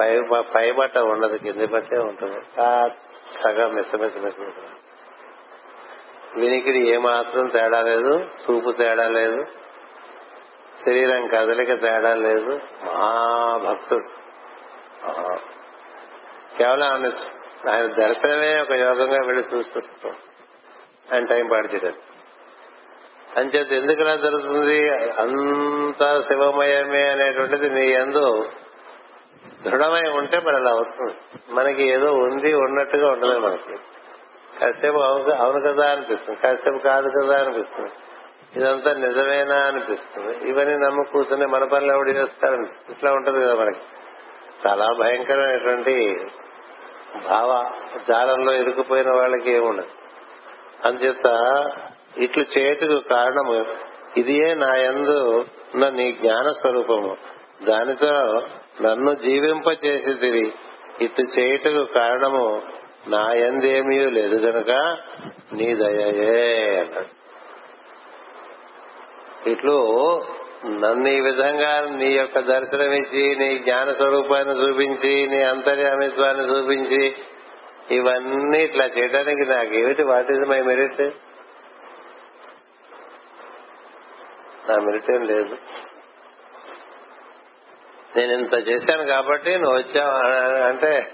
[0.00, 0.20] పై
[0.54, 2.60] పై బట్ట ఉండదు కింది బట్టే ఉంటుంది.
[2.60, 2.88] ఆ
[3.32, 4.36] సగం మెస్స మెస్స మెస్స
[6.36, 9.44] వినికిడి ఏమాత్రం తేడా లేదు చూపు తేడా లేదు
[10.86, 12.60] శరీరం కదలిక తేడా లేదు.
[12.84, 14.08] మహాభక్తుడు.
[15.06, 15.50] భక్తుడు
[16.58, 17.12] కేవలం ఆయన
[17.70, 19.80] ఆయన దర్శనమే ఒక యోగంగా వెళ్ళి చూస్తూ
[21.14, 22.09] ఆయన టైం పాడు చేయలేదు.
[23.36, 24.90] అంచేత ఎందుకు ఇలా జరుగుతుంది?
[24.90, 28.48] అంతా శివమయమే అనేటువంటిది నీ ఎందు
[29.64, 31.14] దృఢమై ఉంటే మరి అలా అవుతుంది.
[31.48, 33.76] మనకి ఏదో ఉంది ఉన్నట్టుగా ఉండలేదు మనకి.
[34.60, 36.38] కాసేపు అవును కదా అనిపిస్తుంది.
[36.40, 37.90] కాసేపు కాదు కదా అనిపిస్తుంది.
[38.56, 40.48] ఇదంతా నిజమేనా అనిపిస్తుంది.
[40.48, 42.54] ఇవన్నీ నమ్ము కూర్చుని మన పనులు ఎవడు చేస్తారు
[42.90, 43.80] ఇట్లా ఉంటది కదా మనకి.
[44.66, 46.26] చాలా భయంకరమైనటువంటి
[47.28, 47.70] భావ
[48.08, 49.86] జాలంలో ఇరుకుపోయిన వాళ్ళకి ఏముండదు.
[50.84, 51.26] అందుచేత
[52.14, 53.66] ఇట్లు చేతుకు కారణము
[54.16, 55.18] ఇదియే నా యందు
[55.74, 57.16] ఉన్న నీ జ్ఞాన స్వరూపము
[57.64, 58.12] దానితో
[58.80, 60.52] నన్ను జీవింప చేసేదివి
[61.00, 62.62] ఇట్లు చేయుటకు కారణము
[63.08, 64.70] నా ఎందేమీ లేదు గనుక
[65.52, 67.08] నీ దయయే అన్నాడు.
[69.46, 69.76] ఇట్లు
[70.64, 77.16] నన్ను ఈ విధంగా నీ యొక్క దర్శనమిచ్చి నీ జ్ఞాన స్వరూపాన్ని చూపించి నీ అంతర్యామిత్వాన్ని చూపించి
[77.90, 81.29] ఇవన్నీ ఇట్లా చేయడానికి నాకేమిటి వాట్ ఈజ్ మై మెరిట్?
[84.70, 85.56] నా మెరిట్ లేదు.
[88.16, 90.26] నేను ఇంత చేశాను కాబట్టి నువ్వు వచ్చావు
[90.62, 91.12] అంటే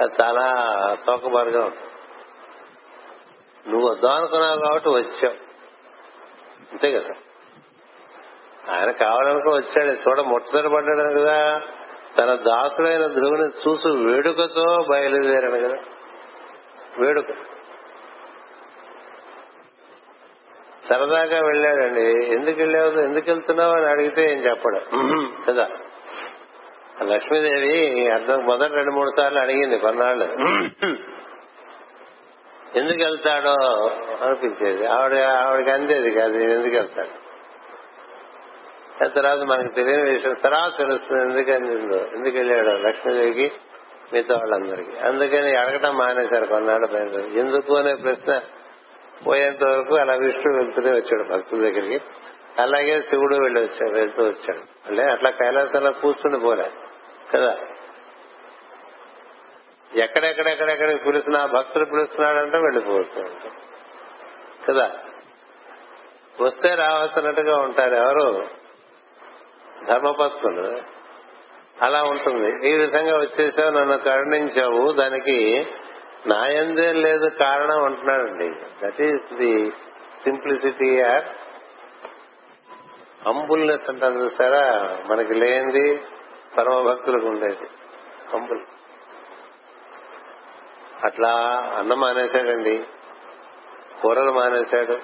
[0.00, 0.54] అది చాలా
[1.06, 1.72] సౌకబారుగా
[3.68, 5.34] నువ్వు వద్దాం అనుకున్నావు కాబట్టి వచ్చావు.
[6.72, 7.14] అంతే కదా?
[8.74, 9.90] ఆయన కావాలనుకో వచ్చాడు.
[9.90, 11.60] చూడ ముట్టసరి పడ్డాడు కదా.
[12.18, 15.76] తన దాసుడైన ధ్రువుని చూసి వేడుకతో బయలుదేరాడు కదా.
[16.98, 17.57] వేడుక.
[20.88, 22.26] సరదాగా వెళ్ళాడండి.
[22.26, 23.00] ఎందుకు వెళ్ళావు?
[23.00, 24.80] ఎందుకు వెళ్తున్నావు అని అడిగితే ఏం చెప్పడు.
[25.48, 25.68] కదా.
[27.02, 30.24] లక్ష్మీదేవి అర్థం మొదటి రెండు మూడు సార్లు అడిగింది కొన్నాళ్ళు.
[32.78, 33.50] ఎందుకు వెళ్తాడో
[34.24, 34.86] అనిపించేది.
[34.86, 37.28] ఆవిడ ఆవిడకి అందేది కాదు ఎందుకు వెళ్తాడు
[39.08, 41.96] తర్వాత మనకు తెలియని విషయం తర్వాత తెలుస్తుంది ఎందుకు అందిందో.
[42.16, 43.52] ఎందుకు వెళ్ళాడు లక్ష్మీదేవికి
[44.12, 45.08] మిగతా వాళ్ళందరికీ.
[45.08, 48.40] అందుకని అడగటం మానేశారు కొన్నాళ్ళ పైన ఎందుకు అనే ప్రశ్న
[49.26, 52.04] పోయేంత వరకు అలా విష్ణు వెళ్తూనే వచ్చాడు భక్తుల దగ్గరికి.
[52.58, 54.88] అలాగే శివుడు వెళ్ళి వచ్చాడు వెళ్తూ వచ్చాడు.
[54.88, 56.70] అంటే అట్లా కైలాసంలో కూర్చుని పోలే
[57.34, 57.56] కదా?
[59.96, 63.52] ఎక్కడెక్కడెక్కడెక్కడ పిలుస్తున్నా భక్తులు పిలుస్తున్నాడంటే వెళ్ళిపోతూ ఉంటాం
[64.68, 64.90] కదా?
[66.40, 68.48] వస్తే రావాల్సినట్టుగా ఉంటారు ఎవరు?
[69.88, 70.78] ధర్మపత్నులు
[71.82, 72.68] అలా ఉంటుంది.
[72.68, 75.66] ఈ విధంగా వచ్చేసావు నన్ను కరుణించావు దానికి
[76.26, 78.52] నాయందేం లేదు కారణం అంటున్నాడండి.
[78.84, 79.70] That is the
[80.22, 81.24] simplicity or
[83.28, 84.96] humbleness అంటారు చూసారా?
[85.10, 86.02] మనకి లేనిది
[86.58, 87.66] పరమ భక్తులకు ఉండేది.
[88.34, 88.60] హంబుల్
[91.04, 92.84] అట్లా అన్నం మానేశాడండి.
[94.02, 94.98] కూరలు మానేశాడు.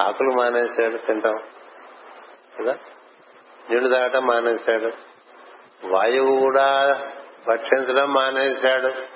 [0.00, 1.36] ఆకులు మానేశాడు తింటాం.
[2.60, 2.78] కదా?
[3.70, 4.90] నీళ్ళు తాగటం మానేశాడు.
[5.86, 7.00] వాయువు కూడా
[7.48, 9.13] భక్షించడం మానేశాడు.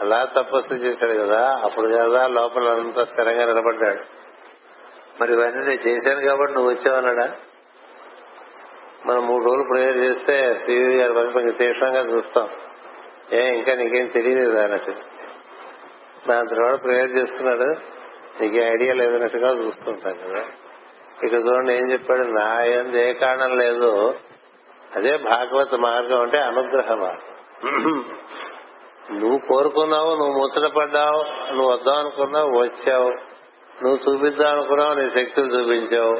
[0.00, 4.02] అలా తపస్సు చేశాడు కదా అప్పుడు కదా లోపల అంతా స్థిరంగా నిలబడ్డాడు.
[5.20, 7.36] మరి ఇవన్నీ నేను చేశాను కాబట్టి నువ్వు వచ్చావన్నాడా
[9.06, 12.48] మనం మూడు రోజులు ప్రేయర్ చేస్తే శ్రీవి గారి పని కొంచెం తీక్షణంగా చూస్తాం.
[13.32, 14.94] ఏ ఇంకా నీకేం తెలియలేదు అన్నట్టు.
[16.28, 17.96] దాని తర్వాత ప్రేయర్ చేస్తున్నాడు
[18.42, 20.42] నీకే ఐడియా లేదన్నట్టుగా చూస్తుంటాం కదా.
[21.24, 22.22] ఇక చూడండి ఏం చెప్పాడు?
[22.22, 24.14] నా ఎందు ఏ కారణం లేదు.
[24.96, 28.04] అదే భాగవత మార్గం అంటే అనుగ్రహ మార్గం.
[29.12, 33.10] నువ్వు కోరుకున్నావు నువ్వు ముచ్చటపడ్డావు నువ్వు వద్దాం అనుకున్నావు వచ్చావు.
[33.82, 36.14] నువ్వు చూపిద్దాం అనుకున్నావు నీ శక్తులు చూపించావు.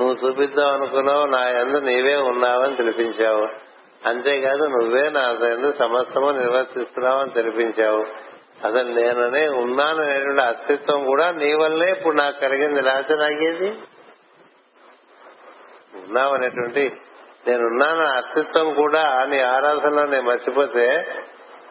[0.00, 3.48] నువ్వు చూపిద్దాం అనుకున్నావు నా ఎందు నీవే ఉన్నావని తెలిపించావు.
[4.08, 8.04] అంతేకాదు నువ్వే నా ఎందు సమస్తము నిర్వర్తిస్తున్నావని తెలిపించావు.
[8.66, 12.82] అసలు నేననే ఉన్నాననేటువంటి అస్తిత్వం కూడా నీ వల్లే ఇప్పుడు నాకు కలిగింది.
[12.82, 13.68] లేకపోతే నాకేది
[15.98, 16.96] ఉన్నావనేటువంటి
[17.46, 21.06] నేనున్నాను అస్తిత్వం కూడా నీ ఆరాధనలో నేను మర్చిపోతే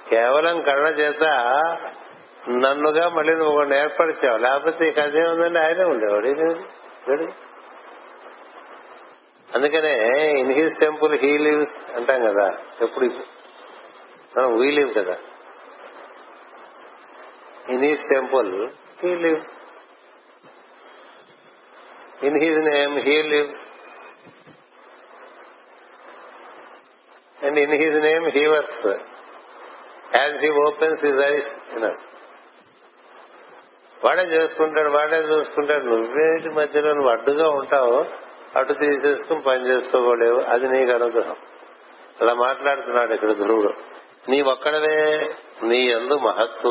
[0.09, 1.23] కేవలం కళ్ళ చేత
[2.49, 4.37] నన్నుగా మళ్ళీ నువ్వు ఒకటి ఏర్పరిచావు.
[4.37, 7.27] లేకపోతే ఇక అదే ఉందండి ఆయనే ఉండేవాడు.
[9.55, 12.57] అందుకనే in his temple he lives అంటాం కదా.
[12.81, 13.05] ఎప్పుడు?
[14.37, 15.17] మనం వీ లివ్ కదా.
[17.69, 18.69] In his temple
[19.03, 19.51] he lives
[22.23, 23.61] in his name he lives
[27.45, 29.12] and in his name he works
[30.15, 31.51] as he opens his eyes
[34.05, 35.83] వాడే చేసుకుంటాడు వాడే చూసుకుంటాడు.
[35.83, 38.05] నువ్వేటి మధ్యలో నువ్వు అడ్డుగా ఉంటావు
[38.59, 41.35] అటు తీసేసుకుని పని చేసుకోలేవు అది నీకు అనుగ్రహం.
[42.21, 43.73] అలా మాట్లాడుతున్నాడు ఇక్కడ ధ్రువుడు.
[44.29, 46.69] నీ ఒక్కడవే నీ ఎందు మహత్తు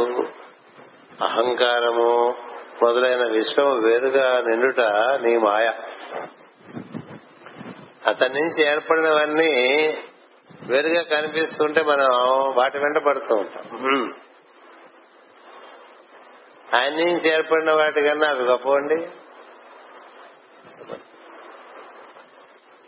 [1.22, 2.34] అహంకారము
[2.82, 4.80] మొదలైన విశ్వం వేరుగా నిండుట
[5.22, 5.72] నీ మాయ.
[8.06, 9.52] అతని నుంచి ఏర్పడినవన్నీ
[10.70, 12.08] వేరుగా కనిపిస్తుంటే మనం
[12.54, 14.14] వాటి వెంట పడుతూ ఉంటాం.
[16.74, 19.08] ఆయన నుంచి ఏర్పడిన వాటికన్నా అవి గొప్పవండి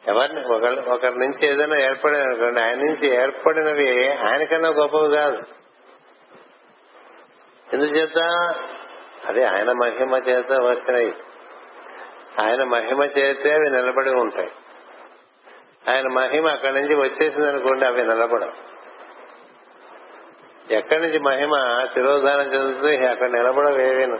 [0.08, 5.42] ఎవరిని ఒకరి ఒకరి నుంచి ఏదైనా ఏర్పడిన అనుకోండి ఆయన నుంచి ఏర్పడినవి ఆయనకన్నా గొప్పవి కాదు.
[7.72, 8.18] ఎందుచేత?
[9.26, 11.14] అది ఆయన మహిమ చేత వచ్చినాయి.
[12.42, 14.50] ఆయన మహిమ చేతే అవి నిలబడి ఉంటాయి.
[15.90, 18.74] ఆయన మహిమ అక్కడి నుంచి వచ్చేసింది అనుకోండి అవి నిలబడవు.
[20.70, 24.18] ఎక్కడి నుంచి మహిమ తిరోధానం చెందుతుంది అక్కడ నిలబడవేవేను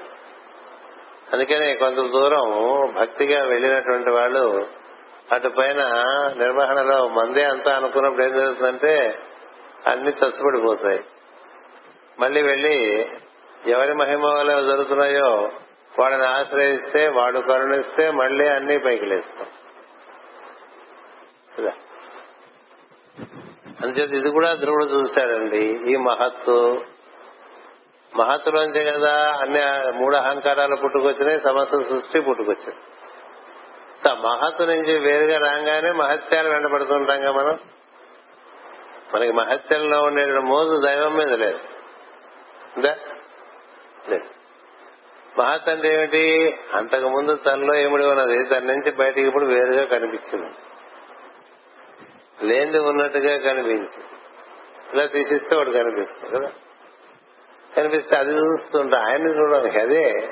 [1.32, 2.50] అందుకనే కొంత దూరం
[3.00, 4.66] భక్తిగా వెళ్ళినటువంటి వాళ్ళు
[5.32, 5.82] అటు పైన
[6.36, 9.18] నిర్వహణలో మందే అంతా అనుకున్నప్పుడు ఏం జరుగుతుందంటే
[9.86, 11.04] అన్ని చచ్చుపడిపోతాయి
[12.20, 13.08] మళ్ళీ వెళ్ళి
[13.66, 15.50] ఎవరి మహిమ వల్ల జరుగుతున్నాయో
[16.00, 19.46] వాడిని ఆశ్రయిస్తే వాడు కరుణిస్తే మళ్ళీ అన్ని పైకి లేస్తాం.
[23.82, 25.81] అందుచేత ఇది కూడా ధ్రువుడు చూశాడండి.
[25.93, 26.81] ఈ మహత్తు
[28.16, 32.76] మహత్తులోంచే కదా అన్ని మూడు అహంకారాలు పుట్టుకొచ్చినాయి సమస్త సృష్టి పుట్టుకొచ్చింది.
[34.02, 37.59] సో మహత్తు నుంచి వేరుగా రాగానే మహత్యాలు వెంటబడుతుంటాం కదా మనం.
[39.14, 41.59] మనకి మహత్యంలో ఉండే మోజు దైవం మీద లేదు.
[42.81, 44.24] లేదు.
[45.39, 46.56] మహత్ అంటే ఏమిటి?
[46.74, 48.48] అంతకు ముందు తనలో ఏమిడి ఉన్నది?
[48.48, 50.52] తన నుంచి బయటికి ఇప్పుడు వేరుగా కనిపించింది.
[52.43, 54.09] లేనిది ఉన్నట్టుగా కనిపించింది
[54.93, 56.52] ఇలా తీసిస్తే వాడు కనిపిస్తుంది కదా?
[57.77, 60.31] కనిపిస్తే అది చూస్తుంటా ఆయన్ని చూడడానికి అదే.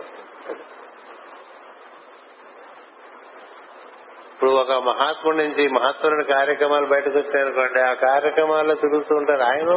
[4.34, 9.70] ఇప్పుడు ఒక మహాత్ముడి నుంచి మహాత్ముడి కార్యక్రమాలు బయటకు వచ్చాయనుకోండి ఆ కార్యక్రమాల్లో తిరుగుతూ ఉంటారు ఆయన?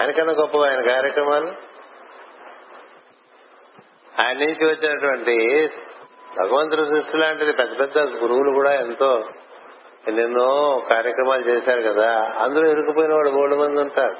[0.00, 1.52] ఆయనకన్నా గొప్ప ఆయన కార్యక్రమాలు?
[4.20, 5.68] ఆయన నుంచి వచ్చినటువంటి
[6.38, 9.24] భగవంతుడి సృష్టి లాంటిది పెద్ద పెద్ద గురువులు కూడా ఎంతో
[10.08, 14.16] ఎన్నెన్నో కార్యక్రమాలు చేశారు కదా అందులో ఇరుకుపోయిన వాడు మూడు మంది ఉంటారు.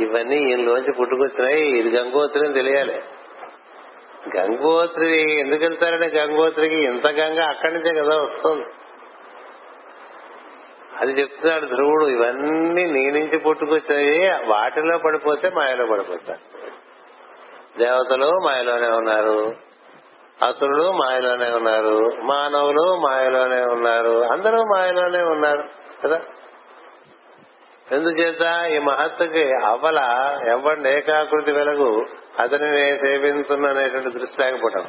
[0.00, 3.02] ఇవన్నీ ఈయనలోంచి పుట్టుకొచ్చినాయి ఇది గంగోత్రి అని తెలియాలి.
[4.36, 8.64] గంగోత్రి ఎందుకు వెళ్తారని గంగోత్రికి ఇంత గంగ అక్కడి నుంచే కదా వస్తుంది.
[11.00, 16.72] అది చెప్తున్నాడు ధ్రువుడు ఇవన్నీ నీ నుంచి పుట్టుకొచ్చాయి వాటిలో పడిపోతే మాయలో పడిపోతారు
[17.78, 19.52] దేవతలు మాయలోనే ఉన్నారు.
[20.42, 25.64] అసురులు మాయలోనే ఉన్నారు మానవులు మాయలోనే ఉన్నారు అందరూ మాయలోనే ఉన్నారు
[26.04, 26.20] కదా?
[27.92, 29.98] ఎందుచేత ఈ మహత్తుకి అవల
[30.50, 32.06] ఎవ్వండి ఏకాకృతి వెలుగు
[32.38, 34.88] అతని సేవించున్ననేటువంటి దృష్టి లేకపోవటం.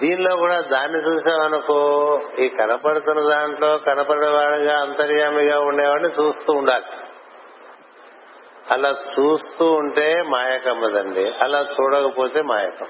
[0.00, 6.84] దీనిలో కూడా దాన్ని చూసామనుకో ఈ కనపడుతున్న దాంట్లో కనపడేవాడిగా అంతర్యామిగా ఉండేవాడిని చూస్తూ ఉండాలి.
[8.70, 11.32] అలా చూస్తూ ఉంటే మాయకమ్మదండి.
[11.42, 12.86] అలా చూడకపోతే మాయకం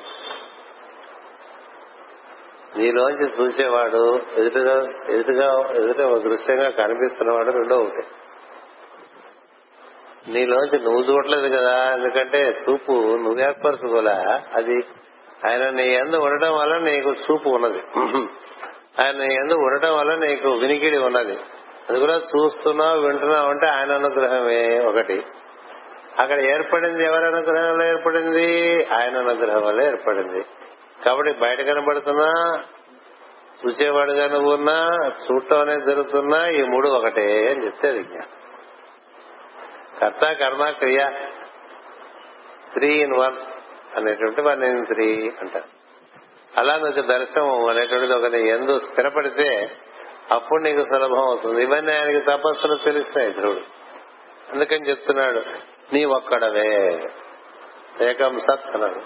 [2.76, 4.74] నీలోంచి చూసేవాడు ఎదుటిగా
[5.10, 8.06] ఎదుటిగా ఎదుట దృశ్యంగా కనిపిస్తున్నవాడు రెండో ఒకటి.
[10.32, 14.40] నీలోంచి నువ్వు చూడలేదు కదా ఎందుకంటే చూపు నువ్వు ఏర్పరచుకోలే.
[14.56, 14.76] అది
[15.48, 17.82] ఆయన నీ ఎందు ఉండటం వల్ల నీకు చూపు ఉన్నది.
[19.02, 21.38] ఆయన నీ ఎందు ఉండటం వల్ల నీకు వినికిడి ఉన్నది.
[21.90, 25.22] అది కూడా చూస్తున్నావు వింటున్నావు అంటే ఆయన అనుగ్రహమే ఒకటి.
[26.18, 28.48] అక్కడ ఏర్పడింది ఎవరి అనుగ్రహం వల్ల ఏర్పడింది?
[28.94, 30.42] ఆయన అనుగ్రహం వల్ల ఏర్పడింది.
[31.04, 32.62] కాబట్టి బయట కనబడుతున్నా
[33.62, 38.02] చూచేవాడుగా నువ్వు ఉన్నా చూడటం అనేది జరుగుతున్నా ఈ మూడు ఒకటే అని చెప్తే
[40.00, 41.08] కర్త కర్మ క్రియ.
[42.72, 43.36] త్రీ ఇన్ వన్
[43.96, 45.64] అనేటువంటి వన్ ఇన్ త్రీ అంటారు.
[46.56, 49.76] అలా నీకు దర్శనం అనేటువంటిది ఒక నీ ఎందు స్థిరపడితే
[50.30, 51.62] అప్పుడు నీకు సులభం అవుతుంది.
[51.62, 53.60] ఇవన్నీ ఆయనకి తపస్సులు తెలుస్తాయి ధ్రువుడు.
[54.52, 57.00] అందుకని చెప్తున్నాడు నీ ఒక్కడవే
[58.00, 59.00] ఏకం సత్ అన్నాడు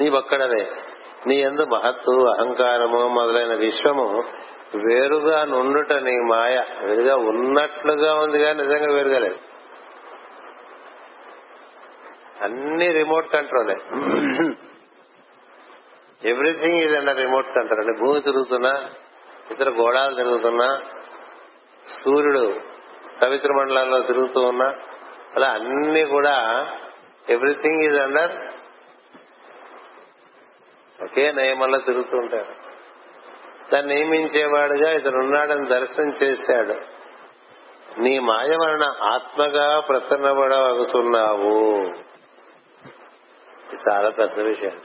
[0.00, 0.70] నీ ఒక్కడవే
[1.26, 4.24] నీ ఎందు మహత్తు అహంకారము మొదలైన విశ్వము
[4.76, 6.64] వేరుగా నుండుట నీ మాయ.
[6.84, 9.36] వేరుగా ఉన్నట్లుగా ఉంది కానీ నిజంగా వేరుగా లేదు.
[12.42, 13.76] అన్ని రిమోట్ కంట్రోలే.
[16.30, 17.80] ఎవ్రీథింగ్ ఇది అన్న రిమోట్ కంట్రోల్.
[17.80, 18.90] అంటే భూమి తిరుగుతున్నా
[19.50, 20.80] ఇతర గోడాలు తిరుగుతున్నా
[22.04, 22.69] సూర్యుడు
[23.20, 24.74] సవిత్ర మండలాల్లో తిరుగుతూ ఉన్నా
[25.36, 26.66] అలా అన్ని కూడా
[27.28, 28.32] ఎవ్రీథింగ్ ఈజ్ అండర్
[31.02, 32.70] ఒకే నియమంలో తిరుగుతూ ఉంటాడు.
[33.72, 36.76] దాన్ని నియమించేవాడుగా ఇతను ఉన్నాడని దర్శనం చేశాడు.
[38.00, 41.90] నీ మాయ వలన ఆత్మగా ప్రసన్నపడవగుతున్నావు.
[43.88, 44.80] చాలా పెద్ద విషయం.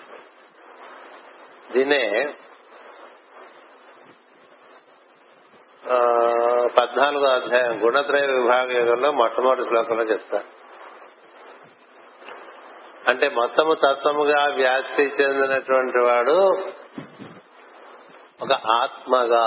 [1.72, 2.32] దీనే ఆ,
[6.78, 10.44] పద్నాలుగో అధ్యాయం గుణత్రయ విభాగ యుగంలో మొట్టమొదటి శ్లోకంలో చెప్తా.
[13.08, 16.54] అంటే మొత్తము తత్వముగా వ్యాప్తి చెందినటువంటి వాడు
[18.42, 19.44] ఒక ఆత్మగా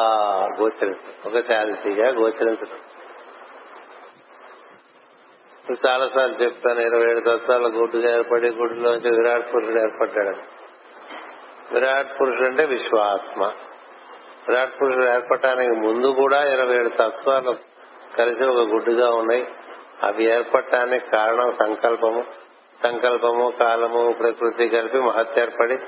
[0.60, 2.78] గోచరించడం ఒక శాంతిగా గోచరించడం.
[5.86, 10.38] చాలా సార్లు చెప్తాను ఇరవై ఏడు తత్వాల గుడ్డుగా ఏర్పడి గుడ్డులోంచి విరాట్ పురుషుడు ఏర్పడ్డాడు.
[11.74, 13.52] విరాట్ పురుషుడు అంటే విశ్వాత్మ.
[14.48, 17.52] విరాట్ పురుషుడు ఏర్పడటానికి ముందు కూడా ఇరవై ఏడు తత్వాలు
[18.18, 19.44] కలిసి ఒక గుడ్డుగా ఉన్నాయి.
[20.02, 22.22] అవి ఏర్పడటానికి కారణం సంకల్పము.
[22.82, 25.78] సంకల్పము కాలము ప్రకృతి కలిపి మహత్ ఏర్పడి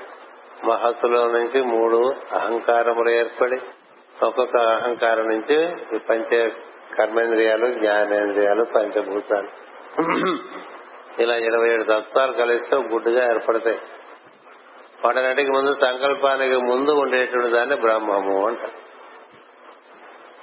[0.65, 1.99] మహత్తులో నుంచి మూడు
[2.31, 3.59] అహంకారములు ఏర్పడి
[4.23, 5.57] ఒక్కొక్క అహంకారం నుంచి
[6.09, 6.49] పంచ
[6.97, 9.49] కర్మేంద్రియాలు జ్ఞానేంద్రియాలు పంచభూతాలు.
[11.21, 13.79] ఇలా ఇరవై ఏడు తత్వాలు కలిస్తే గుడ్డుగా ఏర్పడతాయి.
[15.05, 18.91] పడనటికి ముందు సంకల్పానికి ముందు ఉండేటువంటి దాన్ని బ్రహ్మము అంటారు.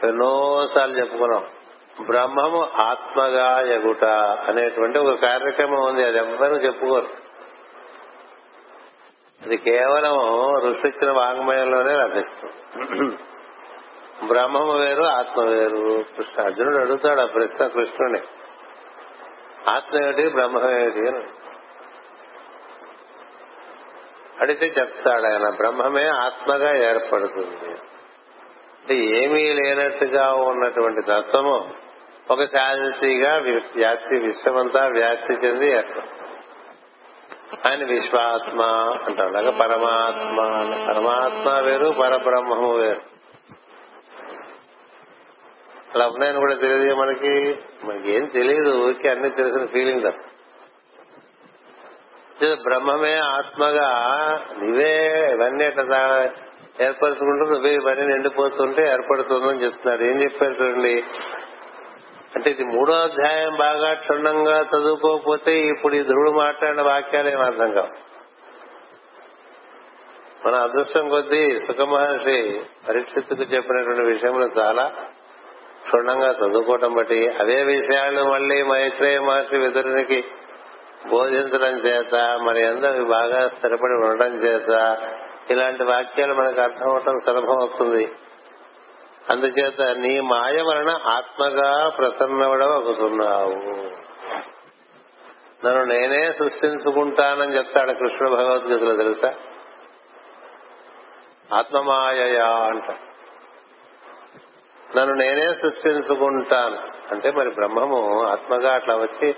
[0.07, 1.47] ఎన్నోసార్లు చెప్పుకున్నాం.
[2.07, 4.05] బ్రహ్మము ఆత్మగా ఎగుట
[4.49, 7.07] అనేటువంటి ఒక కార్యక్రమం ఉంది అది ఎవ్వరూ చెప్పుకోరు.
[9.47, 10.17] అది కేవలం
[10.71, 13.17] ఋషిచ్చిన వాంగ్మయంలోనే లభిస్తుంది.
[14.27, 16.05] బ్రహ్మము వేరు ఆత్మ వేరు.
[16.17, 18.21] కృష్ణ అర్జునుడు అడుగుతాడు ఆ ప్రశ్న కృష్ణుని.
[19.71, 21.25] ఆత్మ ఏమిటి బ్రహ్మం ఏమిటి అని.
[24.41, 27.71] అడిగితే చెప్తాడు ఆయన బ్రహ్మమే ఆత్మగా ఏర్పడుతుంది.
[28.81, 31.75] అంటే ఏమీ లేనట్టుగా ఉన్నటువంటి తత్వము
[32.31, 33.33] ఒక శాంతిగా
[33.77, 36.29] వ్యాప్తి విశ్వమంతా వ్యాప్తి చెంది ఏర్పడుతుంది.
[37.67, 38.63] ఆయన విశ్వాత్మ
[39.07, 40.41] అంటాడు అలాగే పరమాత్మ
[40.89, 43.01] పరమాత్మ వేరు పరబ్రహ్మము వేరు.
[45.95, 47.59] అలా ఉన్నాయని కూడా తెలియదు మనకి.
[47.85, 50.28] మనకి ఏం తెలియదు ఊరికి అన్ని తెలిసిన ఫీలింగ్ తప్ప.
[52.45, 53.91] బ్రహ్మమే ఆత్మగా.
[54.59, 55.65] నువ్వే ఇవన్నీ
[56.85, 61.05] ఏర్పరచుకుంటూ నువ్వే ఇవన్నీ నిండిపోతుంటే ఏర్పడుతుందని చెప్తున్నాడు ఏం చెప్పారు చూడండి?
[62.37, 68.09] అంటే ఇది మూడో అధ్యాయం బాగా క్షుణ్ణంగా చదువుకోకపోతే ఇప్పుడు ఈ ధ్రువుడు మాట్లాడిన వాక్యాలు ఏం అర్థం కావు.
[70.47, 74.93] మన అదృష్టం కొద్దీ సుఖమహర్షి పరీక్షిత్తుకు చెప్పినటువంటి విషయంలో చాలా
[75.83, 80.25] క్షుణ్ణంగా చదువుకోవటం బట్టి అదే విషయాలు మళ్ళీ మైత్రేయ మహర్షి విదురునికి
[81.07, 84.99] బోధించడం చేత మరి అందరూ బాగా స్థిరపడి ఉండడం చేత
[85.51, 88.13] ఇలాంటి వాక్యాలు మనకు అర్థం అవటం సులభం అవుతుంది
[89.31, 93.79] అందుచేత నీ మాయ వలన ఆత్మగా ప్రసన్నవడవగుతున్నావు
[95.67, 99.35] నన్ను నేనే సృష్టించుకుంటానని చెప్తాడు కృష్ణ భగవద్గీతలో తెలుసా?
[101.55, 102.91] ఆత్మమాయయా అంట.
[104.97, 106.79] నన్ను నేనే సృష్టించుకుంటాను.
[107.11, 109.35] అంటే మరి బ్రహ్మము ఆత్మగా అట్లా వచ్చి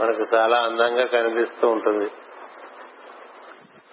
[0.00, 2.10] మనకు చాలా అందంగా కనిపిస్తూ ఉంటుంది.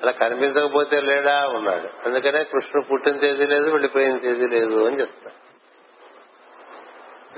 [0.02, 1.48] అలా కనిపించకపోతే లేడా?
[1.48, 1.88] ఉన్నాడు.
[2.06, 5.32] అందుకనే కృష్ణుడు పుట్టిన తేదీ లేదు వెళ్ళిపోయిన తేదీ లేదు అని చెప్తా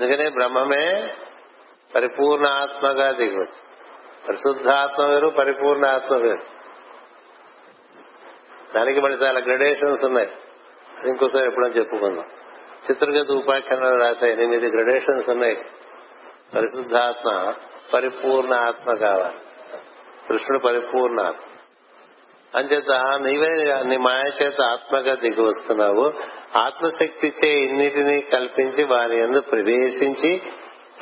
[0.00, 1.14] అందుకనే బ్రహ్మమే
[1.94, 3.70] పరిపూర్ణ ఆత్మగా దిగవచ్చు
[4.28, 6.60] పరిశుద్ధ ఆత్మ వేరు పరిపూర్ణ ఆత్మ వేరు.
[8.76, 10.28] దానికి మళ్ళీ చాలా గ్రడేషన్స్ ఉన్నాయి.
[11.06, 12.24] ఇంకోసారి ఎప్పుడో చెప్పుకుందాం.
[12.90, 15.56] చిత్రగతి ఉపాఖ్యానాలు రాసే ఎనిమిది గ్రడేషన్స్ ఉన్నాయి.
[16.54, 17.54] పరిశుద్ధాత్మ
[17.94, 19.38] పరిపూర్ణ ఆత్మ కావాలి.
[20.28, 21.40] కృష్ణుడు పరిపూర్ణ ఆత్మ.
[22.54, 26.12] అంచేత నీవే నీ మాయ చేత ఆత్మగా దిగి వస్తున్నావు.
[26.58, 30.42] ఆత్మశక్తి చే ఇన్నిటినీ కల్పించి వారి ఎందు ప్రవేశించి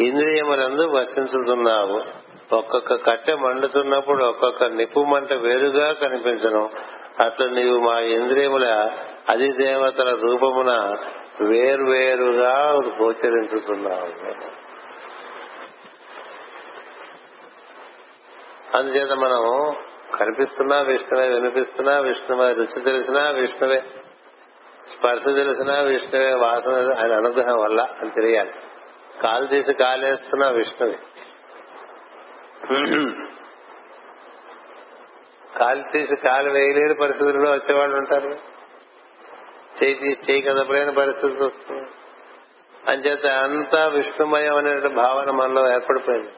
[0.00, 2.28] ఇంద్రియములందు వసించుతున్నావు.
[2.54, 6.70] ఒక్కొక్క కట్టె మండుతున్నప్పుడు ఒక్కొక్క నిప్పు మంట వేరుగా కనిపించను.
[7.20, 8.90] అట్లా నీవు మా ఇంద్రియముల
[9.28, 10.96] అధిదేవతల రూపమున
[11.40, 14.67] వేర్వేరుగా గోచరించుతున్నావు.
[18.74, 19.74] అందుచేత మనం
[20.18, 23.82] కనిపిస్తున్నా విష్ణువే వినిపిస్తున్నా విష్ణువే రుచి తెలిసినా విష్ణువే
[24.92, 28.52] స్పర్శ తెలిసినా విష్ణువే వాసన ఆయన అనుగ్రహం వల్ల అని తెలియాలి.
[29.22, 30.98] కాలు తీసి కాలేస్తున్నా విష్ణువే.
[35.58, 38.28] కాలు తీసి కాలు వేయలేని పరిస్థితుల్లో వచ్చేవాళ్ళు ఉంటారు.
[39.82, 41.88] చేయి తీసి చేయి కదపలేని పరిస్థితి వస్తుంది
[42.90, 46.32] అంచేత అంతా విష్ణుమయం అనే భావన మనలో ఏర్పడిపోయింది.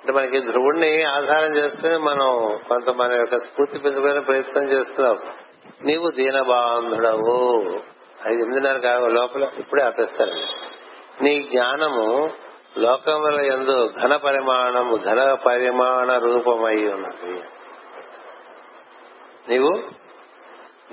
[0.00, 5.18] అంటే మనకి ధ్రువుడిని ఆధారం చేసుకుని మనం కొంత మన యొక్క స్ఫూర్తి పెంచుకునే ప్రయత్నం చేస్తున్నాం.
[5.82, 7.62] నీవు దీనబాంధుడవు.
[8.24, 10.30] అది ఎనిమిదిన్నర కావు లోపల ఇప్పుడే ఆపేస్తారు.
[11.24, 12.30] నీ జ్ఞానము
[12.78, 17.40] లోకముల ఎందు ఘన పరిమాణము ఘన పరిమాణ రూపమై ఉన్నది.
[19.48, 19.82] నీవు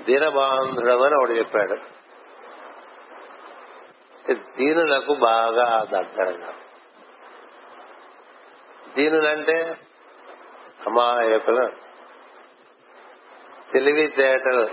[0.02, 1.98] దీనబాంధుడవు అని ఒకటి చెప్పాడు.
[4.32, 6.52] దీనులకు బాగా దగ్గరగా.
[8.98, 9.76] దీనులంటే
[10.86, 11.68] అమాయకులు
[13.72, 14.68] తెలివితేటలు.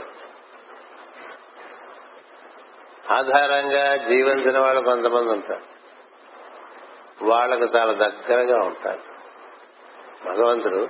[3.13, 5.75] ఆధారంగా జీవించిన వాళ్ళు కొంతమంది ఉంటారు.
[7.25, 9.01] వాళ్ళకు చాలా దగ్గరగా ఉంటారు.
[10.25, 10.87] భగవంతుడు.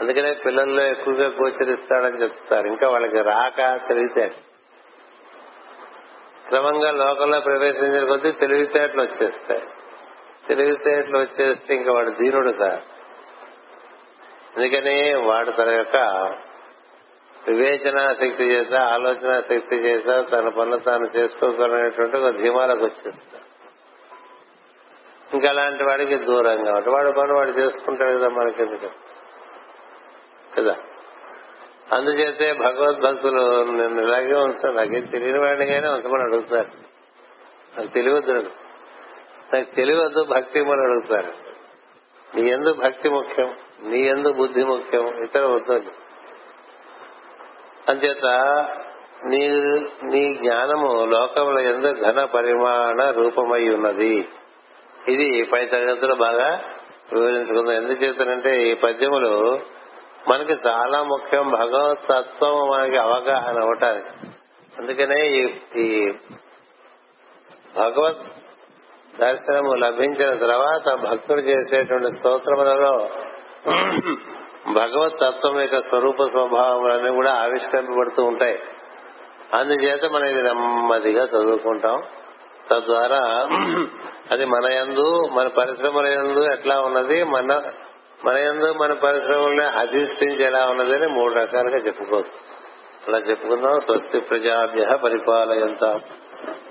[0.00, 2.66] అందుకనే పిల్లల్లో ఎక్కువగా గోచరిస్తాడని చెప్తారు.
[2.66, 3.56] ఇంకా వాళ్ళకి రాక
[3.88, 4.32] తెలివితేట
[6.48, 9.68] క్రమంగా లోకంలో ప్రవేశించిన కొద్దీ తెలివితేటలు వచ్చేస్తాయి.
[10.48, 12.80] తెలివితేటలు వచ్చేస్తే ఇంకా వాడు ధీరుడు కాదు
[14.56, 15.96] అందుకని వాడు తన యొక్క
[17.48, 23.46] వివేచన శక్తి చేత ఆలోచన శక్తి చేత తన పనులు తాను చేసుకోగలనేటువంటి ఒక ధీమాలకు వచ్చేస్తాడు
[25.34, 28.90] ఇంకా అలాంటి వాడికి దూరంగా ఉంటాడు వాడు పని వాడు చేసుకుంటాడు కదా మనకెందుకు?
[30.56, 30.76] కదా?
[31.92, 36.68] అందుచేతే భగవద్భక్తులు నిన్ను ఇలాగే ఉంచాను నాకేం తెలియని వాడిగానే ఉంచమని అడుగుతారు.
[37.78, 38.65] నాకు తెలియవద్దు
[39.54, 41.32] నాకు తెలియవద్దు భక్తి అని అడుగుతారు.
[42.36, 43.56] నీ ఎందు భక్తి ముఖ్యం
[43.88, 45.90] నీ ఎందు బుద్ధి ముఖ్యం ఇతర వద్దు
[47.88, 48.26] అంచేత
[49.24, 49.48] నీ
[50.04, 54.28] నీ జ్ఞానము లోకముల ఎందు ఘన పరిమాణ రూపమై ఉన్నది.
[55.08, 56.64] ఇది పై తరగతిలో బాగా
[57.12, 57.76] వివరించుకుందాం.
[57.76, 59.60] ఎందుచేతనంటే ఈ పద్యములు
[60.28, 61.50] మనకి చాలా ముఖ్యం.
[61.50, 64.26] భగవత్ తత్వం మనకి అవగాహన అవటానికి
[64.78, 65.20] అందుకనే
[65.76, 66.12] ఈ
[67.76, 68.35] భగవత్
[69.20, 73.08] దర్శనము లభించిన తర్వాత భక్తులు చేసేటువంటి స్తోత్రములలో
[74.72, 78.58] భగవత్ తత్వం యొక్క స్వరూప స్వభావములన్నీ కూడా ఆవిష్కరింపబడుతూ ఉంటాయి.
[79.54, 82.02] అందుచేత మనం ఇది నెమ్మదిగా చదువుకుంటాం.
[82.70, 83.48] తద్వారా
[84.30, 87.62] అది మన యందు మన పరిశ్రమల యందు ఎట్లా ఉన్నది మన
[88.24, 92.56] మన యందు మన పరిశ్రమల్ని అధిష్ఠించి ఎలా ఉన్నది అని మూడు రకాలుగా చెప్పుకోవచ్చు.
[93.08, 93.74] అలా చెప్పుకుందాం.
[93.74, 96.00] స్వస్తి ప్రజాభ్య పరిపాలయంతా.